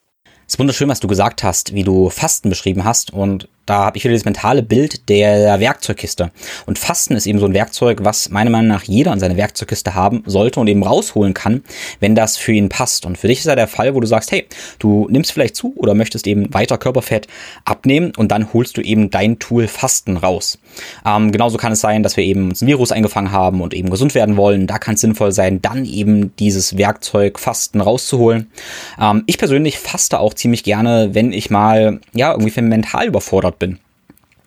Es 0.50 0.54
ist 0.54 0.58
wunderschön, 0.58 0.88
was 0.88 0.98
du 0.98 1.06
gesagt 1.06 1.44
hast, 1.44 1.74
wie 1.74 1.84
du 1.84 2.10
Fasten 2.10 2.48
beschrieben 2.48 2.82
hast. 2.82 3.12
Und 3.12 3.46
da 3.70 3.84
habe 3.84 3.96
ich 3.96 4.02
wieder 4.02 4.14
das 4.14 4.24
mentale 4.24 4.64
Bild 4.64 5.08
der 5.08 5.60
Werkzeugkiste. 5.60 6.32
Und 6.66 6.76
Fasten 6.76 7.14
ist 7.14 7.28
eben 7.28 7.38
so 7.38 7.46
ein 7.46 7.54
Werkzeug, 7.54 8.00
was 8.02 8.28
meiner 8.28 8.50
Meinung 8.50 8.66
nach 8.66 8.82
jeder 8.82 9.12
in 9.12 9.20
seiner 9.20 9.36
Werkzeugkiste 9.36 9.94
haben 9.94 10.24
sollte 10.26 10.58
und 10.58 10.66
eben 10.66 10.82
rausholen 10.82 11.34
kann, 11.34 11.62
wenn 12.00 12.16
das 12.16 12.36
für 12.36 12.50
ihn 12.50 12.68
passt. 12.68 13.06
Und 13.06 13.16
für 13.16 13.28
dich 13.28 13.38
ist 13.38 13.44
ja 13.44 13.54
der 13.54 13.68
Fall, 13.68 13.94
wo 13.94 14.00
du 14.00 14.08
sagst, 14.08 14.32
hey, 14.32 14.48
du 14.80 15.06
nimmst 15.08 15.30
vielleicht 15.30 15.54
zu 15.54 15.72
oder 15.76 15.94
möchtest 15.94 16.26
eben 16.26 16.52
weiter 16.52 16.78
Körperfett 16.78 17.28
abnehmen 17.64 18.12
und 18.16 18.32
dann 18.32 18.52
holst 18.52 18.76
du 18.76 18.80
eben 18.80 19.08
dein 19.10 19.38
Tool 19.38 19.68
Fasten 19.68 20.16
raus. 20.16 20.58
Ähm, 21.06 21.30
genauso 21.30 21.58
kann 21.58 21.70
es 21.70 21.80
sein, 21.80 22.02
dass 22.02 22.16
wir 22.16 22.24
eben 22.24 22.48
uns 22.48 22.62
ein 22.62 22.66
Virus 22.66 22.90
eingefangen 22.90 23.30
haben 23.30 23.60
und 23.60 23.72
eben 23.72 23.88
gesund 23.88 24.16
werden 24.16 24.36
wollen. 24.36 24.66
Da 24.66 24.80
kann 24.80 24.94
es 24.94 25.00
sinnvoll 25.00 25.30
sein, 25.30 25.62
dann 25.62 25.84
eben 25.84 26.34
dieses 26.38 26.76
Werkzeug 26.76 27.38
Fasten 27.38 27.80
rauszuholen. 27.80 28.50
Ähm, 29.00 29.22
ich 29.26 29.38
persönlich 29.38 29.78
faste 29.78 30.18
auch 30.18 30.34
ziemlich 30.40 30.64
gerne, 30.64 31.10
wenn 31.12 31.32
ich 31.32 31.50
mal 31.50 32.00
ja 32.12 32.32
irgendwie 32.32 32.60
mental 32.60 33.06
überfordert 33.06 33.58
bin 33.58 33.78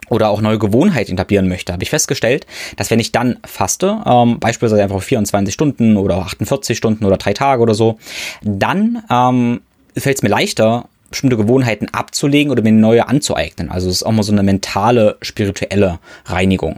oder 0.09 0.29
auch 0.29 0.41
neue 0.41 0.59
Gewohnheiten 0.59 1.13
etablieren 1.13 1.47
möchte, 1.47 1.73
habe 1.73 1.83
ich 1.83 1.89
festgestellt, 1.89 2.45
dass 2.75 2.91
wenn 2.91 2.99
ich 2.99 3.11
dann 3.11 3.39
faste, 3.45 4.01
ähm, 4.05 4.39
beispielsweise 4.39 4.83
einfach 4.83 5.01
24 5.01 5.53
Stunden 5.53 5.97
oder 5.97 6.17
48 6.17 6.77
Stunden 6.77 7.05
oder 7.05 7.17
drei 7.17 7.33
Tage 7.33 7.61
oder 7.61 7.73
so, 7.73 7.97
dann 8.41 9.03
ähm, 9.09 9.61
fällt 9.95 10.17
es 10.17 10.23
mir 10.23 10.29
leichter, 10.29 10.87
bestimmte 11.09 11.37
Gewohnheiten 11.37 11.89
abzulegen 11.89 12.51
oder 12.51 12.63
mir 12.63 12.71
neue 12.71 13.07
anzueignen. 13.07 13.71
Also 13.71 13.87
es 13.87 13.97
ist 13.97 14.03
auch 14.03 14.11
mal 14.11 14.23
so 14.23 14.31
eine 14.31 14.43
mentale, 14.43 15.17
spirituelle 15.21 15.99
Reinigung 16.25 16.77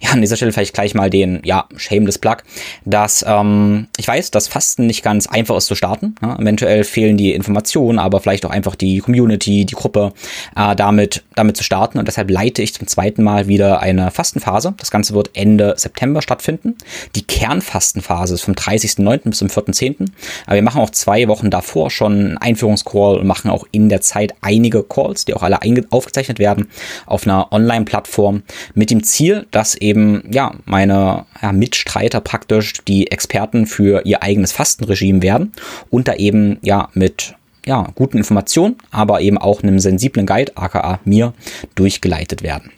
ja, 0.00 0.10
an 0.10 0.20
dieser 0.20 0.36
Stelle 0.36 0.52
vielleicht 0.52 0.74
gleich 0.74 0.94
mal 0.94 1.10
den, 1.10 1.40
ja, 1.44 1.66
shameless 1.76 2.18
Plug, 2.18 2.36
dass 2.84 3.24
ähm, 3.26 3.88
ich 3.96 4.08
weiß, 4.08 4.30
dass 4.30 4.48
Fasten 4.48 4.86
nicht 4.86 5.02
ganz 5.02 5.26
einfach 5.26 5.56
ist 5.56 5.66
zu 5.66 5.74
starten. 5.74 6.14
Ja, 6.22 6.36
eventuell 6.38 6.84
fehlen 6.84 7.16
die 7.16 7.32
Informationen, 7.32 7.98
aber 7.98 8.20
vielleicht 8.20 8.44
auch 8.44 8.50
einfach 8.50 8.74
die 8.74 8.98
Community, 8.98 9.64
die 9.64 9.74
Gruppe, 9.74 10.12
äh, 10.56 10.74
damit, 10.76 11.24
damit 11.34 11.56
zu 11.56 11.64
starten. 11.64 11.98
Und 11.98 12.08
deshalb 12.08 12.30
leite 12.30 12.62
ich 12.62 12.74
zum 12.74 12.86
zweiten 12.86 13.22
Mal 13.22 13.48
wieder 13.48 13.80
eine 13.80 14.10
Fastenphase. 14.10 14.74
Das 14.78 14.90
Ganze 14.90 15.14
wird 15.14 15.30
Ende 15.34 15.74
September 15.76 16.22
stattfinden. 16.22 16.76
Die 17.14 17.22
Kernfastenphase 17.22 18.34
ist 18.34 18.42
vom 18.42 18.54
30.09. 18.54 19.30
bis 19.30 19.38
zum 19.38 19.48
4.10. 19.48 20.08
Aber 20.46 20.54
wir 20.54 20.62
machen 20.62 20.80
auch 20.80 20.90
zwei 20.90 21.28
Wochen 21.28 21.50
davor 21.50 21.90
schon 21.90 22.12
einen 22.12 22.38
Einführungscall 22.38 23.18
und 23.18 23.26
machen 23.26 23.50
auch 23.50 23.66
in 23.72 23.88
der 23.88 24.00
Zeit 24.00 24.34
einige 24.40 24.82
Calls, 24.82 25.24
die 25.24 25.34
auch 25.34 25.42
alle 25.42 25.60
aufgezeichnet 25.90 26.38
werden, 26.38 26.68
auf 27.06 27.26
einer 27.26 27.52
Online-Plattform 27.52 28.42
mit 28.74 28.90
dem 28.90 29.02
Ziel, 29.02 29.46
dass 29.50 29.71
eben 29.74 30.24
ja 30.30 30.54
meine 30.64 31.26
ja, 31.40 31.52
Mitstreiter 31.52 32.20
praktisch 32.20 32.74
die 32.86 33.10
Experten 33.10 33.66
für 33.66 34.04
ihr 34.04 34.22
eigenes 34.22 34.52
Fastenregime 34.52 35.22
werden 35.22 35.52
und 35.90 36.08
da 36.08 36.14
eben 36.14 36.58
ja 36.62 36.88
mit 36.94 37.34
ja, 37.64 37.88
guten 37.94 38.18
Informationen, 38.18 38.76
aber 38.90 39.20
eben 39.20 39.38
auch 39.38 39.62
einem 39.62 39.78
sensiblen 39.78 40.26
Guide, 40.26 40.56
aka 40.56 41.00
mir, 41.04 41.32
durchgeleitet 41.74 42.42
werden. 42.42 42.72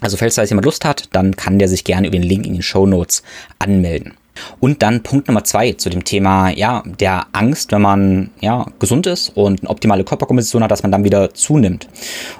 Also 0.00 0.16
falls 0.16 0.34
da 0.34 0.42
jetzt 0.42 0.50
jemand 0.50 0.64
Lust 0.64 0.84
hat, 0.84 1.08
dann 1.12 1.36
kann 1.36 1.58
der 1.58 1.68
sich 1.68 1.84
gerne 1.84 2.06
über 2.06 2.18
den 2.18 2.22
Link 2.22 2.46
in 2.46 2.54
den 2.54 2.62
Show 2.62 2.86
Notes 2.86 3.22
anmelden. 3.58 4.14
Und 4.60 4.82
dann 4.82 5.02
Punkt 5.02 5.28
Nummer 5.28 5.44
zwei 5.44 5.72
zu 5.72 5.90
dem 5.90 6.04
Thema, 6.04 6.50
ja, 6.50 6.82
der 7.00 7.26
Angst, 7.32 7.72
wenn 7.72 7.82
man, 7.82 8.30
ja, 8.40 8.66
gesund 8.78 9.06
ist 9.06 9.30
und 9.34 9.60
eine 9.60 9.70
optimale 9.70 10.04
Körperkomposition 10.04 10.62
hat, 10.62 10.70
dass 10.70 10.82
man 10.82 10.92
dann 10.92 11.04
wieder 11.04 11.34
zunimmt. 11.34 11.88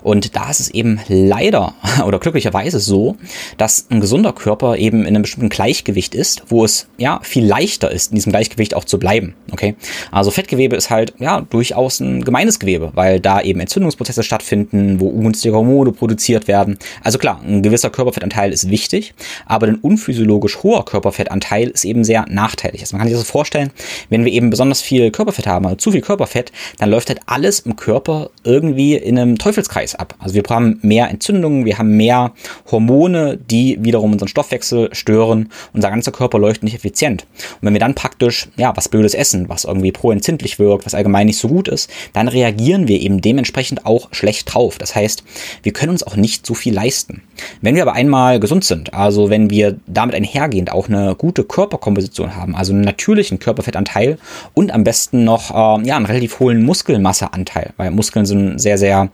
Und 0.03 0.35
da 0.37 0.51
ist 0.51 0.61
es 0.61 0.71
eben 0.71 1.01
leider 1.09 1.75
oder 2.07 2.19
glücklicherweise 2.19 2.81
so, 2.81 3.17
dass 3.59 3.87
ein 3.91 4.01
gesunder 4.01 4.33
Körper 4.33 4.77
eben 4.77 5.01
in 5.01 5.09
einem 5.09 5.23
bestimmten 5.23 5.49
Gleichgewicht 5.49 6.15
ist, 6.15 6.45
wo 6.49 6.65
es, 6.65 6.87
ja, 6.99 7.21
viel 7.23 7.45
leichter 7.45 7.91
ist, 7.91 8.13
in 8.13 8.17
diesem 8.17 8.33
Gleichgewicht 8.33 8.75
auch 8.75 8.85
zu 8.85 8.99
bleiben. 8.99 9.35
Okay? 9.53 9.75
Also 10.11 10.31
Fettgewebe 10.31 10.77
ist 10.77 10.91
halt, 10.91 11.15
ja, 11.19 11.41
durchaus 11.41 12.01
ein 12.01 12.25
gemeines 12.25 12.59
Gewebe, 12.59 12.93
weil 12.95 13.21
da 13.21 13.41
eben 13.41 13.61
Entzündungsprozesse 13.61 14.23
stattfinden, 14.23 15.01
wo 15.01 15.09
ungünstige 15.09 15.55
Hormone 15.55 15.93
produziert 15.93 16.49
werden. 16.49 16.79
Also 17.03 17.19
klar, 17.19 17.41
ein 17.45 17.63
gewisser 17.63 17.91
Körperfettanteil 17.91 18.53
ist 18.53 18.71
wichtig, 18.71 19.15
aber 19.47 19.67
ein 19.67 19.77
unphysiologisch 19.77 20.63
hoher 20.63 20.85
Körperfettanteil 20.85 21.69
ist 21.69 21.85
eben 21.85 21.92
sehr 22.01 22.25
nachteilig. 22.29 22.81
Also 22.81 22.97
man 22.97 23.01
kann 23.01 23.09
sich 23.09 23.19
das 23.19 23.27
so 23.27 23.33
vorstellen, 23.33 23.71
wenn 24.09 24.25
wir 24.25 24.33
eben 24.33 24.51
besonders 24.51 24.81
viel 24.81 25.11
Körperfett 25.11 25.47
haben, 25.47 25.67
also 25.67 25.77
zu 25.77 25.93
viel 25.93 26.01
Körperfett, 26.01 26.53
dann 26.79 26.91
läuft 26.91 27.09
halt 27.09 27.21
alles 27.27 27.61
im 27.61 27.77
Körper 27.77 28.31
irgendwie 28.45 28.95
in 28.95 29.19
einem 29.19 29.39
Teufelskreis 29.39 29.95
ab. 29.95 30.15
Also 30.19 30.35
wir 30.35 30.43
haben 30.49 30.79
mehr 30.83 31.09
Entzündungen, 31.11 31.65
wir 31.65 31.79
haben 31.79 31.97
mehr 31.97 32.33
Hormone, 32.71 33.39
die 33.39 33.79
wiederum 33.81 34.13
unseren 34.13 34.29
Stoffwechsel 34.29 34.89
stören. 34.93 35.51
Unser 35.73 35.91
ganzer 35.91 36.13
Körper 36.13 36.39
läuft 36.39 36.63
nicht 36.63 36.75
effizient. 36.75 37.27
Und 37.61 37.67
wenn 37.67 37.75
wir 37.75 37.81
dann 37.81 37.95
praktisch, 37.95 38.49
ja, 38.57 38.77
was 38.77 38.89
Blödes 38.89 39.15
essen, 39.15 39.49
was 39.49 39.65
irgendwie 39.65 39.93
proentzündlich 39.93 40.59
wirkt, 40.59 40.87
was 40.87 40.95
allgemein 40.95 41.27
nicht 41.27 41.39
so 41.39 41.49
gut 41.49 41.69
ist, 41.69 41.91
dann 42.13 42.29
reagieren 42.29 42.89
wir 42.89 43.01
eben 43.01 43.21
dementsprechend 43.21 43.87
auch 43.87 44.09
schlecht 44.13 44.53
drauf. 44.53 44.79
Das 44.79 44.95
heißt, 44.95 45.25
wir 45.63 45.73
können 45.73 45.91
uns 45.91 46.03
auch 46.03 46.17
nicht 46.17 46.47
so 46.47 46.55
viel 46.55 46.75
leisten. 46.75 47.23
Wenn 47.61 47.75
wir 47.75 47.83
aber 47.83 47.95
einmal 47.95 48.41
gesund 48.41 48.65
sind, 48.65 48.95
also 48.95 49.31
wenn 49.31 49.51
wir 49.51 49.79
damit 49.87 50.15
einhergehend 50.15 50.73
auch 50.73 50.89
eine 50.89 51.15
gute 51.17 51.45
Körperkomposition 51.73 52.37
haben, 52.37 52.55
also 52.55 52.73
einen 52.73 52.83
natürlichen 52.83 53.39
Körperfettanteil 53.39 54.19
und 54.55 54.73
am 54.73 54.85
besten 54.85 55.25
noch 55.25 55.51
äh, 55.51 55.87
ja, 55.87 55.97
einen 55.97 56.07
relativ 56.07 56.39
hohen 56.39 56.63
Muskelmasseanteil, 56.63 57.71
weil 57.77 57.91
Muskeln 57.91 58.27
sind 58.27 58.61
sehr, 58.61 58.77
sehr 58.77 59.09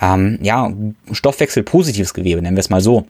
ähm, 0.00 0.38
ja, 0.42 0.70
stoffwechselpositives 1.10 2.12
Gewebe, 2.14 2.42
nennen 2.42 2.56
wir 2.56 2.60
es 2.60 2.70
mal 2.70 2.80
so 2.80 3.06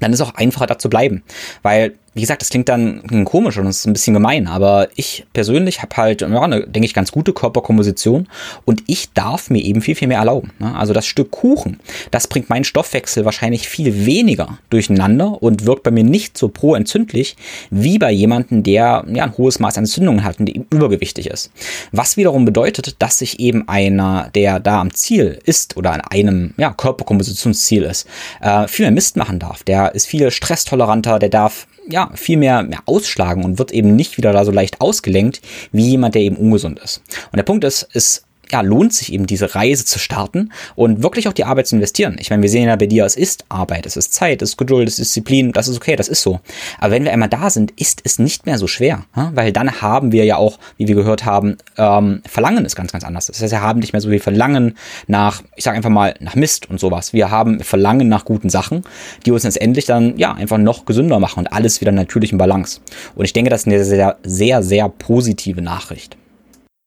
dann 0.00 0.12
ist 0.12 0.20
es 0.20 0.28
auch 0.28 0.34
einfacher 0.34 0.66
da 0.66 0.78
zu 0.78 0.88
bleiben. 0.88 1.24
Weil 1.62 1.94
wie 2.18 2.22
gesagt, 2.22 2.42
das 2.42 2.50
klingt 2.50 2.68
dann 2.68 3.24
komisch 3.24 3.58
und 3.58 3.66
ist 3.68 3.86
ein 3.86 3.92
bisschen 3.92 4.12
gemein, 4.12 4.48
aber 4.48 4.88
ich 4.96 5.24
persönlich 5.32 5.82
habe 5.82 5.96
halt, 5.96 6.20
ja, 6.22 6.28
eine, 6.28 6.66
denke 6.66 6.84
ich, 6.84 6.92
ganz 6.92 7.12
gute 7.12 7.32
Körperkomposition 7.32 8.26
und 8.64 8.82
ich 8.88 9.12
darf 9.12 9.50
mir 9.50 9.62
eben 9.62 9.82
viel, 9.82 9.94
viel 9.94 10.08
mehr 10.08 10.18
erlauben. 10.18 10.50
Ne? 10.58 10.74
Also 10.74 10.92
das 10.92 11.06
Stück 11.06 11.30
Kuchen, 11.30 11.78
das 12.10 12.26
bringt 12.26 12.50
meinen 12.50 12.64
Stoffwechsel 12.64 13.24
wahrscheinlich 13.24 13.68
viel 13.68 14.04
weniger 14.04 14.58
durcheinander 14.68 15.40
und 15.40 15.64
wirkt 15.64 15.84
bei 15.84 15.92
mir 15.92 16.02
nicht 16.02 16.36
so 16.36 16.48
pro-entzündlich 16.48 17.36
wie 17.70 18.00
bei 18.00 18.10
jemandem, 18.10 18.64
der 18.64 19.04
ja, 19.06 19.22
ein 19.22 19.38
hohes 19.38 19.60
Maß 19.60 19.78
an 19.78 19.84
Entzündungen 19.84 20.24
hat 20.24 20.40
und 20.40 20.48
übergewichtig 20.48 21.28
ist. 21.28 21.52
Was 21.92 22.16
wiederum 22.16 22.44
bedeutet, 22.44 22.96
dass 22.98 23.18
sich 23.18 23.38
eben 23.38 23.68
einer, 23.68 24.28
der 24.34 24.58
da 24.58 24.80
am 24.80 24.92
Ziel 24.92 25.38
ist 25.44 25.76
oder 25.76 25.92
an 25.92 26.00
einem 26.00 26.52
ja, 26.56 26.72
Körperkompositionsziel 26.72 27.84
ist, 27.84 28.08
äh, 28.40 28.66
viel 28.66 28.86
mehr 28.86 28.92
Mist 28.92 29.16
machen 29.16 29.38
darf. 29.38 29.62
Der 29.62 29.94
ist 29.94 30.06
viel 30.06 30.32
stresstoleranter, 30.32 31.20
der 31.20 31.28
darf 31.28 31.67
ja, 31.90 32.10
viel 32.14 32.36
mehr, 32.36 32.62
mehr 32.62 32.82
ausschlagen 32.86 33.44
und 33.44 33.58
wird 33.58 33.72
eben 33.72 33.96
nicht 33.96 34.18
wieder 34.18 34.32
da 34.32 34.44
so 34.44 34.52
leicht 34.52 34.80
ausgelenkt 34.80 35.40
wie 35.72 35.88
jemand, 35.88 36.14
der 36.14 36.22
eben 36.22 36.36
ungesund 36.36 36.78
ist. 36.78 37.02
Und 37.32 37.36
der 37.36 37.44
Punkt 37.44 37.64
ist, 37.64 37.82
ist 37.94 38.24
ja, 38.52 38.60
lohnt 38.60 38.92
sich 38.92 39.12
eben 39.12 39.26
diese 39.26 39.54
Reise 39.54 39.84
zu 39.84 39.98
starten 39.98 40.52
und 40.74 41.02
wirklich 41.02 41.28
auch 41.28 41.32
die 41.32 41.44
Arbeit 41.44 41.66
zu 41.66 41.76
investieren. 41.76 42.16
Ich 42.18 42.30
meine, 42.30 42.42
wir 42.42 42.50
sehen 42.50 42.66
ja 42.68 42.76
bei 42.76 42.86
dir, 42.86 43.04
es 43.04 43.16
ist 43.16 43.44
Arbeit, 43.48 43.86
es 43.86 43.96
ist 43.96 44.12
Zeit, 44.12 44.42
es 44.42 44.50
ist 44.50 44.56
Geduld, 44.56 44.88
es 44.88 44.98
ist 44.98 45.14
Disziplin, 45.18 45.52
das 45.52 45.68
ist 45.68 45.76
okay, 45.76 45.96
das 45.96 46.08
ist 46.08 46.22
so. 46.22 46.40
Aber 46.78 46.92
wenn 46.92 47.04
wir 47.04 47.12
einmal 47.12 47.28
da 47.28 47.50
sind, 47.50 47.72
ist 47.72 48.02
es 48.04 48.18
nicht 48.18 48.46
mehr 48.46 48.58
so 48.58 48.66
schwer, 48.66 49.04
weil 49.32 49.52
dann 49.52 49.80
haben 49.80 50.12
wir 50.12 50.24
ja 50.24 50.36
auch, 50.36 50.58
wie 50.76 50.86
wir 50.86 50.94
gehört 50.94 51.24
haben, 51.24 51.56
ähm, 51.76 52.22
Verlangen 52.26 52.64
ist 52.64 52.76
ganz, 52.76 52.92
ganz 52.92 53.04
anders. 53.04 53.26
Das 53.26 53.40
heißt, 53.42 53.52
wir 53.52 53.62
haben 53.62 53.80
nicht 53.80 53.92
mehr 53.92 54.00
so 54.00 54.08
viel 54.08 54.20
Verlangen 54.20 54.76
nach, 55.06 55.42
ich 55.56 55.64
sage 55.64 55.76
einfach 55.76 55.90
mal, 55.90 56.14
nach 56.20 56.34
Mist 56.34 56.70
und 56.70 56.80
sowas. 56.80 57.12
Wir 57.12 57.30
haben 57.30 57.60
Verlangen 57.60 58.08
nach 58.08 58.24
guten 58.24 58.50
Sachen, 58.50 58.84
die 59.26 59.32
uns 59.32 59.44
letztendlich 59.44 59.86
dann 59.86 60.16
ja 60.18 60.32
einfach 60.34 60.58
noch 60.58 60.84
gesünder 60.84 61.18
machen 61.18 61.40
und 61.40 61.52
alles 61.52 61.80
wieder 61.80 61.92
natürlich 61.92 62.32
in 62.32 62.38
Balance. 62.38 62.80
Und 63.14 63.24
ich 63.24 63.32
denke, 63.32 63.50
das 63.50 63.62
ist 63.62 63.66
eine 63.66 63.84
sehr, 63.84 64.16
sehr, 64.22 64.62
sehr 64.62 64.88
positive 64.88 65.62
Nachricht. 65.62 66.16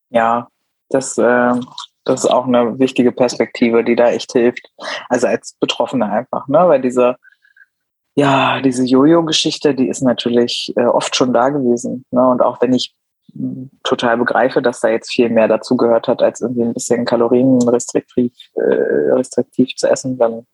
Ja, 0.10 0.47
das, 0.93 1.17
äh, 1.17 1.54
das 2.04 2.23
ist 2.23 2.30
auch 2.30 2.47
eine 2.47 2.80
wichtige 2.80 3.12
Perspektive, 3.12 3.84
die 3.84 3.95
da 3.95 4.10
echt 4.10 4.32
hilft. 4.32 4.71
Also 5.10 5.27
als 5.27 5.56
Betroffene 5.60 6.10
einfach, 6.10 6.47
ne? 6.47 6.60
Weil 6.67 6.82
diese, 6.82 7.15
ja, 8.15 8.62
diese 8.62 8.84
Jojo-Geschichte, 8.84 9.73
die 9.73 9.88
ist 9.88 10.01
natürlich 10.01 10.73
äh, 10.75 10.86
oft 10.86 11.15
schon 11.15 11.34
da 11.34 11.49
gewesen. 11.49 12.06
Ne? 12.12 12.27
Und 12.27 12.41
auch 12.41 12.62
wenn 12.62 12.73
ich 12.73 12.93
hm, 13.34 13.69
total 13.84 14.17
begreife, 14.17 14.62
dass 14.62 14.82
da 14.82 14.89
jetzt 14.89 15.12
viel 15.12 15.30
mehr 15.30 15.47
dazu 15.47 15.77
gehört 15.77 16.08
hat, 16.08 16.21
als 16.21 16.41
irgendwie 16.41 16.63
ein 16.63 16.73
bisschen 16.73 17.06
kalorienrestriktiv 17.06 18.34
äh, 18.56 19.13
restriktiv 19.13 19.75
zu 19.75 19.89
essen, 19.89 20.17
dann 20.17 20.45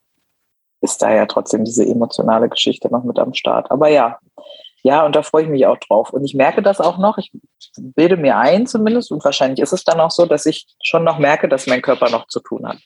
ist 0.81 1.01
da 1.01 1.11
ja 1.11 1.25
trotzdem 1.25 1.63
diese 1.65 1.85
emotionale 1.85 2.49
Geschichte 2.49 2.89
noch 2.91 3.03
mit 3.03 3.17
am 3.17 3.33
Start. 3.33 3.71
Aber 3.71 3.89
ja, 3.89 4.19
ja, 4.87 5.05
und 5.05 5.17
da 5.17 5.21
freue 5.21 5.43
ich 5.43 5.49
mich 5.49 5.65
auch 5.65 5.77
drauf. 5.79 6.13
Und 6.13 6.23
ich 6.23 6.33
merke 6.33 6.61
das 6.61 6.79
auch 6.79 6.97
noch. 6.97 7.17
Ich 7.17 7.29
bilde 7.77 8.15
mir 8.15 8.37
ein 8.37 8.67
zumindest, 8.67 9.11
und 9.11 9.21
wahrscheinlich 9.25 9.59
ist 9.59 9.73
es 9.73 9.83
dann 9.83 9.99
auch 9.99 10.11
so, 10.11 10.25
dass 10.25 10.45
ich 10.45 10.65
schon 10.81 11.03
noch 11.03 11.19
merke, 11.19 11.49
dass 11.49 11.67
mein 11.67 11.81
Körper 11.81 12.09
noch 12.09 12.27
zu 12.27 12.39
tun 12.39 12.65
hat. 12.65 12.77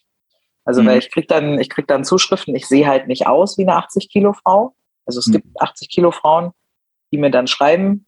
Also, 0.66 0.82
mhm. 0.82 0.88
weil 0.88 0.98
ich 0.98 1.12
krieg 1.12 1.28
dann, 1.28 1.60
ich 1.60 1.70
krieg 1.70 1.86
dann 1.86 2.04
Zuschriften, 2.04 2.56
ich 2.56 2.68
sehe 2.68 2.88
halt 2.88 3.08
nicht 3.08 3.28
aus 3.28 3.60
wie 3.60 3.62
eine 3.62 3.76
80 3.76 4.10
Kilo 4.10 4.34
Frau. 4.34 4.74
Also 5.06 5.20
es 5.20 5.28
mhm. 5.28 5.34
gibt 5.34 5.62
80 5.62 5.90
Kilo 5.90 6.10
Frauen, 6.10 6.54
die 7.12 7.20
mir 7.20 7.30
dann 7.30 7.46
schreiben, 7.46 8.08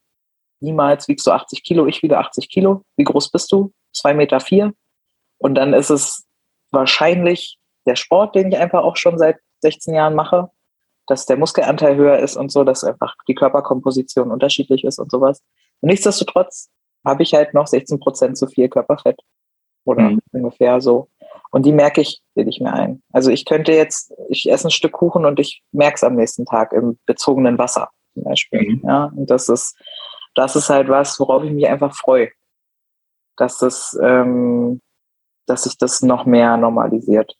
niemals 0.59 1.07
wiegst 1.07 1.27
du 1.27 1.31
80 1.31 1.63
Kilo, 1.63 1.85
ich 1.85 2.01
wiege 2.01 2.17
80 2.17 2.49
Kilo. 2.49 2.81
Wie 2.97 3.03
groß 3.03 3.29
bist 3.29 3.51
du? 3.51 3.73
Zwei 3.93 4.15
Meter 4.15 4.39
vier. 4.39 4.73
Und 5.37 5.53
dann 5.53 5.73
ist 5.75 5.91
es 5.91 6.25
wahrscheinlich 6.71 7.59
der 7.85 7.95
Sport, 7.95 8.33
den 8.33 8.51
ich 8.51 8.57
einfach 8.57 8.81
auch 8.81 8.97
schon 8.97 9.19
seit 9.19 9.37
16 9.61 9.93
Jahren 9.93 10.15
mache 10.15 10.49
dass 11.07 11.25
der 11.25 11.37
Muskelanteil 11.37 11.95
höher 11.95 12.19
ist 12.19 12.37
und 12.37 12.51
so, 12.51 12.63
dass 12.63 12.83
einfach 12.83 13.15
die 13.27 13.35
Körperkomposition 13.35 14.31
unterschiedlich 14.31 14.83
ist 14.83 14.99
und 14.99 15.11
sowas. 15.11 15.41
Und 15.81 15.89
nichtsdestotrotz 15.89 16.69
habe 17.05 17.23
ich 17.23 17.33
halt 17.33 17.53
noch 17.53 17.67
16 17.67 17.99
Prozent 17.99 18.37
zu 18.37 18.47
viel 18.47 18.69
Körperfett. 18.69 19.19
Oder 19.85 20.11
mhm. 20.11 20.21
ungefähr 20.31 20.79
so. 20.79 21.09
Und 21.51 21.65
die 21.65 21.73
merke 21.73 22.01
ich, 22.01 22.21
bilde 22.35 22.49
ich 22.49 22.61
mir 22.61 22.73
ein. 22.73 23.03
Also 23.11 23.29
ich 23.29 23.45
könnte 23.45 23.73
jetzt, 23.73 24.13
ich 24.29 24.49
esse 24.49 24.67
ein 24.67 24.71
Stück 24.71 24.93
Kuchen 24.93 25.25
und 25.25 25.39
ich 25.39 25.61
merke 25.71 25.95
es 25.95 26.03
am 26.03 26.15
nächsten 26.15 26.45
Tag 26.45 26.71
im 26.71 26.97
bezogenen 27.05 27.57
Wasser 27.57 27.89
zum 28.13 28.23
Beispiel. 28.23 28.61
Mhm. 28.61 28.81
Ja, 28.87 29.11
und 29.15 29.29
das 29.29 29.49
ist, 29.49 29.75
das 30.35 30.55
ist 30.55 30.69
halt 30.69 30.87
was, 30.87 31.19
worauf 31.19 31.43
ich 31.43 31.51
mich 31.51 31.67
einfach 31.67 31.93
freue. 31.93 32.31
Dass 33.35 33.57
das, 33.57 33.97
ähm, 34.01 34.79
dass 35.45 35.63
sich 35.63 35.77
das 35.77 36.01
noch 36.01 36.25
mehr 36.25 36.55
normalisiert 36.55 37.35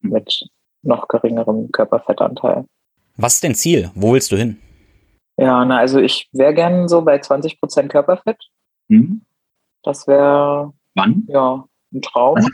mhm. 0.00 0.12
mit 0.12 0.48
noch 0.82 1.08
geringerem 1.08 1.70
Körperfettanteil. 1.70 2.64
Was 3.16 3.34
ist 3.34 3.44
dein 3.44 3.54
Ziel? 3.54 3.90
Wo 3.94 4.12
willst 4.12 4.32
du 4.32 4.36
hin? 4.36 4.58
Ja, 5.36 5.64
na, 5.64 5.78
also 5.78 5.98
ich 5.98 6.28
wäre 6.32 6.54
gern 6.54 6.88
so 6.88 7.02
bei 7.02 7.18
20 7.18 7.60
Prozent 7.60 7.90
Körperfett. 7.90 8.38
Mhm. 8.88 9.22
Das 9.82 10.06
wäre. 10.06 10.72
Wann? 10.94 11.24
Ja, 11.28 11.64
ein 11.92 12.02
Traum. 12.02 12.46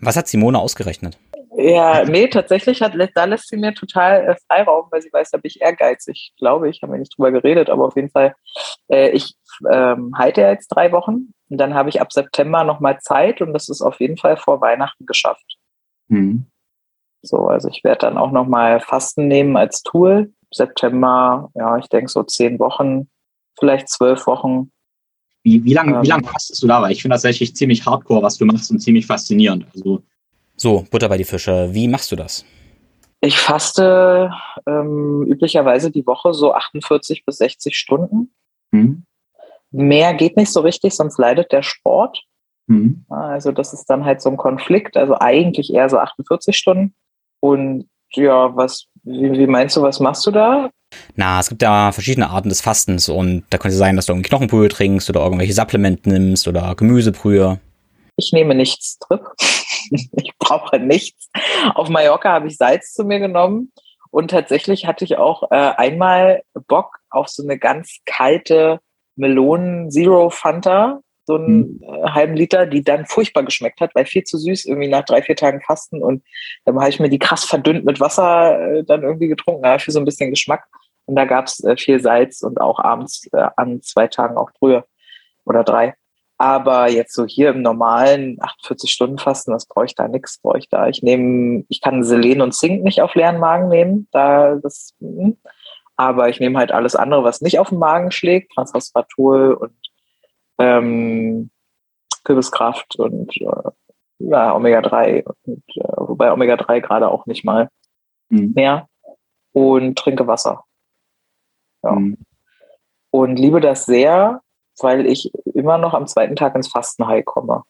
Was 0.00 0.16
hat 0.16 0.28
Simone 0.28 0.58
ausgerechnet? 0.58 1.18
Ja, 1.56 2.04
nee, 2.04 2.26
tatsächlich 2.26 2.82
hat, 2.82 2.94
da 3.14 3.24
lässt 3.24 3.48
sie 3.48 3.56
mir 3.56 3.74
total 3.74 4.28
äh, 4.28 4.36
Freiraum, 4.48 4.88
weil 4.90 5.02
sie 5.02 5.12
weiß, 5.12 5.30
da 5.30 5.38
bin 5.38 5.48
ich 5.48 5.60
ehrgeizig, 5.60 6.32
glaube 6.36 6.68
ich. 6.68 6.82
Haben 6.82 6.92
wir 6.92 6.98
nicht 6.98 7.16
drüber 7.16 7.30
geredet, 7.30 7.70
aber 7.70 7.86
auf 7.86 7.96
jeden 7.96 8.10
Fall, 8.10 8.34
äh, 8.88 9.10
ich 9.10 9.36
ähm, 9.70 10.12
halte 10.16 10.40
jetzt 10.40 10.68
drei 10.68 10.90
Wochen 10.90 11.32
und 11.48 11.58
dann 11.58 11.74
habe 11.74 11.90
ich 11.90 12.00
ab 12.00 12.12
September 12.12 12.64
nochmal 12.64 12.98
Zeit 13.00 13.40
und 13.40 13.52
das 13.52 13.68
ist 13.68 13.82
auf 13.82 14.00
jeden 14.00 14.16
Fall 14.16 14.36
vor 14.36 14.60
Weihnachten 14.60 15.06
geschafft. 15.06 15.58
Mhm. 16.08 16.46
So, 17.26 17.46
also 17.46 17.68
ich 17.68 17.82
werde 17.84 18.00
dann 18.00 18.18
auch 18.18 18.30
nochmal 18.30 18.80
Fasten 18.80 19.28
nehmen 19.28 19.56
als 19.56 19.82
Tool. 19.82 20.32
September, 20.52 21.50
ja, 21.54 21.78
ich 21.78 21.88
denke 21.88 22.10
so 22.10 22.22
zehn 22.22 22.58
Wochen, 22.58 23.08
vielleicht 23.58 23.88
zwölf 23.88 24.26
Wochen. 24.26 24.70
Wie, 25.42 25.64
wie 25.64 25.74
lange 25.74 25.96
ähm, 25.96 26.02
wie 26.02 26.08
lang 26.08 26.24
fastest 26.24 26.62
du 26.62 26.66
da? 26.66 26.80
Weil 26.80 26.92
ich 26.92 27.02
finde 27.02 27.14
das 27.14 27.22
tatsächlich 27.22 27.56
ziemlich 27.56 27.84
hardcore, 27.84 28.22
was 28.22 28.38
du 28.38 28.44
machst 28.44 28.70
und 28.70 28.78
ziemlich 28.80 29.06
faszinierend. 29.06 29.66
Also 29.74 30.02
so, 30.56 30.84
Butter 30.90 31.08
bei 31.08 31.18
die 31.18 31.24
Fische. 31.24 31.68
Wie 31.72 31.88
machst 31.88 32.12
du 32.12 32.16
das? 32.16 32.44
Ich 33.20 33.38
faste 33.38 34.32
ähm, 34.66 35.24
üblicherweise 35.26 35.90
die 35.90 36.06
Woche 36.06 36.34
so 36.34 36.52
48 36.52 37.24
bis 37.24 37.38
60 37.38 37.76
Stunden. 37.76 38.32
Mhm. 38.70 39.04
Mehr 39.70 40.14
geht 40.14 40.36
nicht 40.36 40.52
so 40.52 40.60
richtig, 40.60 40.94
sonst 40.94 41.18
leidet 41.18 41.50
der 41.50 41.62
Sport. 41.62 42.22
Mhm. 42.66 43.04
Also 43.08 43.50
das 43.50 43.72
ist 43.72 43.86
dann 43.86 44.04
halt 44.04 44.20
so 44.20 44.30
ein 44.30 44.36
Konflikt. 44.36 44.96
Also 44.96 45.18
eigentlich 45.18 45.72
eher 45.72 45.88
so 45.88 45.98
48 45.98 46.56
Stunden. 46.56 46.94
Und 47.44 47.90
ja, 48.14 48.56
was, 48.56 48.86
wie, 49.02 49.30
wie 49.32 49.46
meinst 49.46 49.76
du, 49.76 49.82
was 49.82 50.00
machst 50.00 50.26
du 50.26 50.30
da? 50.30 50.70
Na, 51.14 51.40
es 51.40 51.50
gibt 51.50 51.60
ja 51.60 51.92
verschiedene 51.92 52.30
Arten 52.30 52.48
des 52.48 52.62
Fastens 52.62 53.10
und 53.10 53.44
da 53.50 53.58
könnte 53.58 53.76
sein, 53.76 53.96
dass 53.96 54.06
du 54.06 54.14
irgendwie 54.14 54.30
Knochenbrühe 54.30 54.70
trinkst 54.70 55.10
oder 55.10 55.20
irgendwelche 55.20 55.52
Supplement 55.52 56.06
nimmst 56.06 56.48
oder 56.48 56.74
Gemüsebrühe. 56.74 57.60
Ich 58.16 58.32
nehme 58.32 58.54
nichts, 58.54 58.98
Trip. 58.98 59.20
ich 59.90 60.32
brauche 60.38 60.78
nichts. 60.78 61.28
Auf 61.74 61.90
Mallorca 61.90 62.32
habe 62.32 62.48
ich 62.48 62.56
Salz 62.56 62.94
zu 62.94 63.04
mir 63.04 63.18
genommen 63.18 63.72
und 64.10 64.30
tatsächlich 64.30 64.86
hatte 64.86 65.04
ich 65.04 65.18
auch 65.18 65.50
äh, 65.50 65.72
einmal 65.76 66.44
Bock 66.66 66.96
auf 67.10 67.28
so 67.28 67.42
eine 67.42 67.58
ganz 67.58 67.98
kalte 68.06 68.80
Melonen 69.16 69.90
Zero 69.90 70.30
Fanta, 70.30 71.00
so 71.26 71.36
einen 71.36 71.80
mhm. 71.80 72.14
halben 72.14 72.34
Liter, 72.34 72.66
die 72.66 72.82
dann 72.82 73.06
furchtbar 73.06 73.44
geschmeckt 73.44 73.80
hat, 73.80 73.94
weil 73.94 74.06
viel 74.06 74.24
zu 74.24 74.38
süß, 74.38 74.66
irgendwie 74.66 74.88
nach 74.88 75.04
drei, 75.04 75.22
vier 75.22 75.36
Tagen 75.36 75.60
Fasten. 75.62 76.02
Und 76.02 76.22
dann 76.64 76.78
habe 76.78 76.90
ich 76.90 77.00
mir 77.00 77.08
die 77.08 77.18
krass 77.18 77.44
verdünnt 77.44 77.84
mit 77.84 78.00
Wasser 78.00 78.76
äh, 78.76 78.84
dann 78.84 79.02
irgendwie 79.02 79.28
getrunken, 79.28 79.62
da 79.62 79.78
für 79.78 79.92
so 79.92 79.98
ein 79.98 80.04
bisschen 80.04 80.30
Geschmack. 80.30 80.66
Und 81.06 81.16
da 81.16 81.24
gab 81.24 81.46
es 81.46 81.62
äh, 81.64 81.76
viel 81.76 82.00
Salz 82.00 82.42
und 82.42 82.60
auch 82.60 82.78
abends 82.78 83.28
äh, 83.32 83.48
an 83.56 83.82
zwei 83.82 84.06
Tagen 84.06 84.36
auch 84.36 84.50
Brühe 84.52 84.84
oder 85.44 85.64
drei. 85.64 85.94
Aber 86.36 86.90
jetzt 86.90 87.14
so 87.14 87.24
hier 87.26 87.50
im 87.50 87.62
normalen 87.62 88.38
48-Stunden-Fasten, 88.40 89.52
das 89.52 89.66
brauche 89.66 89.86
ich 89.86 89.94
da 89.94 90.08
nichts, 90.08 90.40
brauche 90.42 90.58
ich 90.58 90.68
da. 90.68 90.88
Ich 90.88 91.02
nehme, 91.02 91.64
ich 91.68 91.80
kann 91.80 92.02
Selen 92.02 92.40
und 92.40 92.52
Zink 92.52 92.82
nicht 92.82 93.00
auf 93.00 93.14
leeren 93.14 93.38
Magen 93.38 93.68
nehmen, 93.68 94.08
da 94.10 94.56
das, 94.56 94.94
hm. 95.00 95.36
aber 95.96 96.28
ich 96.28 96.40
nehme 96.40 96.58
halt 96.58 96.72
alles 96.72 96.96
andere, 96.96 97.22
was 97.22 97.40
nicht 97.40 97.60
auf 97.60 97.68
den 97.68 97.78
Magen 97.78 98.10
schlägt, 98.10 98.52
Transresveratrol 98.52 99.54
und 99.54 99.72
ähm, 100.58 101.50
Kürbiskraft 102.24 102.96
und 102.96 103.36
äh, 103.40 103.70
ja, 104.18 104.54
Omega-3, 104.54 105.24
und, 105.44 105.62
äh, 105.76 105.82
wobei 105.96 106.32
Omega-3 106.32 106.80
gerade 106.80 107.08
auch 107.08 107.26
nicht 107.26 107.44
mal 107.44 107.68
mhm. 108.28 108.52
mehr 108.54 108.88
und 109.52 109.96
trinke 109.98 110.26
Wasser. 110.26 110.64
Ja. 111.82 111.92
Mhm. 111.92 112.18
Und 113.10 113.36
liebe 113.36 113.60
das 113.60 113.86
sehr, 113.86 114.40
weil 114.80 115.06
ich 115.06 115.32
immer 115.54 115.78
noch 115.78 115.94
am 115.94 116.06
zweiten 116.06 116.36
Tag 116.36 116.54
ins 116.56 116.68
Fastenhai 116.68 117.22
komme. 117.22 117.62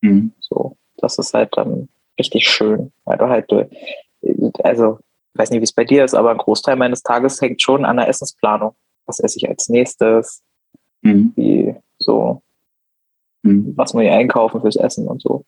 Mhm. 0.00 0.32
So, 0.40 0.76
das 0.96 1.18
ist 1.18 1.34
halt 1.34 1.56
dann 1.56 1.88
richtig 2.18 2.48
schön, 2.48 2.92
weil 3.04 3.18
du 3.18 3.28
halt, 3.28 3.50
äh, 3.52 3.68
also, 4.62 4.98
ich 5.34 5.38
weiß 5.38 5.50
nicht, 5.50 5.60
wie 5.60 5.64
es 5.64 5.72
bei 5.72 5.84
dir 5.84 6.04
ist, 6.04 6.14
aber 6.14 6.30
ein 6.30 6.38
Großteil 6.38 6.76
meines 6.76 7.02
Tages 7.02 7.40
hängt 7.40 7.62
schon 7.62 7.84
an 7.84 7.96
der 7.96 8.08
Essensplanung. 8.08 8.74
Was 9.06 9.20
esse 9.20 9.38
ich 9.38 9.48
als 9.48 9.68
nächstes? 9.68 10.42
Mhm. 11.02 11.32
Wie, 11.36 11.67
so, 12.08 12.42
mhm. 13.42 13.74
was 13.76 13.92
muss 13.92 14.04
ich 14.04 14.10
einkaufen 14.10 14.62
fürs 14.62 14.76
Essen 14.76 15.06
und 15.06 15.20
so. 15.20 15.44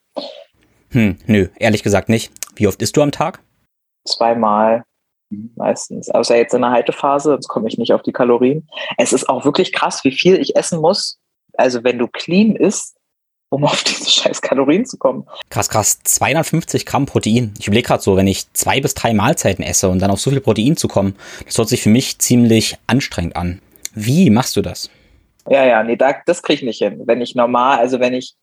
Hm, 0.90 1.16
nö, 1.26 1.48
ehrlich 1.58 1.82
gesagt 1.82 2.10
nicht. 2.10 2.30
Wie 2.54 2.66
oft 2.68 2.82
isst 2.82 2.96
du 2.96 3.02
am 3.02 3.12
Tag? 3.12 3.40
Zweimal 4.06 4.84
meistens. 5.56 6.10
Außer 6.10 6.36
jetzt 6.36 6.52
in 6.52 6.60
der 6.60 6.70
Haltephase, 6.70 7.30
sonst 7.30 7.48
komme 7.48 7.68
ich 7.68 7.78
nicht 7.78 7.94
auf 7.94 8.02
die 8.02 8.12
Kalorien. 8.12 8.68
Es 8.98 9.12
ist 9.12 9.28
auch 9.28 9.44
wirklich 9.44 9.72
krass, 9.72 10.04
wie 10.04 10.12
viel 10.12 10.38
ich 10.38 10.54
essen 10.56 10.80
muss. 10.80 11.18
Also 11.54 11.82
wenn 11.82 11.98
du 11.98 12.08
clean 12.08 12.56
isst, 12.56 12.96
um 13.48 13.64
auf 13.64 13.82
diese 13.82 14.10
scheiß 14.10 14.42
Kalorien 14.42 14.84
zu 14.84 14.98
kommen. 14.98 15.24
Krass, 15.48 15.70
krass. 15.70 16.00
250 16.04 16.84
Gramm 16.84 17.06
Protein. 17.06 17.54
Ich 17.58 17.68
überlege 17.68 17.86
gerade 17.86 18.02
so, 18.02 18.16
wenn 18.16 18.26
ich 18.26 18.52
zwei 18.52 18.80
bis 18.80 18.94
drei 18.94 19.14
Mahlzeiten 19.14 19.64
esse 19.64 19.88
und 19.88 20.00
dann 20.00 20.10
auf 20.10 20.20
so 20.20 20.30
viel 20.30 20.40
Protein 20.40 20.76
zu 20.76 20.88
kommen, 20.88 21.16
das 21.46 21.56
hört 21.56 21.68
sich 21.68 21.82
für 21.82 21.90
mich 21.90 22.18
ziemlich 22.18 22.76
anstrengend 22.86 23.36
an. 23.36 23.62
Wie 23.94 24.28
machst 24.28 24.56
du 24.56 24.62
das? 24.62 24.90
Ja, 25.50 25.64
ja, 25.64 25.82
nee, 25.82 25.96
da, 25.96 26.14
das 26.26 26.42
kriege 26.42 26.58
ich 26.58 26.62
nicht 26.62 26.78
hin. 26.78 27.02
Wenn 27.06 27.20
ich 27.20 27.34
normal, 27.34 27.78
also 27.78 27.98
wenn 27.98 28.14
ich 28.14 28.34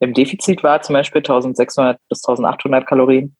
im 0.00 0.14
Defizit 0.14 0.64
war, 0.64 0.82
zum 0.82 0.94
Beispiel 0.94 1.20
1600 1.20 1.98
bis 2.08 2.24
1800 2.24 2.86
Kalorien, 2.86 3.36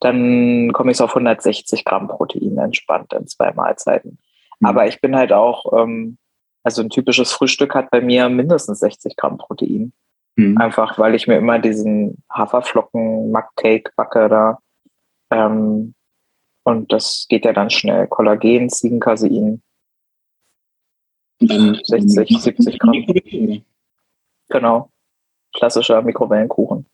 dann 0.00 0.72
komme 0.72 0.90
ich 0.90 0.96
so 0.96 1.04
auf 1.04 1.14
160 1.14 1.84
Gramm 1.84 2.08
Protein 2.08 2.56
entspannt 2.56 3.12
in 3.12 3.26
zwei 3.26 3.52
Mahlzeiten. 3.52 4.18
Mhm. 4.60 4.66
Aber 4.66 4.86
ich 4.86 5.00
bin 5.02 5.14
halt 5.14 5.32
auch, 5.32 5.78
ähm, 5.78 6.16
also 6.62 6.80
ein 6.80 6.88
typisches 6.88 7.32
Frühstück 7.32 7.74
hat 7.74 7.90
bei 7.90 8.00
mir 8.00 8.30
mindestens 8.30 8.80
60 8.80 9.16
Gramm 9.16 9.36
Protein. 9.36 9.92
Mhm. 10.36 10.56
Einfach, 10.56 10.98
weil 10.98 11.14
ich 11.14 11.26
mir 11.26 11.36
immer 11.36 11.58
diesen 11.58 12.22
Haferflocken 12.32 13.34
Cake 13.56 13.92
backe 13.94 14.28
da. 14.28 14.58
Ähm, 15.30 15.94
und 16.64 16.92
das 16.92 17.26
geht 17.28 17.44
ja 17.44 17.52
dann 17.52 17.68
schnell. 17.68 18.06
Kollagen, 18.06 18.70
Ziegencasein. 18.70 19.62
60, 21.48 22.42
70 22.42 22.78
Gramm. 22.78 23.62
Genau. 24.48 24.90
Klassischer 25.52 26.02
Mikrowellenkuchen. 26.02 26.86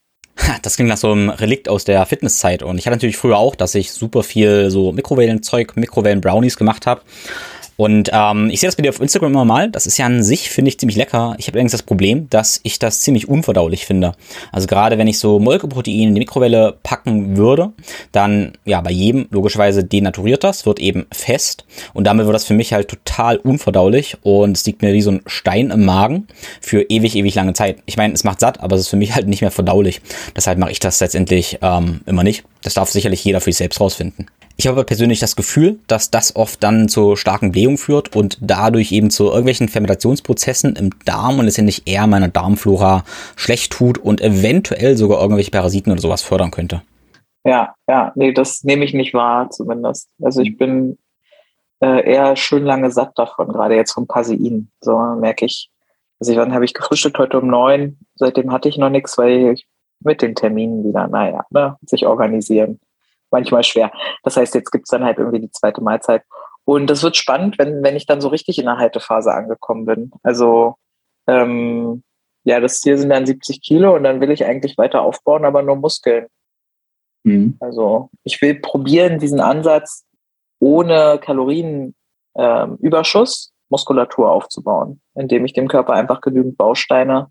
Das 0.62 0.76
klingt 0.76 0.88
nach 0.88 0.96
so 0.96 1.12
einem 1.12 1.30
Relikt 1.30 1.68
aus 1.68 1.84
der 1.84 2.04
Fitnesszeit. 2.06 2.62
Und 2.62 2.78
ich 2.78 2.86
hatte 2.86 2.96
natürlich 2.96 3.16
früher 3.16 3.36
auch, 3.36 3.54
dass 3.54 3.74
ich 3.74 3.92
super 3.92 4.22
viel 4.22 4.70
so 4.70 4.92
Mikrowellenzeug, 4.92 5.76
Mikrowellen-Brownies 5.76 6.56
gemacht 6.56 6.86
habe. 6.86 7.02
Und 7.80 8.10
ähm, 8.12 8.50
ich 8.50 8.60
sehe 8.60 8.68
das 8.68 8.76
bei 8.76 8.82
dir 8.82 8.90
auf 8.90 9.00
Instagram 9.00 9.32
immer 9.32 9.46
mal. 9.46 9.70
Das 9.70 9.86
ist 9.86 9.96
ja 9.96 10.04
an 10.04 10.22
sich, 10.22 10.50
finde 10.50 10.68
ich, 10.68 10.78
ziemlich 10.78 10.98
lecker. 10.98 11.34
Ich 11.38 11.46
habe 11.46 11.54
allerdings 11.54 11.72
das 11.72 11.82
Problem, 11.82 12.28
dass 12.28 12.60
ich 12.62 12.78
das 12.78 13.00
ziemlich 13.00 13.26
unverdaulich 13.26 13.86
finde. 13.86 14.12
Also 14.52 14.66
gerade 14.66 14.98
wenn 14.98 15.06
ich 15.06 15.18
so 15.18 15.38
Molkeprotein 15.38 16.08
in 16.08 16.14
die 16.14 16.20
Mikrowelle 16.20 16.76
packen 16.82 17.38
würde, 17.38 17.72
dann, 18.12 18.52
ja, 18.66 18.82
bei 18.82 18.90
jedem 18.90 19.28
logischerweise 19.30 19.82
denaturiert 19.82 20.44
das, 20.44 20.66
wird 20.66 20.78
eben 20.78 21.06
fest. 21.10 21.64
Und 21.94 22.04
damit 22.04 22.26
wird 22.26 22.34
das 22.34 22.44
für 22.44 22.52
mich 22.52 22.74
halt 22.74 22.88
total 22.88 23.38
unverdaulich. 23.38 24.18
Und 24.24 24.58
es 24.58 24.66
liegt 24.66 24.82
mir 24.82 24.92
wie 24.92 25.00
so 25.00 25.12
ein 25.12 25.22
Stein 25.24 25.70
im 25.70 25.86
Magen 25.86 26.26
für 26.60 26.82
ewig, 26.82 27.16
ewig 27.16 27.34
lange 27.34 27.54
Zeit. 27.54 27.78
Ich 27.86 27.96
meine, 27.96 28.12
es 28.12 28.24
macht 28.24 28.40
satt, 28.40 28.60
aber 28.60 28.76
es 28.76 28.82
ist 28.82 28.88
für 28.88 28.96
mich 28.96 29.14
halt 29.14 29.26
nicht 29.26 29.40
mehr 29.40 29.50
verdaulich. 29.50 30.02
Deshalb 30.36 30.58
mache 30.58 30.72
ich 30.72 30.80
das 30.80 31.00
letztendlich 31.00 31.60
ähm, 31.62 32.02
immer 32.04 32.24
nicht. 32.24 32.44
Das 32.60 32.74
darf 32.74 32.90
sicherlich 32.90 33.24
jeder 33.24 33.40
für 33.40 33.46
sich 33.46 33.56
selbst 33.56 33.80
rausfinden. 33.80 34.26
Ich 34.60 34.66
habe 34.66 34.84
persönlich 34.84 35.20
das 35.20 35.36
Gefühl, 35.36 35.78
dass 35.86 36.10
das 36.10 36.36
oft 36.36 36.62
dann 36.62 36.90
zu 36.90 37.16
starken 37.16 37.50
Blähungen 37.50 37.78
führt 37.78 38.14
und 38.14 38.36
dadurch 38.42 38.92
eben 38.92 39.08
zu 39.08 39.28
irgendwelchen 39.28 39.68
Fermentationsprozessen 39.68 40.76
im 40.76 40.90
Darm 41.06 41.38
und 41.38 41.46
letztendlich 41.46 41.84
eher 41.86 42.06
meiner 42.06 42.28
Darmflora 42.28 43.04
schlecht 43.36 43.72
tut 43.72 43.96
und 43.96 44.20
eventuell 44.20 44.98
sogar 44.98 45.22
irgendwelche 45.22 45.50
Parasiten 45.50 45.90
oder 45.90 46.02
sowas 46.02 46.20
fördern 46.20 46.50
könnte. 46.50 46.82
Ja, 47.42 47.74
ja, 47.88 48.12
nee, 48.16 48.34
das 48.34 48.62
nehme 48.62 48.84
ich 48.84 48.92
nicht 48.92 49.14
wahr 49.14 49.48
zumindest. 49.48 50.10
Also 50.20 50.42
ich 50.42 50.58
bin 50.58 50.98
äh, 51.82 52.12
eher 52.12 52.36
schön 52.36 52.66
lange 52.66 52.90
satt 52.90 53.18
davon, 53.18 53.48
gerade 53.48 53.76
jetzt 53.76 53.92
vom 53.92 54.06
Casein. 54.06 54.70
So 54.82 54.98
merke 55.18 55.46
ich. 55.46 55.70
Also 56.20 56.36
wann 56.36 56.52
habe 56.52 56.66
ich 56.66 56.74
gefrühstückt? 56.74 57.18
Heute 57.18 57.40
um 57.40 57.48
neun. 57.48 57.98
Seitdem 58.14 58.52
hatte 58.52 58.68
ich 58.68 58.76
noch 58.76 58.90
nichts, 58.90 59.16
weil 59.16 59.54
ich 59.54 59.66
mit 60.00 60.20
den 60.20 60.34
Terminen 60.34 60.84
wieder, 60.84 61.08
naja, 61.08 61.46
ne, 61.48 61.78
sich 61.86 62.06
organisieren 62.06 62.78
manchmal 63.30 63.62
schwer. 63.62 63.92
Das 64.22 64.36
heißt, 64.36 64.54
jetzt 64.54 64.70
gibt's 64.70 64.90
dann 64.90 65.04
halt 65.04 65.18
irgendwie 65.18 65.40
die 65.40 65.50
zweite 65.50 65.82
Mahlzeit. 65.82 66.22
Und 66.64 66.88
das 66.88 67.02
wird 67.02 67.16
spannend, 67.16 67.58
wenn, 67.58 67.82
wenn 67.82 67.96
ich 67.96 68.06
dann 68.06 68.20
so 68.20 68.28
richtig 68.28 68.58
in 68.58 68.66
der 68.66 68.78
Haltephase 68.78 69.32
angekommen 69.32 69.86
bin. 69.86 70.12
Also 70.22 70.76
ähm, 71.26 72.02
ja, 72.44 72.60
das 72.60 72.80
Ziel 72.80 72.96
sind 72.96 73.10
dann 73.10 73.26
70 73.26 73.62
Kilo 73.62 73.94
und 73.94 74.04
dann 74.04 74.20
will 74.20 74.30
ich 74.30 74.44
eigentlich 74.44 74.78
weiter 74.78 75.02
aufbauen, 75.02 75.44
aber 75.44 75.62
nur 75.62 75.76
Muskeln. 75.76 76.26
Mhm. 77.24 77.56
Also 77.60 78.10
ich 78.24 78.40
will 78.40 78.54
probieren, 78.54 79.18
diesen 79.18 79.40
Ansatz 79.40 80.06
ohne 80.58 81.18
Kalorienüberschuss 81.18 83.46
ähm, 83.46 83.52
Muskulatur 83.70 84.30
aufzubauen, 84.30 85.00
indem 85.14 85.44
ich 85.44 85.52
dem 85.52 85.68
Körper 85.68 85.94
einfach 85.94 86.20
genügend 86.20 86.56
Bausteine 86.56 87.30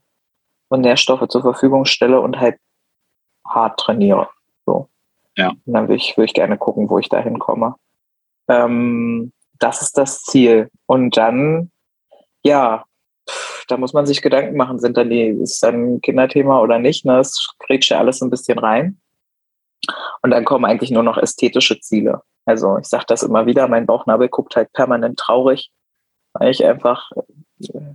und 0.69 0.81
Nährstoffe 0.81 1.27
zur 1.27 1.41
Verfügung 1.41 1.85
stelle 1.85 2.21
und 2.21 2.39
halt 2.39 2.57
hart 3.45 3.79
trainiere. 3.79 4.29
So. 4.65 4.89
Ja. 5.39 5.51
Und 5.65 5.73
dann 5.73 5.87
würde 5.87 5.95
ich, 5.95 6.17
würde 6.17 6.25
ich 6.25 6.33
gerne 6.33 6.57
gucken, 6.57 6.89
wo 6.89 6.99
ich 6.99 7.07
da 7.07 7.19
hinkomme. 7.19 7.75
Ähm, 8.49 9.31
das 9.57 9.81
ist 9.81 9.97
das 9.97 10.21
Ziel. 10.23 10.69
Und 10.85 11.15
dann, 11.15 11.71
ja, 12.43 12.83
da 13.69 13.77
muss 13.77 13.93
man 13.93 14.05
sich 14.05 14.21
Gedanken 14.21 14.57
machen, 14.57 14.79
sind 14.79 14.97
dann 14.97 15.09
die, 15.09 15.27
ist 15.27 15.63
dann 15.63 15.95
ein 15.95 16.01
Kinderthema 16.01 16.59
oder 16.59 16.77
nicht? 16.77 17.05
Ne? 17.05 17.15
Das 17.17 17.47
kriegt 17.59 17.87
ja 17.87 17.99
alles 17.99 18.21
ein 18.21 18.29
bisschen 18.29 18.59
rein. 18.59 18.99
Und 20.21 20.31
dann 20.31 20.43
kommen 20.43 20.65
eigentlich 20.65 20.91
nur 20.91 21.03
noch 21.03 21.17
ästhetische 21.17 21.79
Ziele. 21.79 22.21
Also 22.45 22.77
ich 22.77 22.87
sage 22.87 23.05
das 23.07 23.23
immer 23.23 23.45
wieder, 23.45 23.69
mein 23.69 23.85
Bauchnabel 23.85 24.27
guckt 24.27 24.57
halt 24.57 24.73
permanent 24.73 25.17
traurig, 25.17 25.71
weil 26.33 26.51
ich 26.51 26.65
einfach, 26.65 27.11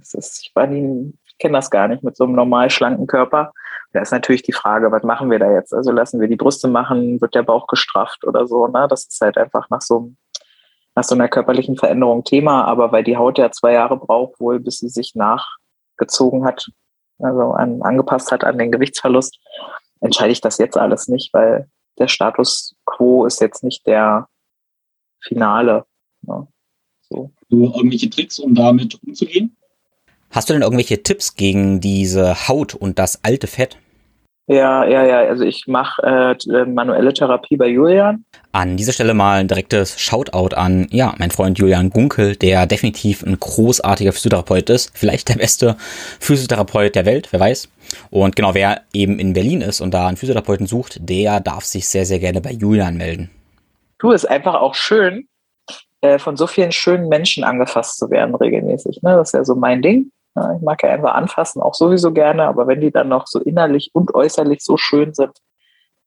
es 0.00 0.14
ist, 0.14 0.46
ich 0.46 0.52
war 0.54 0.66
nie, 0.66 1.12
ich 1.23 1.23
kenne 1.38 1.58
das 1.58 1.70
gar 1.70 1.88
nicht 1.88 2.02
mit 2.02 2.16
so 2.16 2.24
einem 2.24 2.34
normal 2.34 2.70
schlanken 2.70 3.06
Körper. 3.06 3.52
Da 3.92 4.00
ist 4.00 4.12
natürlich 4.12 4.42
die 4.42 4.52
Frage, 4.52 4.90
was 4.90 5.02
machen 5.02 5.30
wir 5.30 5.38
da 5.38 5.52
jetzt? 5.52 5.72
Also 5.72 5.92
lassen 5.92 6.20
wir 6.20 6.28
die 6.28 6.36
Brüste 6.36 6.68
machen, 6.68 7.20
wird 7.20 7.34
der 7.34 7.42
Bauch 7.42 7.66
gestrafft 7.66 8.24
oder 8.24 8.46
so. 8.46 8.66
Ne? 8.66 8.86
Das 8.88 9.06
ist 9.06 9.20
halt 9.20 9.38
einfach 9.38 9.70
nach 9.70 9.82
so, 9.82 10.12
nach 10.94 11.04
so 11.04 11.14
einer 11.14 11.28
körperlichen 11.28 11.76
Veränderung 11.76 12.24
Thema. 12.24 12.64
Aber 12.64 12.92
weil 12.92 13.04
die 13.04 13.16
Haut 13.16 13.38
ja 13.38 13.50
zwei 13.52 13.72
Jahre 13.72 13.96
braucht, 13.96 14.40
wohl 14.40 14.58
bis 14.58 14.78
sie 14.78 14.88
sich 14.88 15.14
nachgezogen 15.14 16.44
hat, 16.44 16.70
also 17.18 17.52
an, 17.52 17.82
angepasst 17.82 18.32
hat 18.32 18.42
an 18.44 18.58
den 18.58 18.72
Gewichtsverlust, 18.72 19.38
entscheide 20.00 20.32
ich 20.32 20.40
das 20.40 20.58
jetzt 20.58 20.76
alles 20.76 21.06
nicht, 21.08 21.32
weil 21.32 21.68
der 21.98 22.08
Status 22.08 22.74
quo 22.84 23.26
ist 23.26 23.40
jetzt 23.40 23.62
nicht 23.62 23.86
der 23.86 24.26
Finale. 25.22 25.84
Ne? 26.22 26.48
So. 27.02 27.30
Du 27.48 27.66
irgendwelche 27.66 28.10
Tricks, 28.10 28.38
um 28.38 28.54
damit 28.54 29.00
umzugehen? 29.04 29.56
Hast 30.34 30.50
du 30.50 30.52
denn 30.52 30.62
irgendwelche 30.62 31.00
Tipps 31.00 31.36
gegen 31.36 31.78
diese 31.78 32.48
Haut 32.48 32.74
und 32.74 32.98
das 32.98 33.22
alte 33.22 33.46
Fett? 33.46 33.78
Ja, 34.48 34.84
ja, 34.84 35.06
ja. 35.06 35.18
Also 35.20 35.44
ich 35.44 35.68
mache 35.68 36.02
äh, 36.02 36.64
manuelle 36.64 37.12
Therapie 37.12 37.56
bei 37.56 37.68
Julian. 37.68 38.24
An 38.50 38.76
dieser 38.76 38.92
Stelle 38.92 39.14
mal 39.14 39.38
ein 39.38 39.46
direktes 39.46 40.00
Shoutout 40.00 40.56
an, 40.56 40.88
ja, 40.90 41.14
mein 41.18 41.30
Freund 41.30 41.56
Julian 41.58 41.90
Gunkel, 41.90 42.34
der 42.34 42.66
definitiv 42.66 43.22
ein 43.22 43.38
großartiger 43.38 44.12
Physiotherapeut 44.12 44.70
ist. 44.70 44.90
Vielleicht 44.92 45.28
der 45.28 45.36
beste 45.36 45.76
Physiotherapeut 46.18 46.96
der 46.96 47.06
Welt, 47.06 47.28
wer 47.30 47.38
weiß. 47.38 47.70
Und 48.10 48.34
genau, 48.34 48.54
wer 48.54 48.82
eben 48.92 49.20
in 49.20 49.34
Berlin 49.34 49.60
ist 49.60 49.80
und 49.80 49.94
da 49.94 50.08
einen 50.08 50.16
Physiotherapeuten 50.16 50.66
sucht, 50.66 50.98
der 51.00 51.38
darf 51.38 51.64
sich 51.64 51.88
sehr, 51.88 52.06
sehr 52.06 52.18
gerne 52.18 52.40
bei 52.40 52.50
Julian 52.50 52.96
melden. 52.96 53.30
Du, 54.00 54.10
ist 54.10 54.28
einfach 54.28 54.54
auch 54.54 54.74
schön, 54.74 55.28
äh, 56.00 56.18
von 56.18 56.36
so 56.36 56.48
vielen 56.48 56.72
schönen 56.72 57.08
Menschen 57.08 57.44
angefasst 57.44 57.98
zu 57.98 58.10
werden 58.10 58.34
regelmäßig. 58.34 59.00
Ne? 59.02 59.14
Das 59.14 59.28
ist 59.28 59.34
ja 59.34 59.44
so 59.44 59.54
mein 59.54 59.80
Ding. 59.80 60.10
Ja, 60.36 60.56
ich 60.56 60.62
mag 60.62 60.82
ja 60.82 60.90
einfach 60.90 61.14
anfassen, 61.14 61.62
auch 61.62 61.74
sowieso 61.74 62.12
gerne, 62.12 62.44
aber 62.44 62.66
wenn 62.66 62.80
die 62.80 62.90
dann 62.90 63.08
noch 63.08 63.26
so 63.26 63.40
innerlich 63.40 63.90
und 63.92 64.14
äußerlich 64.14 64.64
so 64.64 64.76
schön 64.76 65.14
sind 65.14 65.38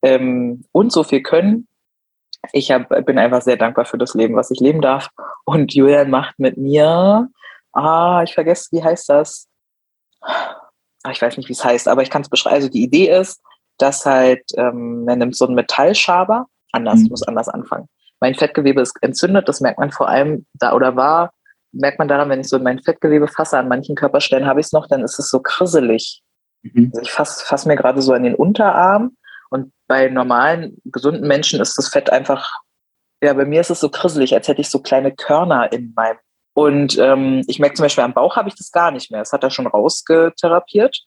ähm, 0.02 0.66
und 0.74 0.92
so 0.92 1.04
viel 1.04 1.22
können, 1.22 1.68
ich 2.52 2.72
hab, 2.72 2.90
bin 3.06 3.18
einfach 3.18 3.42
sehr 3.42 3.58
dankbar 3.58 3.86
für 3.86 3.98
das 3.98 4.14
Leben, 4.14 4.36
was 4.36 4.52
ich 4.52 4.60
leben 4.60 4.82
darf. 4.82 5.10
Und 5.46 5.74
Julian 5.74 6.10
macht 6.10 6.40
mit 6.40 6.58
mir, 6.58 7.30
ah, 7.74 8.22
ich 8.24 8.34
vergesse, 8.34 8.70
wie 8.72 8.84
heißt 8.84 9.10
das? 9.10 9.48
Ah, 10.22 11.12
ich 11.12 11.22
weiß 11.22 11.38
nicht, 11.38 11.50
wie 11.50 11.54
es 11.54 11.64
heißt, 11.64 11.88
aber 11.88 12.02
ich 12.02 12.10
kann 12.10 12.22
es 12.22 12.30
beschreiben. 12.30 12.56
Also 12.56 12.70
die 12.70 12.84
Idee 12.84 13.10
ist, 13.10 13.42
dass 13.78 14.06
halt, 14.06 14.44
ähm, 14.56 15.06
er 15.08 15.16
nimmt 15.16 15.36
so 15.36 15.46
einen 15.46 15.56
Metallschaber, 15.56 16.48
anders, 16.72 17.00
mhm. 17.00 17.08
muss 17.10 17.24
anders 17.24 17.50
anfangen. 17.50 17.88
Mein 18.20 18.36
Fettgewebe 18.36 18.82
ist 18.82 18.98
entzündet, 19.02 19.48
das 19.48 19.62
merkt 19.62 19.80
man 19.80 19.92
vor 19.92 20.08
allem 20.08 20.46
da 20.54 20.74
oder 20.74 20.96
war, 20.96 21.32
merkt 21.72 22.00
man 22.00 22.08
daran, 22.08 22.30
wenn 22.30 22.42
ich 22.42 22.50
so 22.50 22.60
mein 22.60 22.82
Fettgewebe 22.82 23.28
fasse, 23.28 23.58
an 23.58 23.68
manchen 23.68 23.96
Körperstellen 23.96 24.48
habe 24.48 24.60
ich 24.60 24.68
es 24.68 24.74
noch, 24.74 24.88
dann 24.88 25.04
ist 25.04 25.20
es 25.20 25.30
so 25.30 25.40
krisselig. 25.40 26.22
Mhm. 26.64 26.92
Also 26.94 27.02
ich 27.02 27.12
fasse 27.12 27.46
fass 27.46 27.66
mir 27.66 27.76
gerade 27.76 28.02
so 28.02 28.14
an 28.14 28.24
den 28.24 28.36
Unterarm 28.36 29.18
und 29.50 29.72
bei 29.88 30.10
normalen, 30.10 30.78
gesunden 30.86 31.28
Menschen 31.28 31.62
ist 31.62 31.78
das 31.78 31.90
Fett 31.90 32.10
einfach, 32.10 32.62
ja, 33.22 33.34
bei 33.34 33.46
mir 33.46 33.62
ist 33.62 33.72
es 33.72 33.80
so 33.80 33.90
krisselig, 33.90 34.34
als 34.34 34.48
hätte 34.48 34.62
ich 34.62 34.70
so 34.70 34.82
kleine 34.82 35.14
Körner 35.14 35.72
in 35.72 35.94
meinem. 35.96 36.18
Und 36.54 36.98
ähm, 36.98 37.44
ich 37.48 37.60
merke 37.60 37.76
zum 37.76 37.84
Beispiel 37.84 38.04
am 38.04 38.14
Bauch 38.14 38.36
habe 38.36 38.50
ich 38.50 38.56
das 38.56 38.72
gar 38.72 38.92
nicht 38.92 39.12
mehr. 39.12 39.22
Das 39.22 39.32
hat 39.32 39.44
er 39.44 39.52
schon 39.52 39.68
rausgetherapiert. 39.68 41.04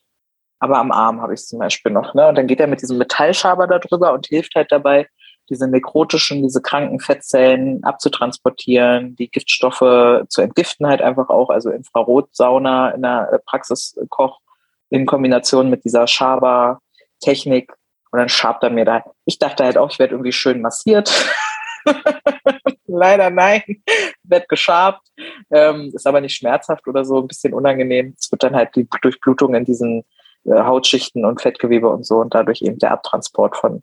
Aber 0.61 0.79
am 0.79 0.92
Arm 0.92 1.20
habe 1.20 1.35
ich 1.35 1.40
es 1.40 1.49
zum 1.49 1.59
Beispiel 1.59 1.90
noch. 1.90 2.14
Ne? 2.14 2.29
Und 2.29 2.37
dann 2.37 2.46
geht 2.46 2.61
er 2.61 2.66
mit 2.66 2.83
diesem 2.83 2.99
Metallschaber 2.99 3.66
da 3.66 3.79
drüber 3.79 4.12
und 4.12 4.27
hilft 4.27 4.55
halt 4.55 4.70
dabei, 4.70 5.09
diese 5.51 5.69
nekrotischen, 5.69 6.43
diese 6.43 6.63
kranken 6.63 7.01
Fettzellen 7.01 7.85
abzutransportieren, 7.85 9.17
die 9.17 9.31
Giftstoffe 9.31 10.25
zu 10.29 10.41
entgiften 10.41 10.87
halt 10.87 11.03
einfach 11.03 11.29
auch, 11.29 11.51
also 11.51 11.71
Infrarotsauna 11.71 12.91
in 12.91 13.03
der 13.03 13.41
Praxiskoch 13.45 14.41
in 14.89 15.07
Kombination 15.07 15.69
mit 15.71 15.85
dieser 15.85 16.07
Schaber-Technik 16.07 17.73
und 18.11 18.19
dann 18.19 18.29
schabt 18.29 18.63
er 18.65 18.71
mir 18.71 18.85
da. 18.85 19.05
Ich 19.25 19.39
dachte 19.39 19.65
halt 19.65 19.79
auch, 19.79 19.91
ich 19.91 19.99
werde 19.99 20.15
irgendwie 20.15 20.33
schön 20.33 20.61
massiert. 20.61 21.13
Leider 22.87 23.31
nein, 23.31 23.63
wird 24.25 24.49
geschabt, 24.49 25.07
ähm, 25.51 25.93
ist 25.95 26.07
aber 26.07 26.21
nicht 26.21 26.37
schmerzhaft 26.37 26.89
oder 26.89 27.05
so, 27.05 27.21
ein 27.21 27.29
bisschen 27.29 27.55
unangenehm. 27.55 28.15
Es 28.19 28.31
wird 28.33 28.43
dann 28.43 28.57
halt 28.57 28.75
die 28.75 28.89
Durchblutung 29.03 29.55
in 29.55 29.65
diesen 29.65 30.05
äh, 30.45 30.63
Hautschichten 30.63 31.25
und 31.25 31.41
Fettgewebe 31.41 31.89
und 31.89 32.05
so 32.05 32.19
und 32.19 32.35
dadurch 32.35 32.63
eben 32.63 32.79
der 32.79 32.93
Abtransport 32.93 33.57
von 33.57 33.83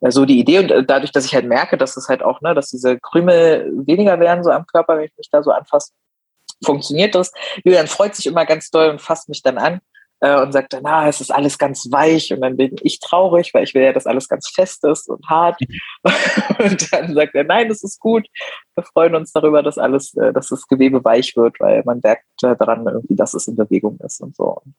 so 0.00 0.24
die 0.24 0.38
Idee 0.38 0.60
und 0.60 0.70
äh, 0.70 0.84
dadurch, 0.84 1.12
dass 1.12 1.24
ich 1.24 1.34
halt 1.34 1.46
merke, 1.46 1.76
dass 1.76 1.96
es 1.96 2.08
halt 2.08 2.22
auch, 2.22 2.40
ne, 2.40 2.54
dass 2.54 2.70
diese 2.70 2.98
Krümel 2.98 3.70
weniger 3.86 4.20
werden 4.20 4.44
so 4.44 4.50
am 4.50 4.66
Körper, 4.66 4.96
wenn 4.96 5.04
ich 5.04 5.16
mich 5.16 5.30
da 5.30 5.42
so 5.42 5.50
anfasse, 5.50 5.92
funktioniert 6.64 7.14
das. 7.14 7.32
Julian 7.64 7.86
freut 7.86 8.14
sich 8.14 8.26
immer 8.26 8.46
ganz 8.46 8.70
doll 8.70 8.88
und 8.88 9.00
fasst 9.00 9.28
mich 9.28 9.42
dann 9.42 9.58
an 9.58 9.80
äh, 10.20 10.40
und 10.40 10.52
sagt 10.52 10.72
dann, 10.72 10.86
ah, 10.86 11.08
es 11.08 11.20
ist 11.20 11.32
alles 11.32 11.58
ganz 11.58 11.90
weich 11.90 12.32
und 12.32 12.40
dann 12.40 12.56
bin 12.56 12.76
ich 12.82 13.00
traurig, 13.00 13.52
weil 13.54 13.64
ich 13.64 13.74
will 13.74 13.82
ja, 13.82 13.92
dass 13.92 14.06
alles 14.06 14.28
ganz 14.28 14.48
fest 14.48 14.84
ist 14.84 15.08
und 15.08 15.24
hart. 15.28 15.60
und 16.58 16.92
dann 16.92 17.14
sagt 17.14 17.34
er, 17.34 17.44
nein, 17.44 17.70
es 17.70 17.82
ist 17.82 18.00
gut. 18.00 18.26
Wir 18.74 18.84
freuen 18.84 19.14
uns 19.14 19.32
darüber, 19.32 19.62
dass 19.62 19.78
alles, 19.78 20.14
äh, 20.14 20.32
dass 20.32 20.48
das 20.48 20.66
Gewebe 20.66 21.04
weich 21.04 21.36
wird, 21.36 21.58
weil 21.60 21.82
man 21.84 22.00
merkt 22.02 22.24
daran 22.40 22.86
irgendwie, 22.86 23.16
dass 23.16 23.34
es 23.34 23.48
in 23.48 23.56
Bewegung 23.56 23.98
ist 24.04 24.20
und 24.20 24.36
so. 24.36 24.60
Und 24.64 24.74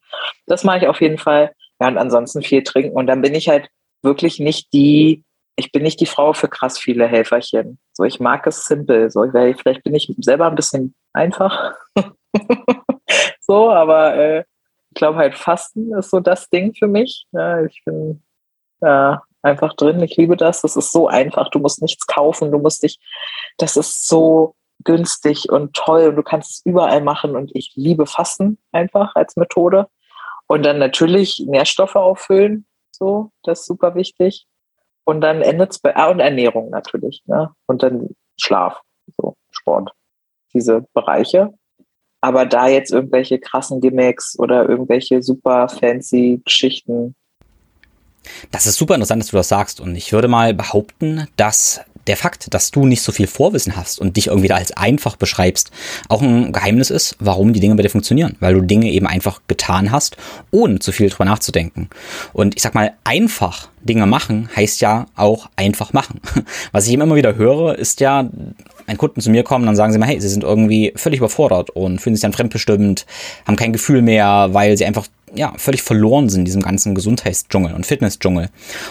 das 0.46 0.64
mache 0.64 0.78
ich 0.78 0.86
auf 0.86 1.00
jeden 1.00 1.18
Fall. 1.18 1.52
Ja, 1.80 1.88
und 1.88 1.98
ansonsten 1.98 2.42
viel 2.42 2.62
trinken. 2.62 2.96
Und 2.96 3.06
dann 3.06 3.22
bin 3.22 3.34
ich 3.34 3.48
halt 3.48 3.70
wirklich 4.02 4.40
nicht 4.40 4.72
die, 4.72 5.24
ich 5.56 5.72
bin 5.72 5.82
nicht 5.82 6.00
die 6.00 6.06
Frau 6.06 6.32
für 6.32 6.48
krass 6.48 6.78
viele 6.78 7.06
Helferchen. 7.06 7.78
So, 7.92 8.04
ich 8.04 8.20
mag 8.20 8.46
es 8.46 8.64
simpel. 8.64 9.10
So, 9.10 9.20
weil 9.32 9.54
vielleicht 9.54 9.82
bin 9.82 9.94
ich 9.94 10.12
selber 10.18 10.46
ein 10.46 10.54
bisschen 10.54 10.94
einfach. 11.12 11.74
so, 13.40 13.70
aber 13.70 14.14
äh, 14.16 14.44
ich 14.90 14.94
glaube 14.94 15.18
halt 15.18 15.36
Fasten 15.36 15.94
ist 15.94 16.10
so 16.10 16.20
das 16.20 16.48
Ding 16.48 16.74
für 16.74 16.88
mich. 16.88 17.26
Ja, 17.32 17.62
ich 17.64 17.82
bin 17.84 18.22
ja, 18.80 19.22
einfach 19.42 19.74
drin. 19.74 20.02
Ich 20.02 20.16
liebe 20.16 20.36
das. 20.36 20.62
Das 20.62 20.76
ist 20.76 20.92
so 20.92 21.08
einfach. 21.08 21.50
Du 21.50 21.58
musst 21.58 21.82
nichts 21.82 22.06
kaufen. 22.06 22.50
Du 22.50 22.58
musst 22.58 22.82
dich, 22.82 22.98
das 23.58 23.76
ist 23.76 24.08
so 24.08 24.54
günstig 24.84 25.50
und 25.50 25.74
toll 25.74 26.08
und 26.08 26.16
du 26.16 26.22
kannst 26.22 26.50
es 26.50 26.62
überall 26.64 27.02
machen 27.02 27.36
und 27.36 27.50
ich 27.54 27.72
liebe 27.74 28.06
Fasten 28.06 28.58
einfach 28.72 29.14
als 29.14 29.36
Methode. 29.36 29.88
Und 30.46 30.64
dann 30.64 30.78
natürlich 30.78 31.44
Nährstoffe 31.46 31.96
auffüllen. 31.96 32.66
So, 33.00 33.32
das 33.42 33.60
ist 33.60 33.66
super 33.66 33.94
wichtig. 33.94 34.46
Und 35.04 35.22
dann 35.22 35.42
endet 35.42 35.72
es 35.72 35.78
bei, 35.78 35.96
ah, 35.96 36.10
und 36.10 36.20
Ernährung 36.20 36.70
natürlich. 36.70 37.22
Ne? 37.26 37.50
Und 37.66 37.82
dann 37.82 38.14
Schlaf, 38.38 38.80
so 39.16 39.34
Sport. 39.50 39.92
Diese 40.54 40.84
Bereiche. 40.92 41.54
Aber 42.20 42.44
da 42.44 42.68
jetzt 42.68 42.92
irgendwelche 42.92 43.38
krassen 43.38 43.80
Gimmicks 43.80 44.38
oder 44.38 44.68
irgendwelche 44.68 45.22
super 45.22 45.68
fancy 45.68 46.42
Geschichten. 46.44 47.16
Das 48.50 48.66
ist 48.66 48.76
super 48.76 48.94
interessant, 48.94 49.22
dass 49.22 49.30
du 49.30 49.36
das 49.36 49.48
sagst. 49.48 49.80
Und 49.80 49.96
ich 49.96 50.12
würde 50.12 50.28
mal 50.28 50.54
behaupten, 50.54 51.26
dass 51.36 51.80
der 52.06 52.16
Fakt, 52.16 52.52
dass 52.52 52.70
du 52.70 52.86
nicht 52.86 53.02
so 53.02 53.12
viel 53.12 53.26
Vorwissen 53.26 53.76
hast 53.76 54.00
und 54.00 54.16
dich 54.16 54.28
irgendwie 54.28 54.48
da 54.48 54.56
als 54.56 54.72
einfach 54.72 55.16
beschreibst, 55.16 55.70
auch 56.08 56.22
ein 56.22 56.52
Geheimnis 56.52 56.90
ist, 56.90 57.16
warum 57.20 57.52
die 57.52 57.60
Dinge 57.60 57.74
bei 57.74 57.82
dir 57.82 57.90
funktionieren. 57.90 58.36
Weil 58.40 58.54
du 58.54 58.62
Dinge 58.62 58.90
eben 58.90 59.06
einfach 59.06 59.40
getan 59.48 59.90
hast, 59.90 60.16
ohne 60.50 60.78
zu 60.78 60.92
viel 60.92 61.08
drüber 61.08 61.26
nachzudenken. 61.26 61.88
Und 62.32 62.56
ich 62.56 62.62
sag 62.62 62.74
mal, 62.74 62.92
einfach 63.04 63.68
Dinge 63.82 64.06
machen 64.06 64.48
heißt 64.54 64.80
ja 64.80 65.06
auch 65.16 65.48
einfach 65.56 65.92
machen. 65.92 66.20
Was 66.72 66.86
ich 66.86 66.92
immer 66.92 67.14
wieder 67.14 67.36
höre, 67.36 67.78
ist 67.78 68.00
ja, 68.00 68.28
wenn 68.86 68.98
Kunden 68.98 69.20
zu 69.20 69.30
mir 69.30 69.42
kommen, 69.42 69.66
dann 69.66 69.76
sagen 69.76 69.92
sie 69.92 69.98
mal, 69.98 70.06
hey, 70.06 70.20
sie 70.20 70.28
sind 70.28 70.44
irgendwie 70.44 70.92
völlig 70.96 71.18
überfordert 71.18 71.70
und 71.70 72.00
fühlen 72.00 72.16
sich 72.16 72.22
dann 72.22 72.32
fremdbestimmt, 72.32 73.06
haben 73.46 73.56
kein 73.56 73.72
Gefühl 73.72 74.02
mehr, 74.02 74.48
weil 74.52 74.76
sie 74.76 74.84
einfach 74.84 75.06
ja, 75.34 75.52
völlig 75.56 75.82
verloren 75.82 76.28
sind 76.28 76.40
in 76.40 76.44
diesem 76.44 76.62
ganzen 76.62 76.94
Gesundheitsdschungel 76.94 77.74
und 77.74 77.86
Fitnessdschungel 77.86 78.48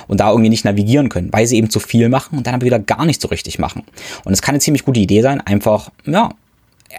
und 0.07 0.19
da 0.19 0.29
irgendwie 0.29 0.49
nicht 0.49 0.65
navigieren 0.65 1.09
können, 1.09 1.31
weil 1.31 1.47
sie 1.47 1.57
eben 1.57 1.69
zu 1.69 1.79
viel 1.79 2.09
machen 2.09 2.37
und 2.37 2.47
dann 2.47 2.55
aber 2.55 2.65
wieder 2.65 2.79
gar 2.79 3.05
nicht 3.05 3.21
so 3.21 3.27
richtig 3.27 3.59
machen. 3.59 3.83
Und 4.23 4.33
es 4.33 4.41
kann 4.41 4.53
eine 4.53 4.59
ziemlich 4.59 4.85
gute 4.85 4.99
Idee 4.99 5.21
sein, 5.21 5.41
einfach, 5.41 5.89
ja, 6.05 6.29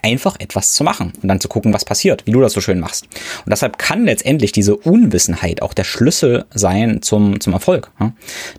einfach 0.03 0.37
etwas 0.39 0.73
zu 0.73 0.85
machen 0.85 1.13
und 1.21 1.29
dann 1.29 1.41
zu 1.41 1.49
gucken, 1.49 1.73
was 1.73 1.85
passiert, 1.85 2.27
wie 2.27 2.33
du 2.33 2.41
das 2.41 2.53
so 2.53 2.61
schön 2.61 2.79
machst. 2.79 3.05
Und 3.45 3.51
deshalb 3.51 3.79
kann 3.79 4.05
letztendlich 4.05 4.53
diese 4.53 4.77
Unwissenheit 4.77 5.63
auch 5.63 5.75
der 5.75 5.85
Schlüssel 5.85 6.45
sein 6.55 7.03
zum, 7.03 7.41
zum 7.41 7.53
Erfolg. 7.53 7.91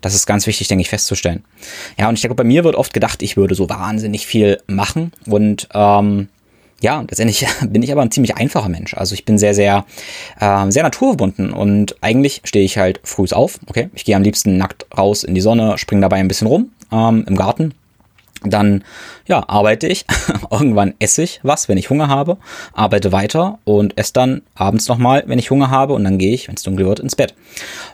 Das 0.00 0.14
ist 0.14 0.26
ganz 0.26 0.46
wichtig, 0.46 0.68
denke 0.68 0.82
ich, 0.82 0.90
festzustellen. 0.90 1.44
Ja, 1.98 2.08
und 2.08 2.14
ich 2.14 2.20
denke, 2.20 2.34
bei 2.34 2.44
mir 2.44 2.64
wird 2.64 2.76
oft 2.76 2.92
gedacht, 2.92 3.22
ich 3.22 3.36
würde 3.36 3.54
so 3.54 3.68
wahnsinnig 3.68 4.26
viel 4.26 4.58
machen 4.66 5.12
und 5.26 5.68
ähm, 5.72 6.28
ja, 6.82 7.00
letztendlich 7.00 7.46
bin 7.68 7.82
ich 7.82 7.92
aber 7.92 8.02
ein 8.02 8.10
ziemlich 8.10 8.36
einfacher 8.36 8.68
Mensch. 8.68 8.94
Also 8.94 9.14
ich 9.14 9.24
bin 9.24 9.38
sehr, 9.38 9.54
sehr, 9.54 9.86
äh, 10.40 10.70
sehr 10.70 10.82
naturverbunden 10.82 11.52
und 11.52 11.96
eigentlich 12.02 12.42
stehe 12.44 12.64
ich 12.64 12.76
halt 12.76 13.00
früh 13.04 13.22
auf. 13.30 13.58
Okay, 13.66 13.88
ich 13.94 14.04
gehe 14.04 14.16
am 14.16 14.22
liebsten 14.22 14.58
nackt 14.58 14.86
raus 14.96 15.22
in 15.22 15.34
die 15.34 15.40
Sonne, 15.40 15.78
springe 15.78 16.02
dabei 16.02 16.16
ein 16.16 16.28
bisschen 16.28 16.48
rum 16.48 16.72
ähm, 16.90 17.24
im 17.26 17.36
Garten. 17.36 17.72
Dann 18.44 18.82
ja, 19.26 19.48
arbeite 19.48 19.86
ich. 19.86 20.04
Irgendwann 20.50 20.94
esse 20.98 21.22
ich 21.22 21.38
was, 21.44 21.68
wenn 21.68 21.78
ich 21.78 21.90
Hunger 21.90 22.08
habe, 22.08 22.38
arbeite 22.72 23.12
weiter 23.12 23.60
und 23.62 23.96
esse 23.96 24.12
dann 24.12 24.42
abends 24.56 24.88
nochmal, 24.88 25.22
wenn 25.26 25.38
ich 25.38 25.50
Hunger 25.50 25.70
habe 25.70 25.92
und 25.92 26.02
dann 26.02 26.18
gehe 26.18 26.34
ich, 26.34 26.48
wenn 26.48 26.56
es 26.56 26.64
dunkel 26.64 26.86
wird, 26.86 26.98
ins 26.98 27.14
Bett. 27.14 27.34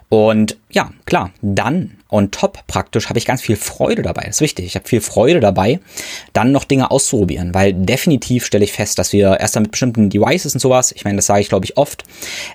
Und 0.08 0.56
ja, 0.70 0.90
klar, 1.06 1.30
dann 1.40 1.98
on 2.10 2.30
top 2.30 2.66
praktisch 2.66 3.08
habe 3.08 3.18
ich 3.18 3.26
ganz 3.26 3.42
viel 3.42 3.56
Freude 3.56 4.02
dabei. 4.02 4.22
Das 4.26 4.36
ist 4.36 4.40
wichtig. 4.40 4.66
Ich 4.66 4.74
habe 4.74 4.88
viel 4.88 5.00
Freude 5.00 5.40
dabei, 5.40 5.80
dann 6.32 6.52
noch 6.52 6.64
Dinge 6.64 6.90
auszuprobieren, 6.90 7.52
weil 7.54 7.74
definitiv 7.74 8.44
stelle 8.44 8.64
ich 8.64 8.72
fest, 8.72 8.98
dass 8.98 9.12
wir 9.12 9.40
erst 9.40 9.56
dann 9.56 9.64
mit 9.64 9.72
bestimmten 9.72 10.08
Devices 10.08 10.54
und 10.54 10.60
sowas, 10.60 10.92
ich 10.92 11.04
meine, 11.04 11.16
das 11.16 11.26
sage 11.26 11.40
ich 11.40 11.48
glaube 11.48 11.66
ich 11.66 11.76
oft, 11.76 12.04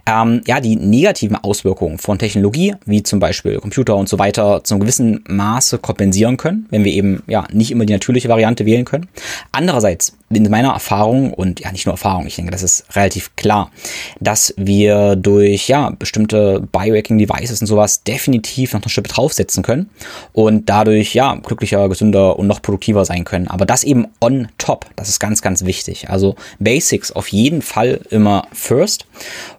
ähm, 0.07 0.41
ja, 0.47 0.59
die 0.59 0.75
negativen 0.75 1.35
Auswirkungen 1.35 1.97
von 1.97 2.17
Technologie, 2.17 2.75
wie 2.85 3.03
zum 3.03 3.19
Beispiel 3.19 3.59
Computer 3.59 3.95
und 3.95 4.09
so 4.09 4.17
weiter, 4.17 4.63
zum 4.63 4.79
gewissen 4.79 5.23
Maße 5.27 5.77
kompensieren 5.77 6.37
können, 6.37 6.67
wenn 6.69 6.83
wir 6.83 6.91
eben 6.91 7.21
ja 7.27 7.45
nicht 7.51 7.71
immer 7.71 7.85
die 7.85 7.93
natürliche 7.93 8.29
Variante 8.29 8.65
wählen 8.65 8.85
können. 8.85 9.07
Andererseits 9.51 10.13
in 10.29 10.49
meiner 10.49 10.69
Erfahrung 10.69 11.31
und 11.31 11.59
ja 11.59 11.71
nicht 11.71 11.85
nur 11.85 11.93
Erfahrung, 11.93 12.25
ich 12.25 12.35
denke, 12.35 12.51
das 12.51 12.63
ist 12.63 12.85
relativ 12.95 13.35
klar, 13.35 13.71
dass 14.19 14.53
wir 14.57 15.15
durch 15.15 15.67
ja 15.67 15.91
bestimmte 15.91 16.59
Biohacking 16.71 17.19
Devices 17.19 17.61
und 17.61 17.67
sowas 17.67 18.02
definitiv 18.07 18.73
noch 18.73 18.81
eine 18.81 18.89
Schippe 18.89 19.09
draufsetzen 19.09 19.63
können 19.63 19.89
und 20.31 20.69
dadurch 20.69 21.13
ja 21.13 21.35
glücklicher, 21.35 21.87
gesünder 21.89 22.37
und 22.37 22.47
noch 22.47 22.61
produktiver 22.61 23.05
sein 23.05 23.23
können. 23.23 23.47
Aber 23.47 23.65
das 23.65 23.83
eben 23.83 24.07
on 24.21 24.47
top, 24.57 24.85
das 24.95 25.09
ist 25.09 25.19
ganz, 25.19 25.41
ganz 25.41 25.65
wichtig. 25.65 26.09
Also 26.09 26.35
Basics 26.59 27.11
auf 27.11 27.27
jeden 27.29 27.61
Fall 27.61 28.01
immer 28.09 28.47
first 28.51 29.05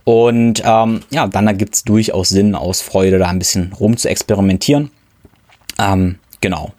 und 0.05 0.63
ähm, 0.65 1.03
ja, 1.11 1.27
dann 1.27 1.47
ergibt 1.47 1.75
es 1.75 1.85
durchaus 1.85 2.29
Sinn 2.29 2.55
aus 2.55 2.81
Freude, 2.81 3.19
da 3.19 3.29
ein 3.29 3.39
bisschen 3.39 3.73
rum 3.73 3.97
zu 3.97 4.09
experimentieren. 4.09 4.91
Ähm, 5.79 6.19
genau. 6.41 6.73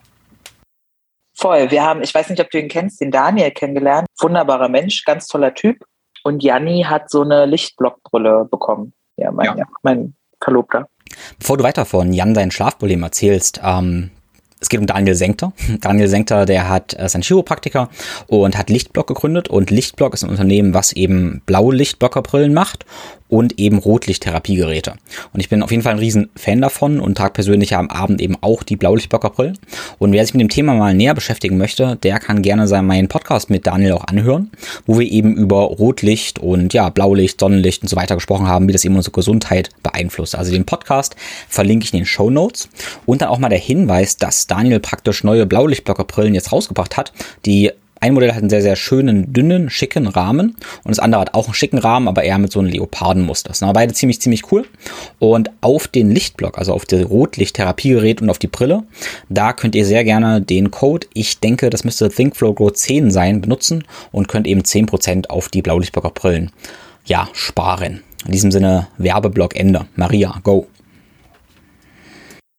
Voll. 1.38 1.70
Wir 1.70 1.84
haben, 1.84 2.02
ich 2.02 2.14
weiß 2.14 2.30
nicht, 2.30 2.40
ob 2.40 2.50
du 2.50 2.60
ihn 2.60 2.70
kennst, 2.70 3.02
den 3.02 3.12
Daniel 3.12 3.52
kennengelernt. 3.52 4.08
Wunderbarer 4.20 4.70
Mensch, 4.70 5.04
ganz 5.04 5.28
toller 5.28 5.54
Typ. 5.54 5.84
Und 6.24 6.44
Janni 6.44 6.84
hat 6.88 7.10
so 7.10 7.22
eine 7.22 7.46
Lichtblockbrille 7.46 8.48
bekommen. 8.50 8.94
Ja, 9.18 9.32
mein, 9.32 9.58
ja. 9.58 9.66
mein 9.84 10.16
Verlobter. 10.42 10.88
Bevor 11.40 11.58
du 11.58 11.64
weiter 11.64 11.86
von 11.86 12.14
Jan 12.14 12.34
dein 12.34 12.52
Schlafproblem 12.52 13.04
erzählst, 13.04 13.62
ähm, 13.64 14.12
Es 14.60 14.70
geht 14.70 14.80
um 14.80 14.88
Daniel 14.88 15.16
Senkter. 15.16 15.54
Daniel 15.82 16.08
Senkter, 16.08 16.46
der 16.46 16.70
hat 16.70 16.98
äh, 16.98 17.08
sein 17.10 17.22
Chiropraktiker 17.22 17.90
und 18.28 18.58
hat 18.58 18.70
Lichtblock 18.70 19.08
gegründet 19.08 19.48
und 19.48 19.70
Lichtblock 19.70 20.14
ist 20.14 20.24
ein 20.24 20.30
Unternehmen, 20.30 20.74
was 20.74 20.94
eben 20.94 21.42
blaue 21.46 21.76
Lichtblockerbrillen 21.76 22.54
macht 22.54 22.86
und 23.36 23.60
eben 23.60 23.80
Rotlichttherapiegeräte. 23.80 24.94
Und 25.34 25.42
ich 25.42 25.50
bin 25.50 25.62
auf 25.62 25.70
jeden 25.70 25.84
Fall 25.84 25.92
ein 25.92 26.00
riesen 26.00 26.30
Fan 26.38 26.62
davon 26.62 27.02
und 27.02 27.18
trage 27.18 27.34
persönlich 27.34 27.76
am 27.76 27.90
Abend 27.90 28.22
eben 28.22 28.38
auch 28.40 28.64
die 28.64 28.78
Blaulichtblockerbrillen. 28.78 29.58
Und 30.00 30.14
wer 30.14 30.26
sich 30.26 30.34
mit 30.34 30.40
dem 30.40 30.48
Thema 30.48 30.74
mal 30.74 30.94
näher 30.94 31.14
beschäftigen 31.14 31.58
möchte, 31.58 31.98
der 31.98 32.20
kann 32.20 32.42
gerne 32.42 32.66
seinen 32.70 32.88
meinen 32.88 33.10
Podcast 33.10 33.50
mit 33.50 33.68
Daniel 33.68 33.92
auch 33.92 34.06
anhören, 34.06 34.52
wo 34.86 35.00
wir 35.00 35.12
eben 35.12 35.36
über 35.36 35.64
Rotlicht 35.64 36.40
und 36.40 36.74
ja, 36.74 36.90
Blaulicht, 36.90 37.42
Sonnenlicht 37.42 37.82
und 37.82 37.90
so 37.90 37.98
weiter 37.98 38.16
gesprochen 38.16 38.48
haben, 38.48 38.70
wie 38.70 38.74
das 38.74 38.86
eben 38.86 38.96
unsere 38.96 39.12
Gesundheit 39.12 39.70
beeinflusst. 39.84 40.36
Also 40.36 40.54
den 40.54 40.66
Podcast 40.66 41.18
verlinke 41.50 41.84
ich 41.84 41.94
in 41.94 42.00
den 42.00 42.06
Show 42.06 42.30
Notes 42.30 42.70
und 43.06 43.22
dann 43.22 43.28
auch 43.28 43.40
mal 43.40 43.50
der 43.50 43.60
Hinweis, 43.60 44.16
dass 44.16 44.48
Daniel 44.48 44.80
praktisch 44.80 45.26
neue 45.26 45.46
Blaulichtblockerbrillen 45.46 46.36
jetzt 46.36 46.54
rausgebracht 46.54 46.96
hat, 46.96 47.12
die 47.46 47.72
ein 48.06 48.14
Modell 48.14 48.34
hat 48.34 48.38
einen 48.38 48.52
sehr, 48.52 48.62
sehr 48.62 48.76
schönen, 48.76 49.34
dünnen, 49.34 49.72
schicken 49.72 50.06
Rahmen 50.06 50.56
und 50.84 50.90
das 50.90 51.00
andere 51.00 51.22
hat 51.22 51.34
auch 51.34 51.46
einen 51.46 51.56
schicken 51.56 51.80
Rahmen, 51.80 52.08
aber 52.08 52.22
eher 52.24 52.38
mit 52.38 52.52
so 52.52 52.60
einem 52.60 52.70
Leopardenmuster. 52.70 53.50
Das 53.50 53.60
sind 53.60 53.68
aber 53.68 53.80
beide 53.80 53.94
ziemlich, 53.94 54.22
ziemlich 54.22 54.52
cool. 54.52 54.68
Und 55.18 55.50
auf 55.62 55.88
den 55.88 56.12
Lichtblock, 56.12 56.60
also 56.60 56.74
auf 56.74 56.86
das 56.86 57.10
Rotlichttherapiegerät 57.10 58.22
und 58.22 58.30
auf 58.30 58.38
die 58.38 58.48
Brille, 58.48 58.84
da 59.30 59.54
könnt 59.54 59.74
ihr 59.74 59.86
sehr 59.86 60.04
gerne 60.04 60.40
den 60.40 60.70
Code, 60.70 61.08
ich 61.16 61.40
denke, 61.40 61.72
das 61.72 61.84
müsste 61.84 62.10
ThinkFlow 62.10 62.54
Grow 62.54 62.72
10 62.72 63.10
sein, 63.10 63.42
benutzen 63.42 63.84
und 64.12 64.28
könnt 64.28 64.46
eben 64.46 64.62
10% 64.62 65.30
auf 65.30 65.50
die 65.50 65.64
Blaulichtblocker 65.64 66.12
Brillen, 66.12 66.52
ja, 67.06 67.28
sparen. 67.34 68.04
In 68.26 68.34
diesem 68.34 68.52
Sinne, 68.52 68.88
Werbeblock 69.00 69.56
Ende. 69.56 69.88
Maria, 69.96 70.40
go. 70.44 70.68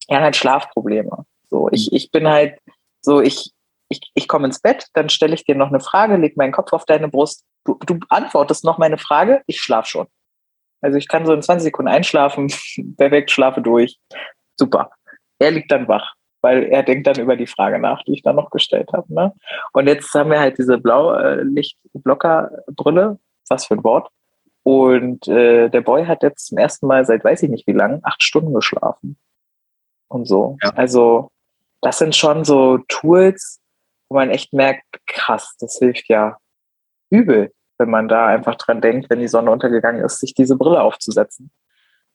Er 0.08 0.22
hat 0.22 0.34
Schlafprobleme. 0.34 1.24
So, 1.48 1.68
ich, 1.70 1.92
ich 1.92 2.10
bin 2.10 2.26
halt 2.26 2.58
so, 3.00 3.20
ich, 3.20 3.52
ich, 3.88 4.00
ich 4.14 4.28
komme 4.28 4.46
ins 4.46 4.60
Bett, 4.60 4.86
dann 4.94 5.08
stelle 5.08 5.34
ich 5.34 5.44
dir 5.44 5.54
noch 5.54 5.68
eine 5.68 5.80
Frage, 5.80 6.16
leg 6.16 6.36
meinen 6.36 6.52
Kopf 6.52 6.72
auf 6.72 6.84
deine 6.84 7.08
Brust. 7.08 7.44
Du, 7.64 7.78
du 7.86 7.98
antwortest 8.08 8.64
noch 8.64 8.78
meine 8.78 8.98
Frage, 8.98 9.42
ich 9.46 9.60
schlafe 9.60 9.88
schon. 9.88 10.06
Also 10.80 10.98
ich 10.98 11.08
kann 11.08 11.26
so 11.26 11.32
in 11.32 11.42
20 11.42 11.64
Sekunden 11.64 11.90
einschlafen, 11.90 12.52
perfekt, 12.96 13.30
schlafe 13.30 13.62
durch. 13.62 13.98
Super. 14.56 14.90
Er 15.38 15.50
liegt 15.50 15.70
dann 15.70 15.88
wach, 15.88 16.14
weil 16.40 16.64
er 16.64 16.82
denkt 16.82 17.06
dann 17.06 17.18
über 17.18 17.36
die 17.36 17.46
Frage 17.46 17.78
nach, 17.78 18.02
die 18.04 18.14
ich 18.14 18.22
da 18.22 18.32
noch 18.32 18.48
gestellt 18.50 18.90
habe. 18.92 19.12
Ne? 19.12 19.34
Und 19.72 19.86
jetzt 19.86 20.12
haben 20.14 20.30
wir 20.30 20.40
halt 20.40 20.58
diese 20.58 20.78
Blaulichtblockerbrille, 20.78 23.18
was 23.48 23.66
für 23.66 23.74
ein 23.74 23.84
Wort. 23.84 24.10
Und 24.62 25.28
äh, 25.28 25.68
der 25.68 25.80
Boy 25.80 26.06
hat 26.06 26.24
jetzt 26.24 26.48
zum 26.48 26.58
ersten 26.58 26.88
Mal 26.88 27.04
seit 27.04 27.22
weiß 27.22 27.44
ich 27.44 27.50
nicht 27.50 27.68
wie 27.68 27.72
lang 27.72 28.00
acht 28.02 28.22
Stunden 28.22 28.52
geschlafen. 28.52 29.16
Und 30.08 30.26
so. 30.26 30.56
Ja. 30.62 30.70
Also 30.70 31.30
das 31.82 31.98
sind 31.98 32.16
schon 32.16 32.44
so 32.44 32.78
Tools, 32.88 33.60
wo 34.08 34.16
man 34.16 34.30
echt 34.30 34.52
merkt, 34.52 34.84
krass, 35.06 35.56
das 35.58 35.78
hilft 35.78 36.08
ja 36.08 36.36
übel, 37.10 37.52
wenn 37.78 37.90
man 37.90 38.08
da 38.08 38.26
einfach 38.26 38.56
dran 38.56 38.80
denkt, 38.80 39.10
wenn 39.10 39.20
die 39.20 39.28
Sonne 39.28 39.50
untergegangen 39.50 40.04
ist, 40.04 40.20
sich 40.20 40.34
diese 40.34 40.56
Brille 40.56 40.80
aufzusetzen, 40.80 41.50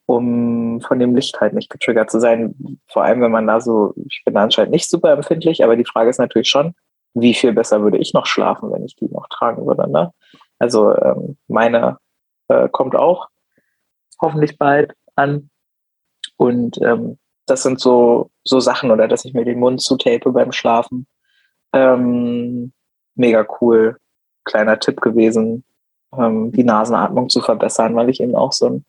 um 0.06 0.80
von 0.80 0.98
dem 0.98 1.14
Licht 1.14 1.40
halt 1.40 1.54
nicht 1.54 1.70
getriggert 1.70 2.10
zu 2.10 2.20
sein. 2.20 2.78
Vor 2.88 3.04
allem, 3.04 3.20
wenn 3.20 3.30
man 3.30 3.46
da 3.46 3.60
so, 3.60 3.94
ich 4.08 4.22
bin 4.24 4.36
anscheinend 4.36 4.72
nicht 4.72 4.88
super 4.88 5.12
empfindlich, 5.12 5.62
aber 5.62 5.76
die 5.76 5.84
Frage 5.84 6.10
ist 6.10 6.18
natürlich 6.18 6.48
schon, 6.48 6.74
wie 7.14 7.34
viel 7.34 7.52
besser 7.52 7.82
würde 7.82 7.98
ich 7.98 8.14
noch 8.14 8.26
schlafen, 8.26 8.72
wenn 8.72 8.84
ich 8.84 8.96
die 8.96 9.08
noch 9.08 9.28
tragen 9.28 9.66
würde. 9.66 9.90
Ne? 9.90 10.12
Also 10.58 10.96
ähm, 10.96 11.36
meine 11.46 11.98
äh, 12.48 12.68
kommt 12.68 12.96
auch 12.96 13.28
hoffentlich 14.20 14.56
bald 14.56 14.94
an. 15.14 15.50
Und 16.36 16.80
ähm, 16.80 17.18
das 17.46 17.62
sind 17.62 17.80
so, 17.80 18.30
so 18.44 18.60
Sachen, 18.60 18.90
oder 18.90 19.08
dass 19.08 19.24
ich 19.24 19.34
mir 19.34 19.44
den 19.44 19.58
Mund 19.58 19.82
zutape 19.82 20.30
beim 20.30 20.52
Schlafen 20.52 21.06
ähm, 21.72 22.72
mega 23.14 23.46
cool. 23.60 23.98
Kleiner 24.44 24.78
Tipp 24.78 25.00
gewesen, 25.00 25.64
ähm, 26.16 26.52
die 26.52 26.64
Nasenatmung 26.64 27.28
zu 27.28 27.40
verbessern, 27.40 27.94
weil 27.94 28.10
ich 28.10 28.20
eben 28.20 28.34
auch 28.34 28.52
so 28.52 28.66
einen 28.66 28.84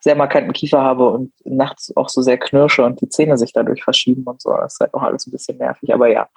sehr 0.00 0.14
markanten 0.14 0.52
Kiefer 0.52 0.82
habe 0.82 1.08
und 1.10 1.32
nachts 1.44 1.94
auch 1.96 2.08
so 2.08 2.22
sehr 2.22 2.38
knirsche 2.38 2.84
und 2.84 3.00
die 3.00 3.08
Zähne 3.08 3.38
sich 3.38 3.52
dadurch 3.52 3.82
verschieben 3.82 4.24
und 4.24 4.40
so. 4.40 4.50
Das 4.50 4.74
ist 4.74 4.80
halt 4.80 4.94
auch 4.94 5.02
alles 5.02 5.26
ein 5.26 5.32
bisschen 5.32 5.58
nervig. 5.58 5.92
Aber 5.92 6.08
ja, 6.08 6.28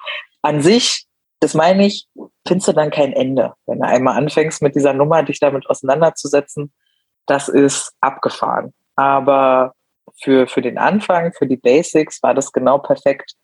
an 0.41 0.62
sich, 0.62 1.06
das 1.39 1.54
meine 1.54 1.86
ich, 1.86 2.08
findest 2.48 2.70
du 2.70 2.74
dann 2.74 2.91
kein 2.91 3.14
Ende. 3.14 3.54
Wenn 3.66 3.80
du 3.80 3.86
einmal 3.86 4.18
anfängst 4.18 4.62
mit 4.62 4.76
dieser 4.76 4.93
Nummer, 4.93 5.24
dich 5.24 5.39
damit 5.39 5.70
auseinanderzusetzen, 5.70 6.74
das 7.26 7.50
ist 7.50 7.93
abgefahren. 8.00 8.74
Aber 8.95 9.74
für, 10.20 10.48
für 10.48 10.62
den 10.62 10.78
Anfang, 10.78 11.34
für 11.34 11.45
die 11.45 11.58
Basics 11.58 12.24
war 12.24 12.34
das 12.34 12.52
genau 12.52 12.80
perfekt, 12.80 13.36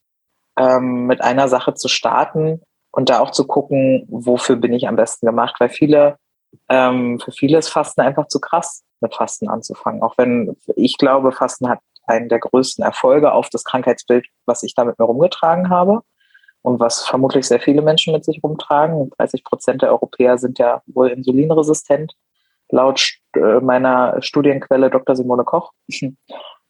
ähm, 0.57 1.07
mit 1.07 1.21
einer 1.21 1.47
Sache 1.47 1.73
zu 1.73 1.87
starten 1.87 2.61
und 2.91 3.09
da 3.09 3.19
auch 3.19 3.31
zu 3.31 3.47
gucken, 3.47 4.05
wofür 4.07 4.55
bin 4.55 4.73
ich 4.73 4.87
am 4.87 4.95
besten 4.95 5.25
gemacht, 5.25 5.55
weil 5.59 5.69
viele, 5.69 6.17
ähm, 6.69 7.19
für 7.19 7.31
viele 7.31 7.57
ist 7.57 7.69
Fasten 7.69 8.01
einfach 8.01 8.27
zu 8.27 8.39
krass, 8.39 8.83
mit 9.01 9.15
Fasten 9.15 9.49
anzufangen. 9.49 10.01
Auch 10.01 10.17
wenn 10.17 10.55
ich 10.75 10.97
glaube, 10.97 11.31
Fasten 11.31 11.69
hat 11.69 11.79
einen 12.05 12.29
der 12.29 12.39
größten 12.39 12.83
Erfolge 12.83 13.31
auf 13.31 13.49
das 13.49 13.63
Krankheitsbild, 13.63 14.27
was 14.45 14.63
ich 14.63 14.75
da 14.75 14.83
mit 14.83 14.99
mir 14.99 15.05
rumgetragen 15.05 15.69
habe 15.69 16.01
und 16.61 16.79
was 16.79 17.05
vermutlich 17.05 17.47
sehr 17.47 17.59
viele 17.59 17.81
Menschen 17.81 18.13
mit 18.13 18.25
sich 18.25 18.41
rumtragen. 18.43 19.09
30 19.17 19.43
Prozent 19.43 19.81
der 19.81 19.91
Europäer 19.91 20.37
sind 20.37 20.59
ja 20.59 20.81
wohl 20.85 21.09
insulinresistent, 21.09 22.13
laut 22.69 23.17
äh, 23.35 23.59
meiner 23.59 24.21
Studienquelle 24.21 24.89
Dr. 24.89 25.15
Simone 25.15 25.43
Koch. 25.43 25.71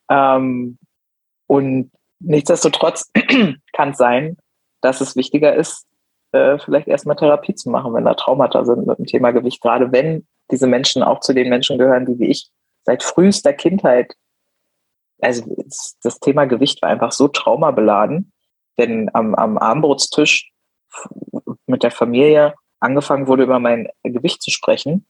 ähm, 0.09 0.77
und 1.47 1.91
Nichtsdestotrotz 2.23 3.11
kann 3.73 3.89
es 3.89 3.97
sein, 3.97 4.37
dass 4.81 5.01
es 5.01 5.15
wichtiger 5.15 5.55
ist, 5.55 5.85
äh, 6.31 6.57
vielleicht 6.57 6.87
erstmal 6.87 7.15
Therapie 7.15 7.55
zu 7.55 7.69
machen, 7.69 7.93
wenn 7.93 8.05
da 8.05 8.13
Traumata 8.13 8.65
sind 8.65 8.87
mit 8.87 8.97
dem 8.97 9.05
Thema 9.05 9.31
Gewicht. 9.31 9.61
Gerade 9.61 9.91
wenn 9.91 10.27
diese 10.51 10.67
Menschen 10.67 11.03
auch 11.03 11.19
zu 11.19 11.33
den 11.33 11.49
Menschen 11.49 11.77
gehören, 11.77 12.05
die 12.05 12.19
wie 12.19 12.27
ich 12.27 12.49
seit 12.83 13.03
frühester 13.03 13.53
Kindheit, 13.53 14.13
also 15.21 15.43
das 16.01 16.19
Thema 16.19 16.45
Gewicht 16.45 16.81
war 16.81 16.89
einfach 16.89 17.11
so 17.11 17.27
traumabeladen, 17.27 18.31
denn 18.77 19.09
am, 19.13 19.35
am 19.35 19.57
Armbrotstisch 19.57 20.51
mit 21.65 21.83
der 21.83 21.91
Familie 21.91 22.55
angefangen 22.79 23.27
wurde, 23.27 23.43
über 23.43 23.59
mein 23.59 23.87
Gewicht 24.03 24.41
zu 24.41 24.51
sprechen, 24.51 25.05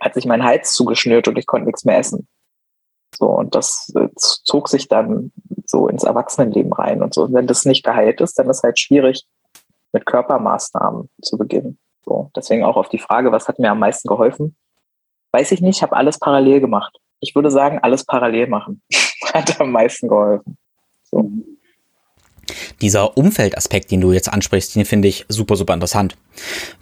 hat 0.00 0.14
sich 0.14 0.26
mein 0.26 0.44
Hals 0.44 0.72
zugeschnürt 0.72 1.26
und 1.28 1.38
ich 1.38 1.46
konnte 1.46 1.66
nichts 1.66 1.84
mehr 1.84 1.98
essen. 1.98 2.28
So, 3.16 3.26
und 3.26 3.54
das 3.54 3.92
äh, 3.96 4.08
zog 4.16 4.68
sich 4.68 4.88
dann 4.88 5.32
so 5.66 5.88
ins 5.88 6.04
Erwachsenenleben 6.04 6.72
rein 6.72 7.02
und 7.02 7.14
so. 7.14 7.24
Und 7.24 7.34
wenn 7.34 7.46
das 7.46 7.64
nicht 7.64 7.84
geheilt 7.84 8.20
ist, 8.20 8.38
dann 8.38 8.48
ist 8.48 8.62
halt 8.62 8.78
schwierig, 8.78 9.26
mit 9.92 10.06
Körpermaßnahmen 10.06 11.08
zu 11.22 11.38
beginnen. 11.38 11.78
So, 12.04 12.30
deswegen 12.36 12.64
auch 12.64 12.76
auf 12.76 12.88
die 12.88 12.98
Frage, 12.98 13.32
was 13.32 13.48
hat 13.48 13.58
mir 13.58 13.70
am 13.70 13.78
meisten 13.78 14.08
geholfen? 14.08 14.56
Weiß 15.32 15.52
ich 15.52 15.60
nicht, 15.60 15.82
habe 15.82 15.96
alles 15.96 16.18
parallel 16.18 16.60
gemacht. 16.60 16.98
Ich 17.20 17.34
würde 17.34 17.50
sagen, 17.50 17.80
alles 17.82 18.04
parallel 18.04 18.48
machen. 18.48 18.82
hat 19.34 19.60
am 19.60 19.72
meisten 19.72 20.08
geholfen. 20.08 20.56
So. 21.04 21.30
Dieser 22.80 23.16
Umfeldaspekt, 23.16 23.90
den 23.90 24.00
du 24.00 24.12
jetzt 24.12 24.32
ansprichst, 24.32 24.74
den 24.76 24.84
finde 24.84 25.08
ich 25.08 25.24
super, 25.28 25.56
super 25.56 25.74
interessant. 25.74 26.16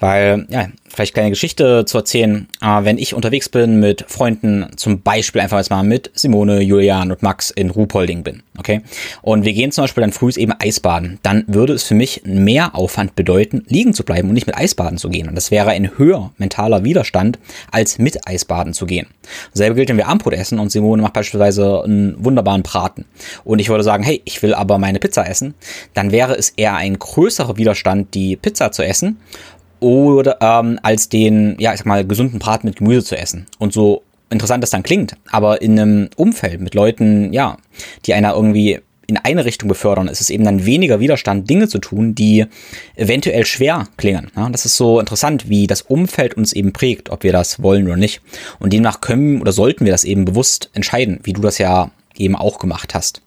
Weil, 0.01 0.47
ja, 0.51 0.69
vielleicht 0.89 1.15
kleine 1.15 1.31
Geschichte 1.31 1.85
zu 1.87 1.99
erzählen. 1.99 2.49
Äh, 2.61 2.85
wenn 2.85 2.99
ich 2.99 3.15
unterwegs 3.15 3.49
bin 3.49 3.81
mit 3.81 4.05
Freunden, 4.09 4.67
zum 4.77 5.03
Beispiel 5.03 5.41
einfach 5.41 5.59
jetzt 5.59 5.71
mal 5.71 5.83
mit 5.83 6.11
Simone, 6.15 6.61
Julian 6.61 7.11
und 7.11 7.23
Max 7.23 7.51
in 7.51 7.71
Ruhpolding 7.71 8.23
bin, 8.23 8.43
okay? 8.59 8.83
Und 9.23 9.45
wir 9.45 9.53
gehen 9.53 9.73
zum 9.73 9.85
Beispiel 9.85 10.03
dann 10.03 10.13
früh 10.13 10.31
eben 10.37 10.53
Eisbaden, 10.59 11.19
dann 11.23 11.45
würde 11.47 11.73
es 11.73 11.85
für 11.85 11.95
mich 11.95 12.23
mehr 12.25 12.75
Aufwand 12.75 13.15
bedeuten, 13.15 13.63
liegen 13.69 13.95
zu 13.95 14.05
bleiben 14.05 14.29
und 14.29 14.35
nicht 14.35 14.47
mit 14.47 14.57
Eisbaden 14.57 14.99
zu 14.99 15.09
gehen. 15.09 15.29
Und 15.29 15.35
das 15.37 15.51
wäre 15.51 15.71
ein 15.71 15.97
höher 15.97 16.33
mentaler 16.39 16.83
Widerstand, 16.83 17.39
als 17.71 17.99
mit 17.99 18.27
Eisbaden 18.27 18.73
zu 18.75 18.87
gehen. 18.87 19.07
Selbe 19.53 19.77
gilt, 19.77 19.89
wenn 19.89 19.97
wir 19.97 20.09
Armbrot 20.09 20.33
essen 20.35 20.59
und 20.59 20.71
Simone 20.71 21.03
macht 21.03 21.13
beispielsweise 21.13 21.83
einen 21.85 22.23
wunderbaren 22.25 22.63
Braten. 22.63 23.05
Und 23.45 23.61
ich 23.61 23.69
würde 23.69 23.85
sagen, 23.85 24.03
hey, 24.03 24.21
ich 24.25 24.43
will 24.43 24.55
aber 24.55 24.79
meine 24.79 24.99
Pizza 24.99 25.29
essen, 25.29 25.55
dann 25.95 26.13
wäre 26.13 26.37
es 26.37 26.51
eher 26.51 26.75
ein 26.77 26.99
größerer 26.99 27.57
Widerstand, 27.57 28.15
die 28.15 28.37
Pizza 28.37 28.73
zu 28.73 28.85
essen 28.85 29.19
oder 29.81 30.39
ähm, 30.41 30.79
als 30.83 31.09
den, 31.09 31.57
ja, 31.59 31.73
ich 31.73 31.79
sag 31.79 31.87
mal, 31.87 32.07
gesunden 32.07 32.39
Braten 32.39 32.67
mit 32.67 32.77
Gemüse 32.77 33.05
zu 33.05 33.17
essen. 33.17 33.47
Und 33.59 33.73
so 33.73 34.03
interessant 34.31 34.63
das 34.63 34.71
dann 34.71 34.83
klingt, 34.83 35.15
aber 35.31 35.63
in 35.63 35.79
einem 35.79 36.09
Umfeld 36.17 36.61
mit 36.61 36.75
Leuten, 36.75 37.33
ja, 37.33 37.59
die 38.05 38.15
einer 38.15 38.35
irgendwie 38.35 38.81
in 39.07 39.17
eine 39.17 39.45
Richtung 39.45 39.69
befördern, 39.69 40.09
ist 40.09 40.21
es 40.21 40.31
eben 40.31 40.45
dann 40.45 40.67
weniger 40.67 40.99
Widerstand, 40.99 41.49
Dinge 41.49 41.69
zu 41.69 41.79
tun, 41.79 42.15
die 42.15 42.47
eventuell 42.97 43.47
schwer 43.47 43.87
klingen. 43.97 44.33
Ja, 44.35 44.49
das 44.49 44.67
ist 44.67 44.77
so 44.77 44.99
interessant, 44.99 45.49
wie 45.49 45.67
das 45.67 45.83
Umfeld 45.83 46.35
uns 46.35 46.53
eben 46.53 46.73
prägt, 46.73 47.11
ob 47.11 47.23
wir 47.23 47.33
das 47.33 47.63
wollen 47.63 47.87
oder 47.87 47.97
nicht. 47.97 48.21
Und 48.59 48.73
demnach 48.73 49.01
können 49.01 49.41
oder 49.41 49.53
sollten 49.53 49.85
wir 49.85 49.93
das 49.93 50.05
eben 50.05 50.25
bewusst 50.25 50.71
entscheiden, 50.73 51.21
wie 51.23 51.33
du 51.33 51.41
das 51.41 51.59
ja 51.59 51.91
eben 52.17 52.35
auch 52.35 52.59
gemacht 52.59 52.95
hast. 52.95 53.23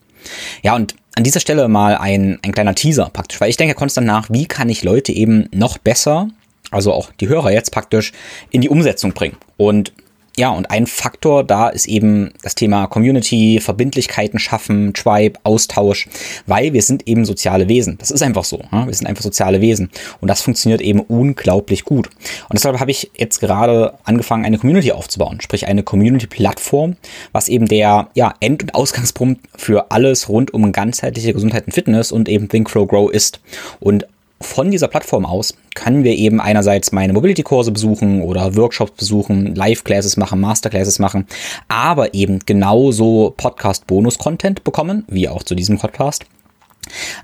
Ja, 0.64 0.76
und 0.76 0.96
an 1.16 1.24
dieser 1.24 1.40
Stelle 1.40 1.68
mal 1.68 1.98
ein, 1.98 2.40
ein 2.44 2.52
kleiner 2.52 2.76
Teaser 2.76 3.10
praktisch, 3.12 3.42
weil 3.42 3.50
ich 3.50 3.58
denke 3.58 3.76
konstant 3.76 4.08
nach, 4.08 4.30
wie 4.30 4.46
kann 4.46 4.70
ich 4.70 4.84
Leute 4.84 5.12
eben 5.12 5.48
noch 5.52 5.78
besser 5.78 6.30
also 6.72 6.94
auch 6.94 7.12
die 7.20 7.28
Hörer 7.28 7.52
jetzt 7.52 7.72
praktisch 7.72 8.12
in 8.52 8.62
die 8.62 8.70
Umsetzung 8.70 9.14
bringen. 9.14 9.38
Und 9.58 9.94
Ja, 10.40 10.52
und 10.52 10.72
ein 10.72 10.88
Faktor 10.88 11.44
da 11.44 11.68
ist 11.68 11.86
eben 11.86 12.32
das 12.44 12.56
Thema 12.56 12.88
Community, 12.88 13.60
Verbindlichkeiten 13.60 14.40
schaffen, 14.40 14.94
Tribe, 14.94 15.38
Austausch, 15.44 16.08
weil 16.48 16.72
wir 16.72 16.82
sind 16.82 17.06
eben 17.10 17.26
soziale 17.26 17.68
Wesen. 17.68 17.98
Das 17.98 18.10
ist 18.10 18.22
einfach 18.24 18.46
so. 18.46 18.62
Wir 18.72 18.94
sind 18.94 19.06
einfach 19.06 19.22
soziale 19.22 19.60
Wesen. 19.60 19.90
Und 20.22 20.30
das 20.30 20.42
funktioniert 20.42 20.80
eben 20.80 21.02
unglaublich 21.02 21.84
gut. 21.84 22.08
Und 22.08 22.54
deshalb 22.54 22.80
habe 22.80 22.90
ich 22.90 23.12
jetzt 23.18 23.42
gerade 23.42 23.96
angefangen, 24.06 24.46
eine 24.46 24.58
Community 24.58 24.94
aufzubauen, 24.94 25.42
sprich 25.42 25.68
eine 25.68 25.84
Community-Plattform, 25.84 26.96
was 27.34 27.50
eben 27.50 27.66
der 27.66 28.08
ja, 28.14 28.34
End- 28.40 28.64
und 28.64 28.76
Ausgangspunkt 28.76 29.42
für 29.58 29.92
alles 29.92 30.30
rund 30.30 30.54
um 30.54 30.72
ganzheitliche 30.72 31.34
Gesundheit 31.34 31.66
und 31.66 31.74
Fitness 31.74 32.14
und 32.14 32.30
eben 32.30 32.48
Think, 32.48 32.72
Grow, 32.72 32.88
Grow 32.88 33.12
ist. 33.12 33.42
Und 33.82 34.06
von 34.42 34.72
dieser 34.72 34.88
Plattform 34.88 35.26
aus 35.26 35.54
können 35.76 36.04
wir 36.04 36.16
eben 36.16 36.40
einerseits 36.40 36.92
meine 36.92 37.14
Mobility-Kurse 37.14 37.72
besuchen 37.72 38.22
oder 38.22 38.56
Workshops 38.56 38.92
besuchen, 38.92 39.56
Live-Classes 39.56 40.18
machen, 40.18 40.40
Masterclasses 40.40 41.00
machen, 41.00 41.26
aber 41.68 42.14
eben 42.14 42.40
genauso 42.46 43.34
Podcast-Bonus-Content 43.38 44.64
bekommen, 44.64 45.06
wie 45.08 45.30
auch 45.30 45.44
zu 45.44 45.56
diesem 45.56 45.78
Podcast 45.78 46.26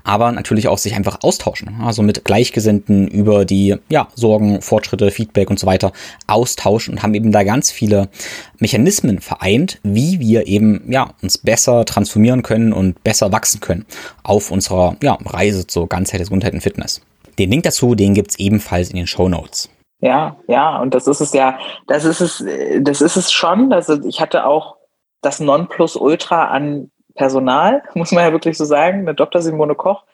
aber 0.04 0.32
natürlich 0.32 0.68
auch 0.68 0.78
sich 0.78 0.94
einfach 0.94 1.18
austauschen, 1.22 1.80
also 1.82 2.02
mit 2.02 2.24
Gleichgesinnten 2.24 3.08
über 3.08 3.44
die 3.44 3.76
ja, 3.88 4.08
Sorgen, 4.14 4.62
Fortschritte, 4.62 5.10
Feedback 5.10 5.50
und 5.50 5.58
so 5.58 5.66
weiter 5.66 5.92
austauschen 6.26 6.94
und 6.94 7.02
haben 7.02 7.14
eben 7.14 7.32
da 7.32 7.42
ganz 7.42 7.70
viele 7.70 8.08
Mechanismen 8.58 9.20
vereint, 9.20 9.78
wie 9.82 10.20
wir 10.20 10.46
eben 10.46 10.90
ja, 10.90 11.10
uns 11.22 11.38
besser 11.38 11.84
transformieren 11.84 12.42
können 12.42 12.72
und 12.72 13.02
besser 13.04 13.32
wachsen 13.32 13.60
können 13.60 13.86
auf 14.22 14.50
unserer 14.50 14.96
ja, 15.02 15.18
Reise 15.24 15.66
zur 15.66 15.88
Ganzheit, 15.88 16.20
Gesundheit 16.20 16.54
und 16.54 16.60
Fitness. 16.60 17.00
Den 17.38 17.50
Link 17.50 17.64
dazu, 17.64 17.94
den 17.94 18.14
gibt's 18.14 18.38
ebenfalls 18.38 18.90
in 18.90 18.96
den 18.96 19.06
Show 19.06 19.28
Notes. 19.28 19.70
Ja, 20.00 20.36
ja, 20.46 20.78
und 20.78 20.94
das 20.94 21.06
ist 21.06 21.20
es 21.20 21.32
ja, 21.32 21.58
das 21.86 22.04
ist 22.04 22.20
es, 22.20 22.44
das 22.80 23.00
ist 23.00 23.16
es 23.16 23.32
schon. 23.32 23.72
Also 23.72 24.02
ich 24.04 24.20
hatte 24.20 24.46
auch 24.46 24.76
das 25.22 25.40
Nonplusultra 25.40 26.46
an 26.46 26.90
Personal, 27.16 27.82
muss 27.94 28.12
man 28.12 28.24
ja 28.24 28.32
wirklich 28.32 28.56
so 28.56 28.64
sagen, 28.64 29.00
eine 29.00 29.14
Dr. 29.14 29.42
Simone 29.42 29.74
Koch, 29.74 30.04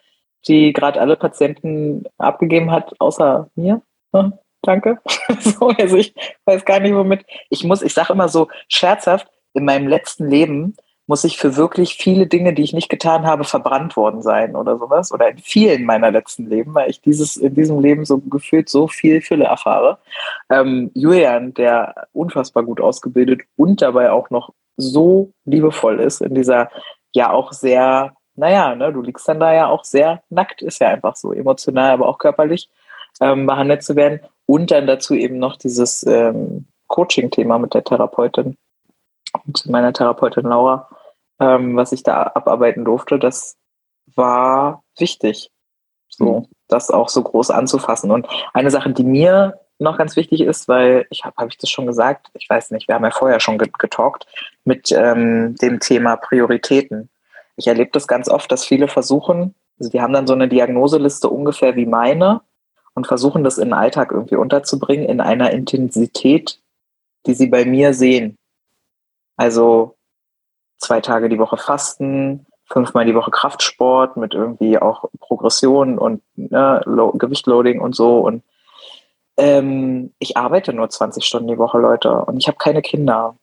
die 0.47 0.73
gerade 0.73 0.99
alle 0.99 1.15
Patienten 1.15 2.05
abgegeben 2.17 2.71
hat, 2.71 2.93
außer 2.99 3.49
mir. 3.55 3.81
Hm, 4.13 4.33
danke. 4.61 4.99
so, 5.39 5.67
also 5.67 5.97
ich 5.97 6.13
weiß 6.45 6.65
gar 6.65 6.79
nicht, 6.79 6.95
womit. 6.95 7.25
Ich 7.49 7.63
muss, 7.63 7.81
ich 7.81 7.93
sage 7.93 8.13
immer 8.13 8.29
so 8.29 8.47
scherzhaft, 8.67 9.27
in 9.53 9.65
meinem 9.65 9.87
letzten 9.87 10.29
Leben 10.29 10.75
muss 11.05 11.25
ich 11.25 11.37
für 11.37 11.57
wirklich 11.57 11.95
viele 11.95 12.27
Dinge, 12.27 12.53
die 12.53 12.63
ich 12.63 12.73
nicht 12.73 12.89
getan 12.89 13.25
habe, 13.25 13.43
verbrannt 13.43 13.97
worden 13.97 14.21
sein 14.21 14.55
oder 14.55 14.77
sowas. 14.77 15.11
Oder 15.11 15.29
in 15.29 15.37
vielen 15.37 15.83
meiner 15.83 16.11
letzten 16.11 16.47
Leben, 16.47 16.73
weil 16.73 16.89
ich 16.89 17.01
dieses, 17.01 17.35
in 17.35 17.53
diesem 17.53 17.79
Leben 17.81 18.05
so 18.05 18.19
gefühlt 18.19 18.69
so 18.69 18.87
viel 18.87 19.21
Fülle 19.21 19.45
erfahre. 19.45 19.99
Ähm, 20.49 20.91
Julian, 20.93 21.53
der 21.53 22.07
unfassbar 22.13 22.63
gut 22.63 22.79
ausgebildet 22.79 23.41
und 23.57 23.81
dabei 23.81 24.11
auch 24.11 24.29
noch 24.29 24.53
so 24.77 25.31
liebevoll 25.45 25.99
ist 25.99 26.21
in 26.21 26.35
dieser 26.35 26.69
ja 27.13 27.31
auch 27.31 27.51
sehr, 27.53 28.13
naja, 28.35 28.75
ne, 28.75 28.91
du 28.91 29.01
liegst 29.01 29.27
dann 29.27 29.39
da 29.39 29.53
ja 29.53 29.67
auch 29.67 29.83
sehr 29.83 30.23
nackt, 30.29 30.61
ist 30.61 30.79
ja 30.79 30.89
einfach 30.89 31.15
so, 31.15 31.31
emotional, 31.33 31.91
aber 31.91 32.07
auch 32.07 32.17
körperlich 32.17 32.69
ähm, 33.19 33.45
behandelt 33.45 33.83
zu 33.83 33.95
werden. 33.95 34.19
Und 34.45 34.71
dann 34.71 34.87
dazu 34.87 35.13
eben 35.13 35.37
noch 35.37 35.57
dieses 35.57 36.05
ähm, 36.05 36.67
Coaching-Thema 36.87 37.59
mit 37.59 37.73
der 37.73 37.83
Therapeutin 37.83 38.57
und 39.45 39.65
meiner 39.67 39.93
Therapeutin 39.93 40.43
Laura, 40.43 40.89
ähm, 41.39 41.75
was 41.75 41.91
ich 41.91 42.03
da 42.03 42.23
abarbeiten 42.35 42.85
durfte, 42.85 43.19
das 43.19 43.57
war 44.15 44.83
wichtig, 44.97 45.49
so 46.09 46.41
mhm. 46.41 46.47
das 46.67 46.91
auch 46.91 47.09
so 47.09 47.23
groß 47.23 47.51
anzufassen. 47.51 48.11
Und 48.11 48.27
eine 48.53 48.69
Sache, 48.69 48.91
die 48.91 49.03
mir 49.03 49.59
noch 49.79 49.97
ganz 49.97 50.15
wichtig 50.15 50.41
ist, 50.41 50.67
weil 50.67 51.05
ich 51.09 51.25
habe, 51.25 51.35
habe 51.37 51.49
ich 51.49 51.57
das 51.57 51.69
schon 51.69 51.87
gesagt, 51.87 52.29
ich 52.33 52.49
weiß 52.49 52.71
nicht, 52.71 52.87
wir 52.87 52.95
haben 52.95 53.03
ja 53.03 53.11
vorher 53.11 53.39
schon 53.39 53.57
getalkt 53.57 54.27
mit 54.65 54.91
ähm, 54.91 55.55
dem 55.55 55.79
Thema 55.79 56.15
Prioritäten. 56.15 57.09
Ich 57.55 57.67
erlebe 57.67 57.91
das 57.91 58.07
ganz 58.07 58.29
oft, 58.29 58.51
dass 58.51 58.65
viele 58.65 58.87
versuchen, 58.87 59.55
also 59.79 59.91
die 59.91 60.01
haben 60.01 60.13
dann 60.13 60.27
so 60.27 60.33
eine 60.33 60.47
Diagnoseliste 60.47 61.29
ungefähr 61.29 61.75
wie 61.75 61.85
meine 61.85 62.41
und 62.93 63.07
versuchen 63.07 63.43
das 63.43 63.57
in 63.57 63.69
den 63.69 63.73
Alltag 63.73 64.11
irgendwie 64.11 64.35
unterzubringen 64.35 65.05
in 65.05 65.19
einer 65.19 65.51
Intensität, 65.51 66.59
die 67.25 67.33
sie 67.33 67.47
bei 67.47 67.65
mir 67.65 67.93
sehen. 67.93 68.37
Also 69.35 69.95
zwei 70.77 71.01
Tage 71.01 71.29
die 71.29 71.39
Woche 71.39 71.57
Fasten, 71.57 72.45
fünfmal 72.65 73.05
die 73.05 73.15
Woche 73.15 73.31
Kraftsport 73.31 74.17
mit 74.17 74.33
irgendwie 74.33 74.77
auch 74.77 75.09
Progression 75.19 75.97
und 75.97 76.21
ne, 76.35 76.81
Gewichtloading 77.15 77.81
und 77.81 77.95
so 77.95 78.19
und 78.19 78.43
ähm, 79.37 80.13
ich 80.19 80.37
arbeite 80.37 80.73
nur 80.73 80.89
20 80.89 81.23
Stunden 81.25 81.47
die 81.47 81.57
Woche, 81.57 81.79
Leute, 81.79 82.25
und 82.25 82.37
ich 82.37 82.47
habe 82.47 82.57
keine 82.57 82.81
Kinder. 82.81 83.35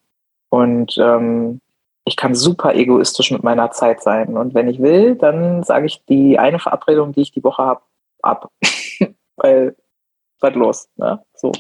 Und 0.51 0.97
ähm, 0.99 1.61
ich 2.05 2.16
kann 2.16 2.34
super 2.34 2.74
egoistisch 2.74 3.30
mit 3.30 3.43
meiner 3.43 3.70
Zeit 3.70 4.03
sein. 4.03 4.36
Und 4.36 4.55
wenn 4.55 4.68
ich 4.68 4.80
will, 4.80 5.14
dann 5.14 5.62
sage 5.62 5.86
ich 5.86 6.05
die 6.07 6.38
eine 6.38 6.59
Verabredung, 6.59 7.12
die 7.12 7.22
ich 7.22 7.32
die 7.32 7.45
Woche 7.45 7.62
habe, 7.62 7.82
ab. 8.22 8.51
Weil, 9.36 9.76
was 10.41 10.55
los? 10.55 10.88
Ne? 10.97 11.22
So. 11.34 11.53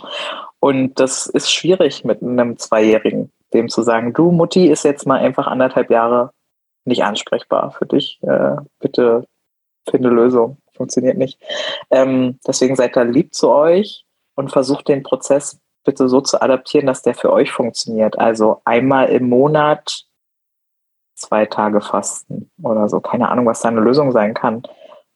Und 0.58 0.98
das 0.98 1.26
ist 1.26 1.52
schwierig 1.52 2.04
mit 2.04 2.22
einem 2.22 2.56
Zweijährigen, 2.58 3.30
dem 3.52 3.68
zu 3.68 3.82
sagen, 3.82 4.12
du 4.12 4.30
Mutti 4.30 4.66
ist 4.66 4.84
jetzt 4.84 5.06
mal 5.06 5.18
einfach 5.20 5.46
anderthalb 5.46 5.90
Jahre 5.90 6.32
nicht 6.84 7.04
ansprechbar 7.04 7.72
für 7.72 7.86
dich. 7.86 8.18
Äh, 8.22 8.56
bitte 8.78 9.26
finde 9.88 10.08
Lösung. 10.08 10.58
Funktioniert 10.74 11.18
nicht. 11.18 11.38
Ähm, 11.90 12.38
deswegen 12.46 12.76
seid 12.76 12.96
da 12.96 13.02
lieb 13.02 13.34
zu 13.34 13.50
euch 13.50 14.04
und 14.40 14.50
versucht 14.50 14.88
den 14.88 15.04
Prozess 15.04 15.60
bitte 15.84 16.08
so 16.08 16.20
zu 16.20 16.42
adaptieren, 16.42 16.86
dass 16.86 17.02
der 17.02 17.14
für 17.14 17.32
euch 17.32 17.52
funktioniert. 17.52 18.18
Also 18.18 18.60
einmal 18.64 19.08
im 19.08 19.28
Monat 19.28 20.04
zwei 21.14 21.46
Tage 21.46 21.80
fasten 21.80 22.50
oder 22.62 22.88
so. 22.88 23.00
Keine 23.00 23.28
Ahnung, 23.28 23.46
was 23.46 23.60
da 23.60 23.68
eine 23.68 23.80
Lösung 23.80 24.12
sein 24.12 24.34
kann. 24.34 24.62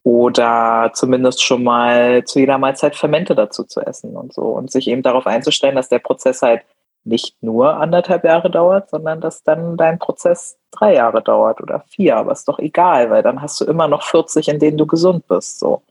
Oder 0.02 0.90
zumindest 0.94 1.42
schon 1.42 1.64
mal 1.64 2.24
zu 2.24 2.38
jeder 2.38 2.58
Mahlzeit 2.58 2.94
Fermente 2.94 3.34
dazu 3.34 3.64
zu 3.64 3.80
essen 3.80 4.16
und 4.16 4.34
so. 4.34 4.42
Und 4.42 4.70
sich 4.70 4.86
eben 4.88 5.02
darauf 5.02 5.26
einzustellen, 5.26 5.76
dass 5.76 5.88
der 5.88 5.98
Prozess 5.98 6.42
halt 6.42 6.62
nicht 7.04 7.42
nur 7.42 7.76
anderthalb 7.76 8.24
Jahre 8.24 8.50
dauert, 8.50 8.90
sondern 8.90 9.20
dass 9.20 9.42
dann 9.42 9.76
dein 9.76 9.98
Prozess 9.98 10.58
drei 10.70 10.94
Jahre 10.94 11.22
dauert 11.22 11.60
oder 11.60 11.84
vier. 11.88 12.16
Aber 12.16 12.32
ist 12.32 12.48
doch 12.48 12.58
egal, 12.58 13.10
weil 13.10 13.22
dann 13.22 13.40
hast 13.42 13.60
du 13.60 13.64
immer 13.64 13.88
noch 13.88 14.02
40, 14.02 14.48
in 14.48 14.58
denen 14.58 14.78
du 14.78 14.86
gesund 14.86 15.26
bist. 15.26 15.58
So 15.58 15.82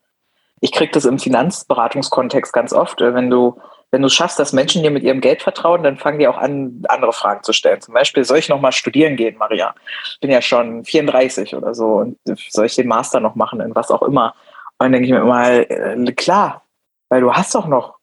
ich 0.63 0.71
kriege 0.71 0.93
das 0.93 1.03
im 1.03 1.19
Finanzberatungskontext 1.19 2.53
ganz 2.53 2.71
oft, 2.71 3.01
äh, 3.01 3.13
wenn 3.13 3.29
du 3.29 3.59
wenn 3.91 4.01
du 4.01 4.09
schaffst, 4.09 4.39
dass 4.39 4.53
Menschen 4.53 4.81
dir 4.81 4.89
mit 4.89 5.03
ihrem 5.03 5.21
Geld 5.21 5.43
vertrauen, 5.43 5.83
dann 5.83 5.97
fangen 5.97 6.17
die 6.17 6.27
auch 6.27 6.37
an, 6.37 6.81
andere 6.87 7.13
Fragen 7.13 7.43
zu 7.43 7.53
stellen. 7.53 7.79
Zum 7.79 7.93
Beispiel, 7.93 8.23
soll 8.23 8.39
ich 8.39 8.49
noch 8.49 8.59
mal 8.59 8.71
studieren 8.71 9.17
gehen, 9.17 9.37
Maria? 9.37 9.75
Ich 10.13 10.19
bin 10.19 10.31
ja 10.31 10.41
schon 10.41 10.83
34 10.83 11.53
oder 11.53 11.75
so 11.75 11.97
und 11.97 12.17
soll 12.49 12.65
ich 12.65 12.75
den 12.75 12.87
Master 12.87 13.19
noch 13.19 13.35
machen 13.35 13.61
in 13.61 13.75
was 13.75 13.91
auch 13.91 14.01
immer? 14.01 14.33
Und 14.79 14.85
dann 14.85 14.93
denke 14.93 15.05
ich 15.05 15.11
mir 15.11 15.19
immer, 15.19 15.51
äh, 15.69 16.11
klar, 16.13 16.63
weil 17.09 17.21
du 17.21 17.33
hast 17.33 17.53
doch 17.53 17.67
noch 17.67 17.99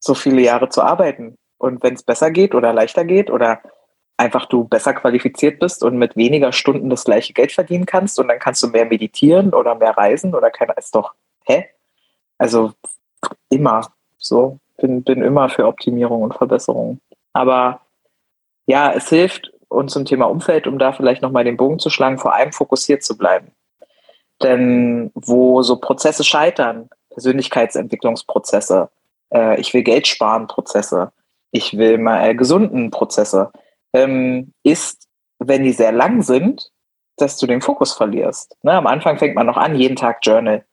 so 0.00 0.14
viele 0.14 0.40
Jahre 0.40 0.70
zu 0.70 0.82
arbeiten. 0.82 1.36
Und 1.58 1.84
wenn 1.84 1.94
es 1.94 2.02
besser 2.02 2.32
geht 2.32 2.52
oder 2.54 2.72
leichter 2.72 3.04
geht 3.04 3.30
oder 3.30 3.60
einfach 4.16 4.46
du 4.46 4.64
besser 4.64 4.94
qualifiziert 4.94 5.60
bist 5.60 5.84
und 5.84 5.98
mit 5.98 6.16
weniger 6.16 6.50
Stunden 6.50 6.90
das 6.90 7.04
gleiche 7.04 7.32
Geld 7.32 7.52
verdienen 7.52 7.86
kannst 7.86 8.18
und 8.18 8.26
dann 8.26 8.40
kannst 8.40 8.62
du 8.64 8.68
mehr 8.68 8.86
meditieren 8.86 9.54
oder 9.54 9.76
mehr 9.76 9.96
reisen 9.96 10.34
oder 10.34 10.50
keiner 10.50 10.76
ist 10.78 10.96
doch, 10.96 11.14
hä? 11.44 11.68
Also 12.38 12.72
immer 13.50 13.88
so, 14.16 14.58
bin, 14.78 15.02
bin 15.02 15.22
immer 15.22 15.48
für 15.48 15.66
Optimierung 15.66 16.22
und 16.22 16.34
Verbesserung. 16.34 17.00
Aber 17.32 17.80
ja, 18.66 18.92
es 18.92 19.08
hilft 19.08 19.52
uns 19.68 19.92
zum 19.92 20.04
Thema 20.04 20.26
Umfeld, 20.26 20.66
um 20.66 20.78
da 20.78 20.92
vielleicht 20.92 21.22
nochmal 21.22 21.44
den 21.44 21.56
Bogen 21.56 21.78
zu 21.78 21.90
schlagen, 21.90 22.18
vor 22.18 22.34
allem 22.34 22.52
fokussiert 22.52 23.02
zu 23.02 23.16
bleiben. 23.16 23.52
Denn 24.42 25.10
wo 25.14 25.62
so 25.62 25.76
Prozesse 25.76 26.24
scheitern, 26.24 26.88
Persönlichkeitsentwicklungsprozesse, 27.10 28.88
äh, 29.34 29.60
ich 29.60 29.74
will 29.74 29.82
Geld 29.82 30.06
sparen 30.06 30.46
Prozesse, 30.46 31.12
ich 31.50 31.76
will 31.76 31.98
mal 31.98 32.28
äh, 32.28 32.34
gesunden 32.34 32.90
Prozesse, 32.90 33.50
ähm, 33.92 34.52
ist, 34.62 35.08
wenn 35.38 35.64
die 35.64 35.72
sehr 35.72 35.92
lang 35.92 36.22
sind, 36.22 36.70
dass 37.16 37.36
du 37.36 37.46
den 37.46 37.60
Fokus 37.60 37.94
verlierst. 37.94 38.56
Ne, 38.62 38.72
am 38.72 38.86
Anfang 38.86 39.18
fängt 39.18 39.34
man 39.34 39.46
noch 39.46 39.56
an, 39.56 39.74
jeden 39.74 39.96
Tag 39.96 40.18
Journal 40.22 40.64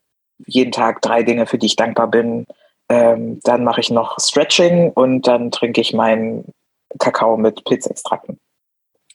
jeden 0.46 0.72
Tag 0.72 1.02
drei 1.02 1.24
Dinge, 1.24 1.46
für 1.46 1.58
die 1.58 1.68
ich 1.68 1.76
dankbar 1.76 2.08
bin. 2.08 2.46
Ähm, 2.90 3.40
dann 3.44 3.64
mache 3.64 3.82
ich 3.82 3.90
noch 3.90 4.20
Stretching 4.20 4.92
und 4.92 5.28
dann 5.28 5.52
trinke 5.52 5.82
ich 5.82 5.94
meinen 5.94 6.54
Kakao 7.00 7.38
mit 7.38 7.64
Pilzextrakten 7.66 8.40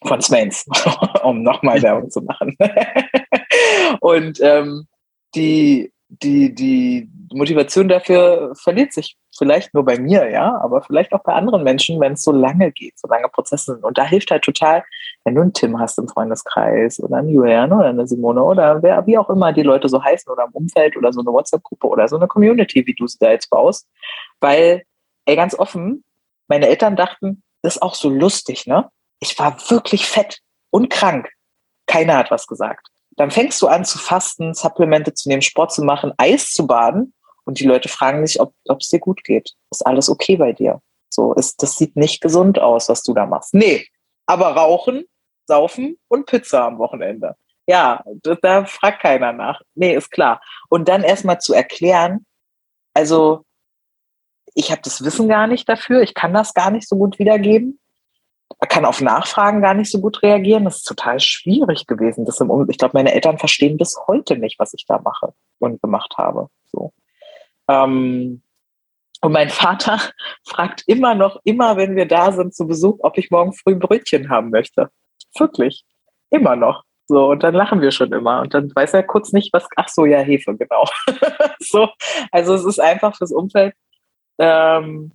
von 0.07 0.21
Smains, 0.21 0.67
um 1.23 1.43
nochmal 1.43 1.83
Werbung 1.83 2.11
zu 2.11 2.21
machen. 2.23 2.57
und 4.01 4.41
ähm, 4.41 4.87
die, 5.35 5.93
die, 6.23 6.55
die 6.55 7.09
Motivation 7.33 7.89
dafür 7.89 8.53
verliert 8.55 8.93
sich 8.93 9.17
vielleicht 9.37 9.73
nur 9.73 9.85
bei 9.85 9.99
mir, 9.99 10.29
ja, 10.31 10.61
aber 10.61 10.83
vielleicht 10.83 11.13
auch 11.13 11.23
bei 11.23 11.33
anderen 11.33 11.63
Menschen, 11.63 12.01
wenn 12.01 12.15
es 12.15 12.23
so 12.23 12.33
lange 12.33 12.73
geht, 12.73 12.99
so 12.99 13.09
lange 13.09 13.29
Prozesse 13.29 13.75
sind. 13.75 13.85
Und 13.85 13.97
da 13.97 14.05
hilft 14.05 14.31
halt 14.31 14.43
total, 14.43 14.85
wenn 15.25 15.35
du 15.35 15.43
einen 15.43 15.53
Tim 15.53 15.79
hast 15.79 15.99
im 15.99 16.09
Freundeskreis 16.09 17.01
oder 17.01 17.19
einen 17.19 17.31
Julian 17.31 17.73
oder 17.73 17.89
eine 17.89 18.07
Simone 18.07 18.43
oder 18.43 18.83
wer, 18.83 19.07
wie 19.07 19.17
auch 19.17 19.31
immer 19.31 19.53
die 19.53 19.63
Leute 19.63 19.89
so 19.89 20.03
heißen 20.03 20.31
oder 20.31 20.45
im 20.45 20.53
Umfeld 20.53 20.97
oder 20.97 21.13
so 21.13 21.21
eine 21.21 21.33
WhatsApp-Gruppe 21.33 21.87
oder 21.87 22.09
so 22.09 22.17
eine 22.17 22.27
Community, 22.27 22.87
wie 22.87 22.95
du 22.95 23.05
es 23.05 23.17
da 23.19 23.31
jetzt 23.31 23.49
baust. 23.49 23.89
Weil, 24.41 24.83
ey, 25.25 25.37
ganz 25.37 25.55
offen, 25.59 26.05
meine 26.49 26.69
Eltern 26.69 26.97
dachten, 26.97 27.43
das 27.63 27.77
ist 27.77 27.83
auch 27.83 27.95
so 27.95 28.11
lustig, 28.11 28.67
ne? 28.67 28.91
Ich 29.21 29.39
war 29.39 29.57
wirklich 29.71 30.07
fett 30.07 30.41
und 30.71 30.91
krank. 30.91 31.31
Keiner 31.87 32.17
hat 32.17 32.31
was 32.31 32.47
gesagt. 32.47 32.89
Dann 33.21 33.31
fängst 33.31 33.61
du 33.61 33.67
an 33.67 33.85
zu 33.85 33.99
fasten, 33.99 34.55
Supplemente 34.55 35.13
zu 35.13 35.29
nehmen, 35.29 35.43
Sport 35.43 35.75
zu 35.75 35.85
machen, 35.85 36.15
Eis 36.17 36.55
zu 36.55 36.67
baden 36.67 37.13
und 37.45 37.61
die 37.61 37.67
Leute 37.67 37.91
fragen 37.91 38.27
sich, 38.27 38.41
ob 38.41 38.55
es 38.67 38.89
dir 38.89 38.99
gut 38.99 39.25
geht. 39.25 39.53
Ist 39.71 39.87
alles 39.87 40.09
okay 40.09 40.37
bei 40.37 40.55
dir? 40.55 40.81
So 41.11 41.35
ist, 41.35 41.63
das 41.63 41.77
sieht 41.77 41.97
nicht 41.97 42.23
gesund 42.23 42.59
aus, 42.59 42.89
was 42.89 43.03
du 43.03 43.13
da 43.13 43.27
machst. 43.27 43.53
Nee, 43.53 43.87
aber 44.25 44.57
rauchen, 44.57 45.05
saufen 45.47 45.99
und 46.09 46.25
Pizza 46.25 46.65
am 46.65 46.79
Wochenende. 46.79 47.37
Ja, 47.67 48.03
da, 48.23 48.37
da 48.37 48.65
fragt 48.65 49.03
keiner 49.03 49.35
nach. 49.35 49.61
Nee, 49.75 49.95
ist 49.95 50.11
klar. 50.11 50.41
Und 50.71 50.89
dann 50.89 51.03
erstmal 51.03 51.43
zu 51.43 51.53
erklären, 51.53 52.25
also 52.95 53.45
ich 54.55 54.71
habe 54.71 54.81
das 54.81 55.05
Wissen 55.05 55.29
gar 55.29 55.47
nicht 55.47 55.69
dafür, 55.69 56.01
ich 56.01 56.15
kann 56.15 56.33
das 56.33 56.55
gar 56.55 56.71
nicht 56.71 56.89
so 56.89 56.97
gut 56.97 57.19
wiedergeben, 57.19 57.81
kann 58.69 58.85
auf 58.85 59.01
Nachfragen 59.01 59.63
gar 59.63 59.75
nicht 59.75 59.91
so 59.91 60.01
gut 60.01 60.23
reagieren. 60.23 60.65
Das 60.65 60.79
ist 60.79 60.85
total 60.85 61.21
schwierig 61.21 61.87
gewesen. 61.87 62.25
Das 62.25 62.41
im, 62.41 62.67
ich 62.69 62.79
glaube, 62.79 62.93
meine 62.95 63.13
Eltern 63.15 63.39
verstehen 63.39 63.77
bis 63.77 63.99
heute 64.07 64.37
nicht, 64.37 64.59
was 64.59 64.75
ich 64.75 64.87
da 64.87 65.01
mache 65.01 65.33
und 65.59 65.81
gemacht 65.83 66.15
habe. 66.19 66.49
So. 66.71 66.93
Ähm, 67.69 68.43
und 69.23 69.33
mein 69.33 69.51
Vater 69.51 70.01
fragt 70.47 70.83
immer 70.87 71.15
noch, 71.15 71.41
immer 71.45 71.77
wenn 71.77 71.97
wir 71.97 72.07
da 72.07 72.33
sind 72.33 72.55
zu 72.55 72.67
Besuch, 72.67 72.99
ob 73.01 73.19
ich 73.19 73.31
morgen 73.31 73.53
früh 73.53 73.73
ein 73.73 73.79
Brötchen 73.79 74.29
haben 74.29 74.51
möchte. 74.51 74.91
Wirklich. 75.39 75.85
Immer 76.31 76.57
noch. 76.57 76.85
So, 77.07 77.31
und 77.31 77.43
dann 77.43 77.55
lachen 77.55 77.81
wir 77.81 77.91
schon 77.91 78.13
immer. 78.13 78.41
Und 78.41 78.55
dann 78.55 78.71
weiß 78.75 78.95
er 78.95 79.03
kurz 79.03 79.33
nicht, 79.33 79.53
was, 79.53 79.67
ach 79.77 79.89
so, 79.89 80.05
ja, 80.05 80.21
Hefe, 80.21 80.57
genau. 80.57 80.85
so, 81.59 81.89
also 82.31 82.55
es 82.55 82.65
ist 82.65 82.81
einfach 82.81 83.17
fürs 83.17 83.33
Umfeld 83.33 83.75
ähm, 84.39 85.13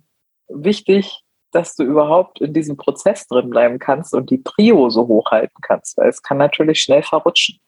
wichtig, 0.48 1.22
dass 1.56 1.74
du 1.74 1.82
überhaupt 1.82 2.40
in 2.40 2.52
diesem 2.52 2.76
Prozess 2.76 3.26
drin 3.26 3.50
bleiben 3.50 3.78
kannst 3.78 4.14
und 4.14 4.30
die 4.30 4.38
Prio 4.38 4.90
so 4.90 5.08
hochhalten 5.08 5.56
kannst, 5.62 5.96
weil 5.96 6.08
es 6.08 6.22
kann 6.22 6.36
natürlich 6.36 6.82
schnell 6.82 7.02
verrutschen. 7.02 7.58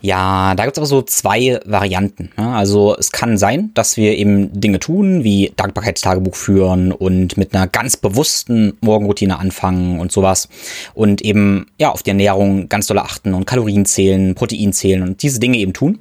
Ja, 0.00 0.54
da 0.54 0.64
gibt 0.64 0.76
es 0.76 0.78
aber 0.78 0.86
so 0.86 1.02
zwei 1.02 1.60
Varianten. 1.64 2.30
Also 2.36 2.96
es 2.96 3.10
kann 3.12 3.38
sein, 3.38 3.70
dass 3.74 3.96
wir 3.96 4.16
eben 4.16 4.60
Dinge 4.60 4.80
tun, 4.80 5.24
wie 5.24 5.52
Dankbarkeitstagebuch 5.56 6.34
führen 6.34 6.92
und 6.92 7.36
mit 7.36 7.54
einer 7.54 7.66
ganz 7.66 7.96
bewussten 7.96 8.76
Morgenroutine 8.80 9.38
anfangen 9.38 9.98
und 10.00 10.12
sowas. 10.12 10.48
Und 10.94 11.22
eben 11.22 11.66
ja 11.78 11.90
auf 11.90 12.02
die 12.02 12.10
Ernährung 12.10 12.68
ganz 12.68 12.86
doll 12.88 12.98
achten 12.98 13.34
und 13.34 13.46
Kalorien 13.46 13.86
zählen, 13.86 14.34
Protein 14.34 14.72
zählen 14.72 15.02
und 15.02 15.22
diese 15.22 15.40
Dinge 15.40 15.58
eben 15.58 15.72
tun. 15.72 15.98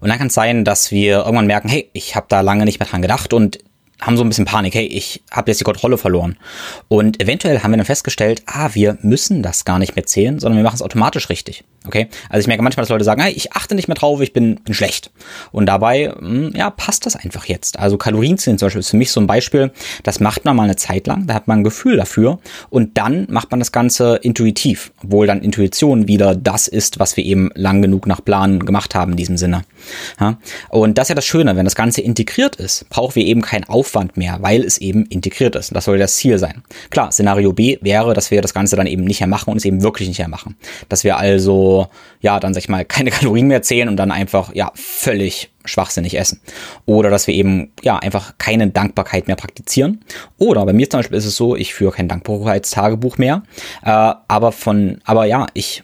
Und 0.00 0.08
dann 0.08 0.18
kann 0.18 0.28
es 0.28 0.34
sein, 0.34 0.64
dass 0.64 0.90
wir 0.90 1.18
irgendwann 1.18 1.46
merken, 1.46 1.68
hey, 1.68 1.90
ich 1.92 2.16
habe 2.16 2.26
da 2.28 2.40
lange 2.40 2.64
nicht 2.64 2.78
mehr 2.80 2.88
dran 2.88 3.02
gedacht 3.02 3.32
und 3.32 3.58
haben 4.00 4.16
so 4.16 4.24
ein 4.24 4.28
bisschen 4.28 4.44
Panik, 4.44 4.74
hey, 4.74 4.86
ich 4.86 5.22
habe 5.30 5.50
jetzt 5.50 5.60
die 5.60 5.64
Kontrolle 5.64 5.98
verloren. 5.98 6.36
Und 6.88 7.20
eventuell 7.20 7.62
haben 7.62 7.70
wir 7.70 7.78
dann 7.78 7.86
festgestellt, 7.86 8.42
ah, 8.46 8.70
wir 8.72 8.98
müssen 9.02 9.42
das 9.42 9.64
gar 9.64 9.78
nicht 9.78 9.96
mehr 9.96 10.06
zählen, 10.06 10.38
sondern 10.38 10.58
wir 10.58 10.64
machen 10.64 10.76
es 10.76 10.82
automatisch 10.82 11.28
richtig. 11.30 11.64
Okay? 11.86 12.08
Also 12.28 12.40
ich 12.40 12.46
merke 12.46 12.62
manchmal, 12.62 12.82
dass 12.82 12.90
Leute 12.90 13.04
sagen, 13.04 13.22
hey, 13.22 13.32
ich 13.32 13.52
achte 13.52 13.74
nicht 13.74 13.88
mehr 13.88 13.94
drauf, 13.94 14.20
ich 14.20 14.32
bin, 14.32 14.56
bin 14.56 14.74
schlecht. 14.74 15.10
Und 15.52 15.66
dabei, 15.66 16.12
hm, 16.18 16.52
ja, 16.54 16.70
passt 16.70 17.06
das 17.06 17.16
einfach 17.16 17.46
jetzt. 17.46 17.78
Also 17.78 17.96
Kalorienzählen 17.96 18.58
zum 18.58 18.66
Beispiel 18.66 18.80
ist 18.80 18.90
für 18.90 18.96
mich 18.96 19.10
so 19.10 19.20
ein 19.20 19.26
Beispiel, 19.26 19.72
das 20.02 20.20
macht 20.20 20.44
man 20.44 20.56
mal 20.56 20.64
eine 20.64 20.76
Zeit 20.76 21.06
lang, 21.06 21.26
da 21.26 21.34
hat 21.34 21.48
man 21.48 21.60
ein 21.60 21.64
Gefühl 21.64 21.96
dafür 21.96 22.38
und 22.70 22.98
dann 22.98 23.26
macht 23.30 23.50
man 23.50 23.60
das 23.60 23.72
Ganze 23.72 24.16
intuitiv, 24.22 24.92
obwohl 25.02 25.26
dann 25.26 25.42
Intuition 25.42 26.08
wieder 26.08 26.34
das 26.34 26.68
ist, 26.68 26.98
was 26.98 27.16
wir 27.16 27.24
eben 27.24 27.50
lang 27.54 27.82
genug 27.82 28.06
nach 28.06 28.24
Plan 28.24 28.60
gemacht 28.60 28.94
haben 28.94 29.12
in 29.12 29.16
diesem 29.16 29.36
Sinne. 29.36 29.62
Ja? 30.20 30.38
Und 30.68 30.98
das 30.98 31.06
ist 31.06 31.08
ja 31.10 31.14
das 31.14 31.26
Schöne, 31.26 31.56
wenn 31.56 31.64
das 31.64 31.74
Ganze 31.74 32.00
integriert 32.00 32.56
ist, 32.56 32.88
brauchen 32.88 33.16
wir 33.16 33.24
eben 33.24 33.42
keinen 33.42 33.64
Aufwand 33.64 34.16
mehr, 34.16 34.38
weil 34.40 34.64
es 34.64 34.78
eben 34.78 35.06
integriert 35.06 35.56
ist. 35.56 35.74
Das 35.74 35.84
soll 35.84 35.98
das 35.98 36.16
Ziel 36.16 36.38
sein. 36.38 36.62
Klar, 36.90 37.12
Szenario 37.12 37.52
B 37.52 37.78
wäre, 37.80 38.14
dass 38.14 38.30
wir 38.30 38.42
das 38.42 38.54
Ganze 38.54 38.76
dann 38.76 38.86
eben 38.86 39.04
nicht 39.04 39.20
mehr 39.20 39.28
machen 39.28 39.50
und 39.50 39.58
es 39.58 39.64
eben 39.64 39.82
wirklich 39.82 40.08
nicht 40.08 40.18
mehr 40.18 40.28
machen. 40.28 40.56
Dass 40.88 41.04
wir 41.04 41.16
also, 41.16 41.75
ja, 42.20 42.40
dann 42.40 42.54
sag 42.54 42.62
ich 42.62 42.68
mal, 42.68 42.84
keine 42.84 43.10
Kalorien 43.12 43.46
mehr 43.46 43.62
zählen 43.62 43.88
und 43.88 43.96
dann 43.96 44.10
einfach, 44.10 44.54
ja, 44.54 44.72
völlig 44.74 45.50
schwachsinnig 45.64 46.18
essen. 46.18 46.40
Oder 46.84 47.10
dass 47.10 47.26
wir 47.26 47.34
eben, 47.34 47.72
ja, 47.82 47.98
einfach 47.98 48.34
keine 48.38 48.68
Dankbarkeit 48.68 49.26
mehr 49.26 49.36
praktizieren. 49.36 50.04
Oder 50.38 50.64
bei 50.64 50.72
mir 50.72 50.88
zum 50.88 51.00
Beispiel 51.00 51.18
ist 51.18 51.26
es 51.26 51.36
so, 51.36 51.56
ich 51.56 51.74
führe 51.74 51.92
kein 51.92 52.08
Dankbarkeitstagebuch 52.08 53.18
mehr. 53.18 53.42
Äh, 53.84 54.14
aber 54.28 54.52
von, 54.52 55.00
aber 55.04 55.24
ja, 55.26 55.46
ich 55.54 55.82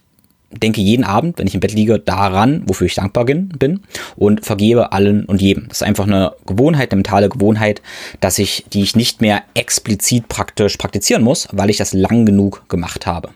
denke 0.52 0.80
jeden 0.80 1.04
Abend, 1.04 1.38
wenn 1.38 1.46
ich 1.46 1.54
im 1.54 1.60
Bett 1.60 1.72
liege, 1.72 1.98
daran, 1.98 2.62
wofür 2.66 2.86
ich 2.86 2.94
dankbar 2.94 3.24
bin 3.24 3.80
und 4.16 4.44
vergebe 4.44 4.92
allen 4.92 5.24
und 5.24 5.40
jedem. 5.40 5.68
Das 5.68 5.78
ist 5.78 5.82
einfach 5.82 6.06
eine 6.06 6.32
Gewohnheit, 6.46 6.92
eine 6.92 6.98
mentale 6.98 7.28
Gewohnheit, 7.28 7.82
dass 8.20 8.38
ich, 8.38 8.66
die 8.72 8.82
ich 8.82 8.96
nicht 8.96 9.20
mehr 9.20 9.42
explizit 9.54 10.28
praktisch 10.28 10.76
praktizieren 10.76 11.22
muss, 11.22 11.48
weil 11.52 11.70
ich 11.70 11.78
das 11.78 11.92
lang 11.92 12.26
genug 12.26 12.68
gemacht 12.68 13.06
habe. 13.06 13.30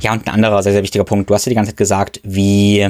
Ja, 0.00 0.12
und 0.12 0.26
ein 0.26 0.34
anderer 0.34 0.62
sehr, 0.62 0.72
sehr 0.72 0.82
wichtiger 0.82 1.04
Punkt. 1.04 1.28
Du 1.30 1.34
hast 1.34 1.46
ja 1.46 1.50
die 1.50 1.56
ganze 1.56 1.70
Zeit 1.70 1.76
gesagt, 1.76 2.20
wie 2.22 2.88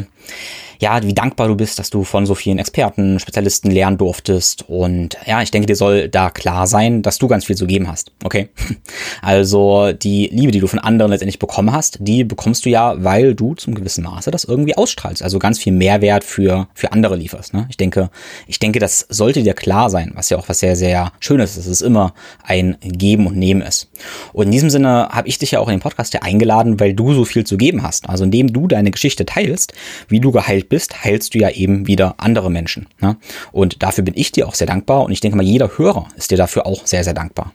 ja, 0.81 1.03
wie 1.03 1.13
dankbar 1.13 1.49
du 1.49 1.57
bist, 1.57 1.79
dass 1.79 1.91
du 1.91 2.05
von 2.05 2.25
so 2.25 2.35
vielen 2.35 2.59
Experten, 2.59 3.21
Spezialisten 3.21 3.71
lernen 3.71 3.99
durftest. 3.99 4.65
Und 4.67 5.19
ja, 5.27 5.43
ich 5.43 5.51
denke, 5.51 5.67
dir 5.67 5.77
soll 5.77 6.09
da 6.09 6.31
klar 6.31 6.67
sein, 6.67 7.03
dass 7.03 7.19
du 7.19 7.29
ganz 7.29 7.45
viel 7.45 7.57
zu 7.57 7.67
geben 7.67 7.87
hast. 7.87 8.13
Okay. 8.25 8.49
Also 9.23 9.93
die 9.93 10.29
Liebe, 10.33 10.51
die 10.51 10.61
du 10.61 10.67
von 10.67 10.79
anderen 10.79 11.11
letztendlich 11.11 11.39
bekommen 11.39 11.73
hast, 11.73 11.99
die 12.01 12.25
bekommst 12.25 12.65
du 12.65 12.71
ja, 12.71 12.95
weil 13.05 13.35
du 13.35 13.55
zum 13.55 13.75
gewissen 13.75 14.05
Maße 14.05 14.31
das 14.31 14.45
irgendwie 14.45 14.77
ausstrahlst. 14.77 15.23
Also 15.23 15.39
ganz 15.39 15.59
viel 15.59 15.73
Mehrwert 15.73 16.25
für, 16.25 16.69
für 16.75 16.93
andere 16.93 17.17
lieferst. 17.17 17.53
Ne? 17.53 17.67
Ich 17.69 17.77
denke, 17.77 18.11
ich 18.47 18.59
denke, 18.59 18.79
das 18.79 19.07
sollte 19.11 19.43
dir 19.43 19.53
klar 19.53 19.91
sein, 19.91 20.13
was 20.15 20.31
ja 20.31 20.39
auch 20.39 20.49
was 20.49 20.61
sehr, 20.61 20.75
sehr 20.75 21.13
Schönes 21.21 21.57
ist, 21.59 21.67
es 21.67 21.83
immer 21.83 22.15
ein 22.45 22.79
Geben 22.81 23.27
und 23.27 23.37
Nehmen 23.37 23.61
ist. 23.61 23.91
Und 24.33 24.47
in 24.47 24.53
diesem 24.53 24.71
Sinne 24.71 25.09
habe 25.11 25.29
ich 25.29 25.39
dich 25.39 25.51
ja 25.51 25.61
auch 25.61 25.69
in 25.69 25.75
den 25.75 25.81
Podcast 25.81 26.15
ja 26.15 26.23
eingeladen, 26.23 26.81
weil 26.81 26.95
du 26.95 27.13
so 27.13 27.25
viel 27.25 27.45
zu 27.45 27.59
geben 27.59 27.83
hast. 27.83 28.09
Also 28.09 28.25
indem 28.25 28.53
du 28.53 28.69
deine 28.69 28.91
Geschichte 28.91 29.27
teilst, 29.27 29.75
wie 30.09 30.21
du 30.21 30.33
geheilt 30.33 30.70
bist, 30.71 31.05
heilst 31.05 31.35
du 31.35 31.39
ja 31.39 31.51
eben 31.51 31.87
wieder 31.87 32.15
andere 32.17 32.51
Menschen. 32.51 32.87
Ne? 33.01 33.19
Und 33.53 33.83
dafür 33.83 34.03
bin 34.05 34.15
ich 34.17 34.33
dir 34.33 34.49
auch 34.49 34.55
sehr 34.55 34.67
dankbar 34.67 35.03
und 35.03 35.13
ich 35.13 35.21
denke 35.21 35.37
mal, 35.37 35.43
jeder 35.43 35.77
Hörer 35.77 36.09
ist 36.17 36.31
dir 36.31 36.39
dafür 36.39 36.65
auch 36.65 36.87
sehr, 36.87 37.05
sehr 37.05 37.13
dankbar. 37.13 37.53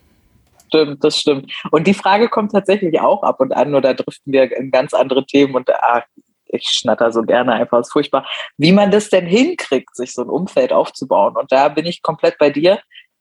Stimmt, 0.68 1.02
das 1.02 1.18
stimmt. 1.18 1.52
Und 1.70 1.86
die 1.86 1.94
Frage 1.94 2.28
kommt 2.28 2.52
tatsächlich 2.52 3.00
auch 3.00 3.22
ab 3.22 3.40
und 3.40 3.52
an, 3.52 3.74
oder 3.74 3.94
driften 3.94 4.32
wir 4.32 4.56
in 4.56 4.70
ganz 4.70 4.94
andere 4.94 5.26
Themen 5.26 5.54
und 5.54 5.68
ah, 5.70 6.04
ich 6.46 6.64
schnatter 6.68 7.12
so 7.12 7.22
gerne 7.22 7.54
einfach, 7.54 7.80
ist 7.80 7.92
furchtbar, 7.92 8.26
wie 8.56 8.72
man 8.72 8.90
das 8.90 9.08
denn 9.08 9.26
hinkriegt, 9.26 9.96
sich 9.96 10.12
so 10.12 10.22
ein 10.22 10.28
Umfeld 10.28 10.72
aufzubauen. 10.72 11.36
Und 11.36 11.50
da 11.50 11.68
bin 11.68 11.86
ich 11.86 12.02
komplett 12.02 12.38
bei 12.38 12.50
dir, 12.50 12.78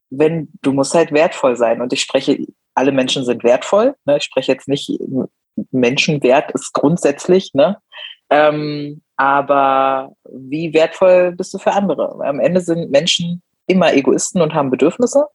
wenn 0.09 0.49
du 0.61 0.73
musst 0.73 0.93
halt 0.93 1.11
wertvoll 1.11 1.55
sein. 1.55 1.81
Und 1.81 1.91
ich 1.93 2.01
spreche, 2.01 2.37
alle 2.75 2.91
Menschen 2.91 3.25
sind 3.25 3.43
wertvoll. 3.43 3.95
Ne? 4.05 4.17
Ich 4.17 4.23
spreche 4.23 4.51
jetzt 4.51 4.67
nicht, 4.67 4.91
Menschenwert 5.71 6.51
ist 6.51 6.73
grundsätzlich, 6.73 7.53
ne? 7.53 7.77
Ähm, 8.29 9.01
aber 9.17 10.13
wie 10.29 10.73
wertvoll 10.73 11.31
bist 11.31 11.53
du 11.53 11.57
für 11.57 11.71
andere? 11.71 12.19
Am 12.25 12.39
Ende 12.39 12.61
sind 12.61 12.91
Menschen 12.91 13.41
immer 13.67 13.93
Egoisten 13.93 14.41
und 14.41 14.53
haben 14.53 14.69
Bedürfnisse. 14.69 15.27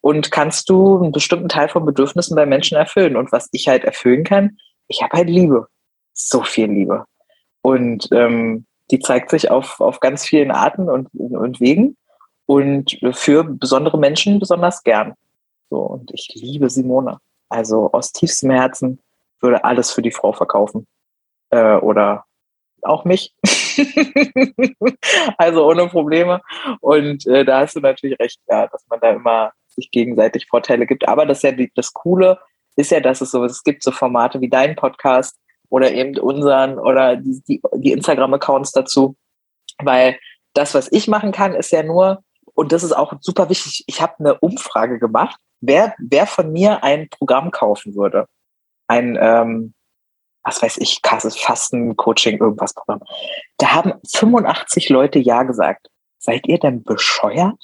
Und 0.00 0.32
kannst 0.32 0.68
du 0.68 0.98
einen 0.98 1.12
bestimmten 1.12 1.48
Teil 1.48 1.68
von 1.68 1.84
Bedürfnissen 1.84 2.34
bei 2.34 2.44
Menschen 2.44 2.76
erfüllen? 2.76 3.16
Und 3.16 3.30
was 3.30 3.48
ich 3.52 3.68
halt 3.68 3.84
erfüllen 3.84 4.24
kann, 4.24 4.58
ich 4.88 5.02
habe 5.02 5.16
halt 5.16 5.28
Liebe. 5.28 5.68
So 6.12 6.42
viel 6.42 6.66
Liebe. 6.66 7.04
Und 7.62 8.08
ähm, 8.12 8.66
die 8.90 8.98
zeigt 8.98 9.30
sich 9.30 9.50
auf, 9.50 9.80
auf 9.80 10.00
ganz 10.00 10.24
vielen 10.24 10.50
Arten 10.50 10.88
und, 10.88 11.08
und 11.14 11.60
Wegen. 11.60 11.96
Und 12.46 12.98
für 13.12 13.44
besondere 13.44 13.98
Menschen 13.98 14.40
besonders 14.40 14.82
gern. 14.82 15.14
So, 15.70 15.78
und 15.78 16.10
ich 16.12 16.28
liebe 16.34 16.68
Simone. 16.68 17.18
Also 17.48 17.90
aus 17.92 18.12
tiefstem 18.12 18.50
Herzen 18.50 18.98
würde 19.40 19.64
alles 19.64 19.92
für 19.92 20.02
die 20.02 20.10
Frau 20.10 20.32
verkaufen. 20.32 20.86
Äh, 21.50 21.76
oder 21.76 22.24
auch 22.82 23.04
mich. 23.04 23.34
also 25.38 25.66
ohne 25.66 25.88
Probleme. 25.88 26.40
Und 26.80 27.26
äh, 27.26 27.44
da 27.44 27.60
hast 27.60 27.76
du 27.76 27.80
natürlich 27.80 28.18
recht, 28.18 28.40
ja, 28.48 28.66
dass 28.66 28.84
man 28.88 29.00
da 29.00 29.10
immer 29.10 29.52
sich 29.68 29.90
gegenseitig 29.90 30.46
Vorteile 30.48 30.86
gibt. 30.86 31.08
Aber 31.08 31.26
das 31.26 31.38
ist 31.38 31.44
ja 31.44 31.52
die, 31.52 31.72
das 31.74 31.92
Coole 31.92 32.38
ist 32.76 32.90
ja, 32.90 33.00
dass 33.00 33.20
es 33.20 33.30
so, 33.30 33.44
es 33.44 33.62
gibt 33.64 33.82
so 33.82 33.90
Formate 33.90 34.40
wie 34.40 34.48
deinen 34.48 34.76
Podcast 34.76 35.36
oder 35.68 35.92
eben 35.92 36.18
unseren 36.18 36.78
oder 36.78 37.16
die, 37.16 37.42
die, 37.46 37.62
die 37.76 37.92
Instagram-Accounts 37.92 38.72
dazu. 38.72 39.16
Weil 39.78 40.18
das, 40.54 40.74
was 40.74 40.90
ich 40.92 41.08
machen 41.08 41.32
kann, 41.32 41.54
ist 41.54 41.72
ja 41.72 41.82
nur, 41.82 42.22
und 42.54 42.72
das 42.72 42.82
ist 42.82 42.92
auch 42.92 43.14
super 43.20 43.48
wichtig, 43.48 43.84
ich 43.86 44.00
habe 44.00 44.14
eine 44.18 44.38
Umfrage 44.38 44.98
gemacht, 44.98 45.36
wer, 45.60 45.94
wer 45.98 46.26
von 46.26 46.52
mir 46.52 46.82
ein 46.82 47.08
Programm 47.08 47.50
kaufen 47.50 47.94
würde. 47.94 48.26
Ein, 48.86 49.18
ähm, 49.20 49.74
was 50.44 50.62
weiß 50.62 50.78
ich, 50.78 51.02
krasses 51.02 51.36
Fasten, 51.36 51.96
Coaching, 51.96 52.38
irgendwas 52.38 52.74
Programm. 52.74 53.00
Da 53.58 53.72
haben 53.72 53.92
85 54.12 54.88
Leute 54.88 55.18
Ja 55.18 55.42
gesagt. 55.44 55.88
Seid 56.18 56.46
ihr 56.46 56.58
denn 56.58 56.82
bescheuert? 56.82 57.56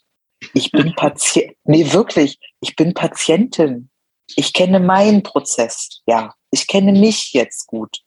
Ich 0.54 0.70
bin 0.70 0.94
Patient, 0.96 1.54
nee, 1.64 1.92
wirklich, 1.92 2.38
ich 2.60 2.76
bin 2.76 2.94
Patientin. 2.94 3.90
Ich 4.36 4.52
kenne 4.52 4.80
meinen 4.80 5.22
Prozess, 5.22 6.02
ja. 6.06 6.34
Ich 6.50 6.66
kenne 6.66 6.92
mich 6.92 7.32
jetzt 7.32 7.66
gut. 7.66 7.98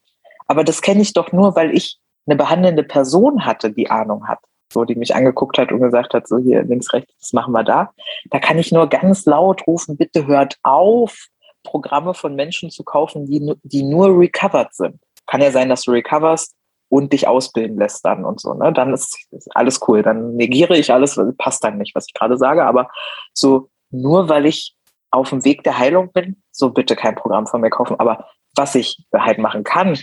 Aber 0.48 0.64
das 0.64 0.82
kenne 0.82 1.02
ich 1.02 1.14
doch 1.14 1.32
nur, 1.32 1.56
weil 1.56 1.76
ich 1.76 2.00
eine 2.26 2.36
behandelnde 2.36 2.84
Person 2.84 3.46
hatte, 3.46 3.72
die 3.72 3.90
Ahnung 3.90 4.28
hat. 4.28 4.40
So, 4.72 4.86
die 4.86 4.96
mich 4.96 5.16
angeguckt 5.16 5.58
hat 5.58 5.72
und 5.72 5.82
gesagt 5.82 6.14
hat, 6.14 6.28
so 6.28 6.38
hier 6.38 6.64
links, 6.64 6.94
rechts, 6.94 7.14
das 7.20 7.34
machen 7.34 7.52
wir 7.52 7.64
da. 7.64 7.94
Da 8.30 8.40
kann 8.40 8.58
ich 8.58 8.72
nur 8.72 8.88
ganz 8.88 9.26
laut 9.26 9.68
rufen, 9.68 9.98
bitte 9.98 10.28
hört 10.28 10.58
auf, 10.64 11.28
Programme 11.64 12.14
von 12.14 12.36
Menschen 12.36 12.70
zu 12.70 12.84
kaufen, 12.84 13.26
die, 13.26 13.54
die 13.64 13.84
nur 13.84 14.18
recovered 14.18 14.74
sind. 14.74 15.00
Kann 15.28 15.42
ja 15.42 15.52
sein, 15.52 15.70
dass 15.70 15.84
du 15.84 15.92
recoverst 15.92 16.56
und 16.90 17.14
dich 17.14 17.28
ausbilden 17.28 17.78
lässt 17.78 18.04
dann 18.04 18.26
und 18.26 18.42
so. 18.42 18.54
Ne? 18.54 18.74
Dann 18.74 18.94
ist, 18.94 19.18
ist 19.32 19.56
alles 19.56 19.80
cool. 19.88 20.04
Dann 20.04 20.36
negiere 20.36 20.78
ich 20.78 20.92
alles, 20.92 21.20
passt 21.38 21.64
dann 21.64 21.78
nicht, 21.78 21.96
was 21.96 22.08
ich 22.08 22.14
gerade 22.14 22.38
sage. 22.38 22.66
Aber 22.66 22.90
so 23.34 23.70
nur 23.92 24.30
weil 24.30 24.46
ich 24.46 24.76
auf 25.12 25.30
dem 25.30 25.44
Weg 25.46 25.64
der 25.64 25.78
Heilung 25.78 26.12
bin, 26.12 26.42
so 26.52 26.72
bitte 26.72 26.96
kein 26.96 27.16
Programm 27.16 27.48
von 27.48 27.62
mir 27.62 27.70
kaufen. 27.70 28.00
Aber 28.00 28.28
was 28.56 28.76
ich 28.76 29.06
halt 29.14 29.38
machen 29.38 29.64
kann, 29.64 29.98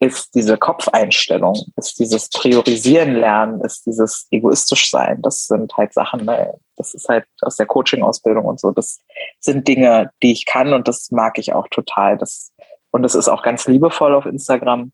ist 0.00 0.34
diese 0.34 0.56
Kopfeinstellung, 0.56 1.54
ist 1.76 1.98
dieses 1.98 2.30
Priorisieren 2.30 3.14
lernen, 3.16 3.60
ist 3.60 3.84
dieses 3.84 4.26
egoistisch 4.30 4.90
sein. 4.90 5.20
Das 5.20 5.46
sind 5.46 5.76
halt 5.76 5.92
Sachen, 5.92 6.24
ne? 6.24 6.54
das 6.76 6.94
ist 6.94 7.08
halt 7.08 7.26
aus 7.42 7.56
der 7.56 7.66
Coaching-Ausbildung 7.66 8.46
und 8.46 8.58
so. 8.58 8.70
Das 8.70 9.00
sind 9.38 9.68
Dinge, 9.68 10.10
die 10.22 10.32
ich 10.32 10.46
kann 10.46 10.72
und 10.72 10.88
das 10.88 11.10
mag 11.10 11.38
ich 11.38 11.52
auch 11.52 11.68
total. 11.68 12.16
Das, 12.16 12.52
und 12.90 13.04
es 13.04 13.14
ist 13.14 13.28
auch 13.28 13.42
ganz 13.42 13.68
liebevoll 13.68 14.14
auf 14.14 14.24
Instagram. 14.24 14.90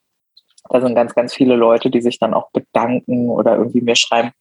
Da 0.68 0.80
sind 0.80 0.96
ganz, 0.96 1.14
ganz 1.14 1.32
viele 1.32 1.54
Leute, 1.54 1.88
die 1.88 2.02
sich 2.02 2.18
dann 2.18 2.34
auch 2.34 2.50
bedanken 2.50 3.30
oder 3.30 3.56
irgendwie 3.56 3.82
mir 3.82 3.94
schreiben, 3.94 4.32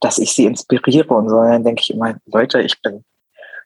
dass 0.00 0.18
ich 0.18 0.32
sie 0.32 0.46
inspiriere 0.46 1.12
und 1.12 1.28
so. 1.28 1.36
Und 1.36 1.48
dann 1.50 1.64
denke 1.64 1.82
ich 1.82 1.90
immer, 1.90 2.16
Leute, 2.24 2.62
ich 2.62 2.80
bin 2.80 3.04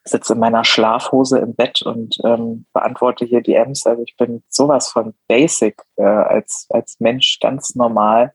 sitze 0.04 0.32
in 0.32 0.38
meiner 0.38 0.64
Schlafhose 0.64 1.38
im 1.38 1.54
Bett 1.54 1.82
und 1.82 2.18
ähm, 2.24 2.66
beantworte 2.72 3.24
hier 3.24 3.42
DMs. 3.42 3.86
Also 3.86 4.02
ich 4.02 4.16
bin 4.16 4.42
sowas 4.48 4.88
von 4.88 5.14
basic 5.28 5.82
äh, 5.96 6.02
als, 6.04 6.66
als 6.70 6.98
Mensch 7.00 7.38
ganz 7.40 7.74
normal. 7.74 8.32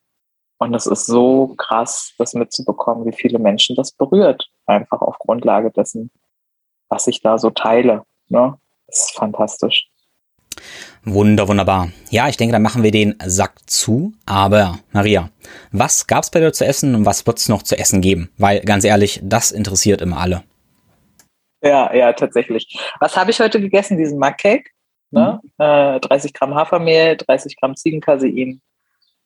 Und 0.58 0.74
es 0.74 0.86
ist 0.86 1.06
so 1.06 1.54
krass, 1.58 2.14
das 2.18 2.34
mitzubekommen, 2.34 3.06
wie 3.06 3.16
viele 3.16 3.40
Menschen 3.40 3.76
das 3.76 3.92
berührt. 3.92 4.50
Einfach 4.66 5.02
auf 5.02 5.18
Grundlage 5.20 5.72
dessen, 5.72 6.12
was 6.88 7.08
ich 7.08 7.22
da 7.22 7.38
so 7.38 7.50
teile. 7.50 8.04
Ne? 8.30 8.58
Das 8.88 9.08
ist 9.08 9.16
fantastisch. 9.16 9.90
Wunder, 11.04 11.48
wunderbar. 11.48 11.90
Ja, 12.10 12.30
ich 12.30 12.38
denke, 12.38 12.54
dann 12.54 12.62
machen 12.62 12.84
wir 12.84 12.92
den 12.92 13.16
Sack 13.26 13.60
zu. 13.68 14.14
Aber, 14.26 14.80
Maria, 14.92 15.30
was 15.72 16.08
gab's 16.08 16.32
bei 16.32 16.40
dir 16.40 16.54
zu 16.54 16.66
essen 16.66 16.96
und 16.96 17.06
was 17.06 17.28
wird's 17.28 17.50
noch 17.50 17.62
zu 17.62 17.78
essen 17.78 18.02
geben? 18.02 18.32
Weil, 18.38 18.62
ganz 18.62 18.86
ehrlich, 18.86 19.20
das 19.24 19.52
interessiert 19.52 20.02
immer 20.02 20.18
alle. 20.18 20.44
Ja, 21.62 21.94
ja, 21.94 22.14
tatsächlich. 22.14 22.80
Was 23.00 23.18
habe 23.18 23.32
ich 23.32 23.40
heute 23.40 23.60
gegessen? 23.60 23.98
Diesen 23.98 24.20
Mug-Cake. 24.20 24.70
Ne? 25.12 25.40
Mhm. 25.42 25.52
Äh, 25.66 26.00
30 26.00 26.34
Gramm 26.34 26.56
Hafermehl, 26.56 27.16
30 27.16 27.58
Gramm 27.58 27.76
Ziegencasein, 27.76 28.62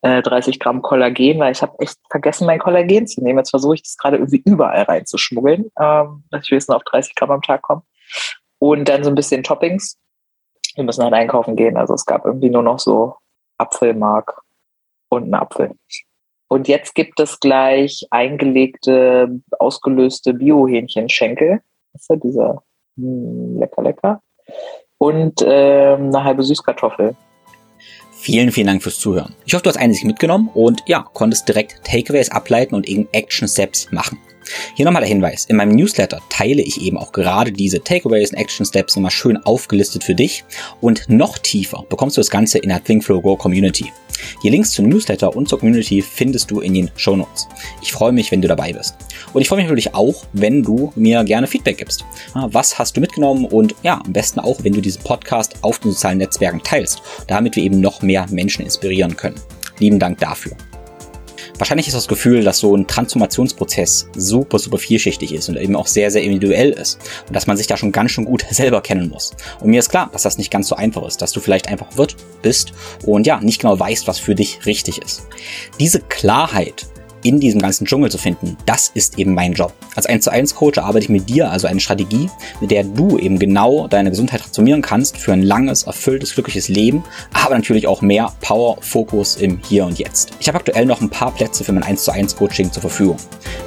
äh, 0.02 0.22
30 0.22 0.60
Gramm 0.60 0.82
Kollagen, 0.82 1.40
weil 1.40 1.52
ich 1.52 1.62
habe 1.62 1.78
echt 1.80 1.98
vergessen, 2.10 2.46
mein 2.46 2.60
Kollagen 2.60 3.08
zu 3.08 3.24
nehmen. 3.24 3.40
Jetzt 3.40 3.50
versuche 3.50 3.76
ich 3.76 3.84
das 3.84 3.98
gerade 3.98 4.18
irgendwie 4.18 4.42
überall 4.46 4.84
reinzuschmuggeln, 4.84 5.72
ähm, 5.80 6.24
dass 6.32 6.44
ich 6.44 6.52
wenigstens 6.52 6.76
auf 6.76 6.84
30 6.84 7.16
Gramm 7.16 7.32
am 7.32 7.42
Tag 7.42 7.62
komme. 7.62 7.82
Und 8.60 8.88
dann 8.88 9.04
so 9.04 9.10
ein 9.10 9.16
bisschen 9.16 9.44
Toppings. 9.44 9.98
Wir 10.76 10.84
müssen 10.84 11.04
halt 11.04 11.14
einkaufen 11.14 11.56
gehen. 11.56 11.78
Also 11.78 11.94
es 11.94 12.06
gab 12.06 12.26
irgendwie 12.26 12.50
nur 12.50 12.64
noch 12.64 12.80
so 12.80 13.16
Apfelmark 13.58 14.42
und 15.10 15.24
einen 15.24 15.34
Apfel. 15.34 15.76
Und 16.48 16.68
jetzt 16.68 16.96
gibt 16.96 17.20
es 17.20 17.40
gleich 17.40 18.06
eingelegte, 18.10 19.40
ausgelöste 19.60 20.34
Bio-Hähnchenschenkel 20.34 21.62
ist 21.94 22.10
ja 22.10 22.16
dieser 22.16 22.64
mh, 22.96 23.06
hm, 23.06 23.60
lecker, 23.60 23.82
lecker. 23.82 24.22
Und 24.98 25.42
äh, 25.42 25.96
eine 25.96 26.24
halbe 26.24 26.44
Süßkartoffel. 26.44 27.16
Vielen, 28.12 28.52
vielen 28.52 28.68
Dank 28.68 28.84
fürs 28.84 29.00
Zuhören. 29.00 29.34
Ich 29.46 29.54
hoffe, 29.54 29.64
du 29.64 29.70
hast 29.70 29.78
einiges 29.78 30.04
mitgenommen 30.04 30.50
und 30.54 30.84
ja, 30.88 31.06
konntest 31.14 31.48
direkt 31.48 31.86
Takeaways 31.86 32.32
ableiten 32.32 32.76
und 32.76 32.88
eben 32.88 33.08
Action 33.14 33.48
Steps 33.48 33.90
machen. 33.92 34.18
Hier 34.76 34.86
nochmal 34.86 35.02
der 35.02 35.10
Hinweis. 35.10 35.46
In 35.46 35.56
meinem 35.56 35.76
Newsletter 35.76 36.22
teile 36.30 36.62
ich 36.62 36.82
eben 36.82 36.98
auch 36.98 37.12
gerade 37.12 37.52
diese 37.52 37.84
Takeaways 37.84 38.32
und 38.32 38.38
Action 38.38 38.66
Steps 38.66 38.96
nochmal 38.96 39.12
schön 39.12 39.38
aufgelistet 39.38 40.04
für 40.04 40.16
dich 40.16 40.44
und 40.82 41.10
noch 41.10 41.38
tiefer 41.38 41.86
bekommst 41.90 42.18
du 42.18 42.22
das 42.22 42.30
Ganze 42.30 42.60
in 42.60 42.70
der 42.70 42.84
ThinkFlow 42.84 43.22
Go 43.22 43.36
Community. 43.36 43.92
Die 44.44 44.50
Links 44.50 44.72
zum 44.72 44.90
Newsletter 44.90 45.36
und 45.36 45.48
zur 45.48 45.60
Community 45.60 46.02
findest 46.02 46.52
du 46.52 46.60
in 46.60 46.74
den 46.74 46.92
Show 46.96 47.16
Notes. 47.16 47.48
Ich 47.82 47.92
freue 47.92 48.12
mich, 48.12 48.32
wenn 48.32 48.42
du 48.42 48.48
dabei 48.48 48.74
bist. 48.74 48.96
Und 49.34 49.42
ich 49.42 49.48
freue 49.48 49.58
mich 49.58 49.68
natürlich 49.68 49.94
auch, 49.94 50.26
wenn 50.34 50.64
du 50.64 50.92
mir 50.96 51.24
gerne 51.24 51.48
Feedback 51.48 51.78
gibst. 51.78 52.04
Was 52.34 52.78
hast 52.78 52.98
du 52.98 53.02
mitgenommen? 53.02 53.46
Und 53.46 53.76
ja, 53.84 54.02
am 54.06 54.14
besten 54.14 54.40
auch, 54.40 54.64
wenn 54.64 54.74
du 54.74 54.82
diesen 54.82 55.04
Podcast 55.04 55.56
auf 55.62 55.80
den 55.80 55.92
sozialen 55.92 56.18
Netzwerken 56.18 56.62
teilst, 56.64 57.02
damit 57.28 57.56
wir 57.56 57.64
eben 57.64 57.80
noch 57.80 58.02
mehr 58.02 58.26
Menschen 58.30 58.66
inspirieren 58.66 59.16
können. 59.16 59.40
Lieben 59.80 60.00
Dank 60.00 60.20
dafür. 60.20 60.56
Wahrscheinlich 61.60 61.88
ist 61.88 61.94
das 61.94 62.08
Gefühl, 62.08 62.44
dass 62.46 62.60
so 62.60 62.74
ein 62.74 62.88
Transformationsprozess 62.88 64.08
super, 64.16 64.60
super 64.60 64.78
vielschichtig 64.78 65.34
ist 65.34 65.50
und 65.50 65.58
eben 65.58 65.76
auch 65.76 65.88
sehr, 65.88 66.10
sehr 66.10 66.24
individuell 66.24 66.70
ist. 66.70 67.00
Und 67.28 67.36
dass 67.36 67.48
man 67.48 67.58
sich 67.58 67.68
da 67.68 67.76
schon 67.76 67.92
ganz 67.92 68.12
schön 68.12 68.24
gut 68.24 68.46
selber 68.50 68.82
kennen 68.82 69.10
muss. 69.10 69.34
Und 69.60 69.70
mir 69.70 69.80
ist 69.80 69.90
klar, 69.90 70.10
dass 70.14 70.24
das 70.24 70.38
nicht 70.38 70.52
ganz 70.52 70.70
so 70.70 70.76
einfach 70.76 71.06
ist, 71.06 71.22
dass 71.22 71.34
du 71.34 71.42
vielleicht 71.42 71.68
einfach 71.68 71.98
wird, 71.98 72.16
bist 72.42 72.72
und 73.06 73.28
ja, 73.28 73.42
nicht 73.42 73.60
genau 73.60 73.78
weißt, 73.78 74.08
was 74.08 74.20
für 74.20 74.36
dich 74.36 74.66
richtig 74.66 75.02
ist. 75.02 75.28
Diese 75.80 76.00
Klarheit 76.00 76.88
in 77.24 77.40
diesem 77.40 77.62
ganzen 77.62 77.86
Dschungel 77.86 78.12
zu 78.12 78.18
finden, 78.18 78.58
das 78.66 78.92
ist 78.94 79.18
eben 79.18 79.34
mein 79.34 79.54
Job. 79.54 79.74
Als 79.96 80.06
1 80.06 80.24
zu 80.24 80.32
1 80.32 80.56
Coach 80.56 80.78
arbeite 80.78 81.06
ich 81.06 81.10
mit 81.10 81.30
dir 81.30 81.52
also 81.52 81.68
eine 81.68 81.80
Strategie, 81.80 82.30
mit 82.62 82.72
der 82.72 82.84
du 82.84 83.18
eben 83.18 83.40
genau 83.40 83.88
deine 83.88 84.10
Gesundheit 84.10 84.42
transformieren 84.42 84.82
kannst 84.82 85.18
für 85.18 85.34
ein 85.34 85.44
langes, 85.44 85.84
erfülltes, 85.84 86.34
glückliches 86.34 86.68
Leben, 86.68 87.04
aber 87.34 87.56
natürlich 87.56 87.88
auch 87.88 88.02
mehr 88.02 88.32
Power, 88.42 88.78
Fokus 88.82 89.36
im 89.38 89.60
Hier 89.68 89.86
und 89.86 90.00
Jetzt. 90.00 90.32
Ich 90.40 90.48
habe 90.48 90.58
aktuell 90.58 90.86
noch 90.86 91.02
ein 91.02 91.10
paar 91.10 91.32
Plätze 91.32 91.64
für 91.64 91.74
mein 91.74 91.84
1 91.84 92.04
zu 92.04 92.12
1 92.12 92.36
Coaching 92.36 92.72
zur 92.72 92.82
Verfügung. 92.82 93.18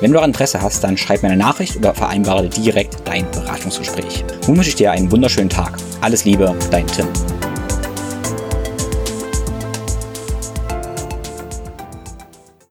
Wenn 0.01 0.11
du 0.11 0.15
daran 0.15 0.31
Interesse 0.31 0.61
hast, 0.61 0.83
dann 0.83 0.97
schreib 0.97 1.23
mir 1.23 1.29
eine 1.29 1.39
Nachricht 1.39 1.77
oder 1.77 1.95
vereinbare 1.95 2.49
direkt 2.49 2.97
dein 3.05 3.31
Beratungsgespräch. 3.31 4.25
Nun 4.47 4.57
wünsche 4.57 4.71
ich 4.71 4.77
dir 4.77 4.91
einen 4.91 5.11
wunderschönen 5.11 5.51
Tag. 5.51 5.77
Alles 6.01 6.25
Liebe, 6.25 6.55
dein 6.71 6.87
Tim. 6.87 7.07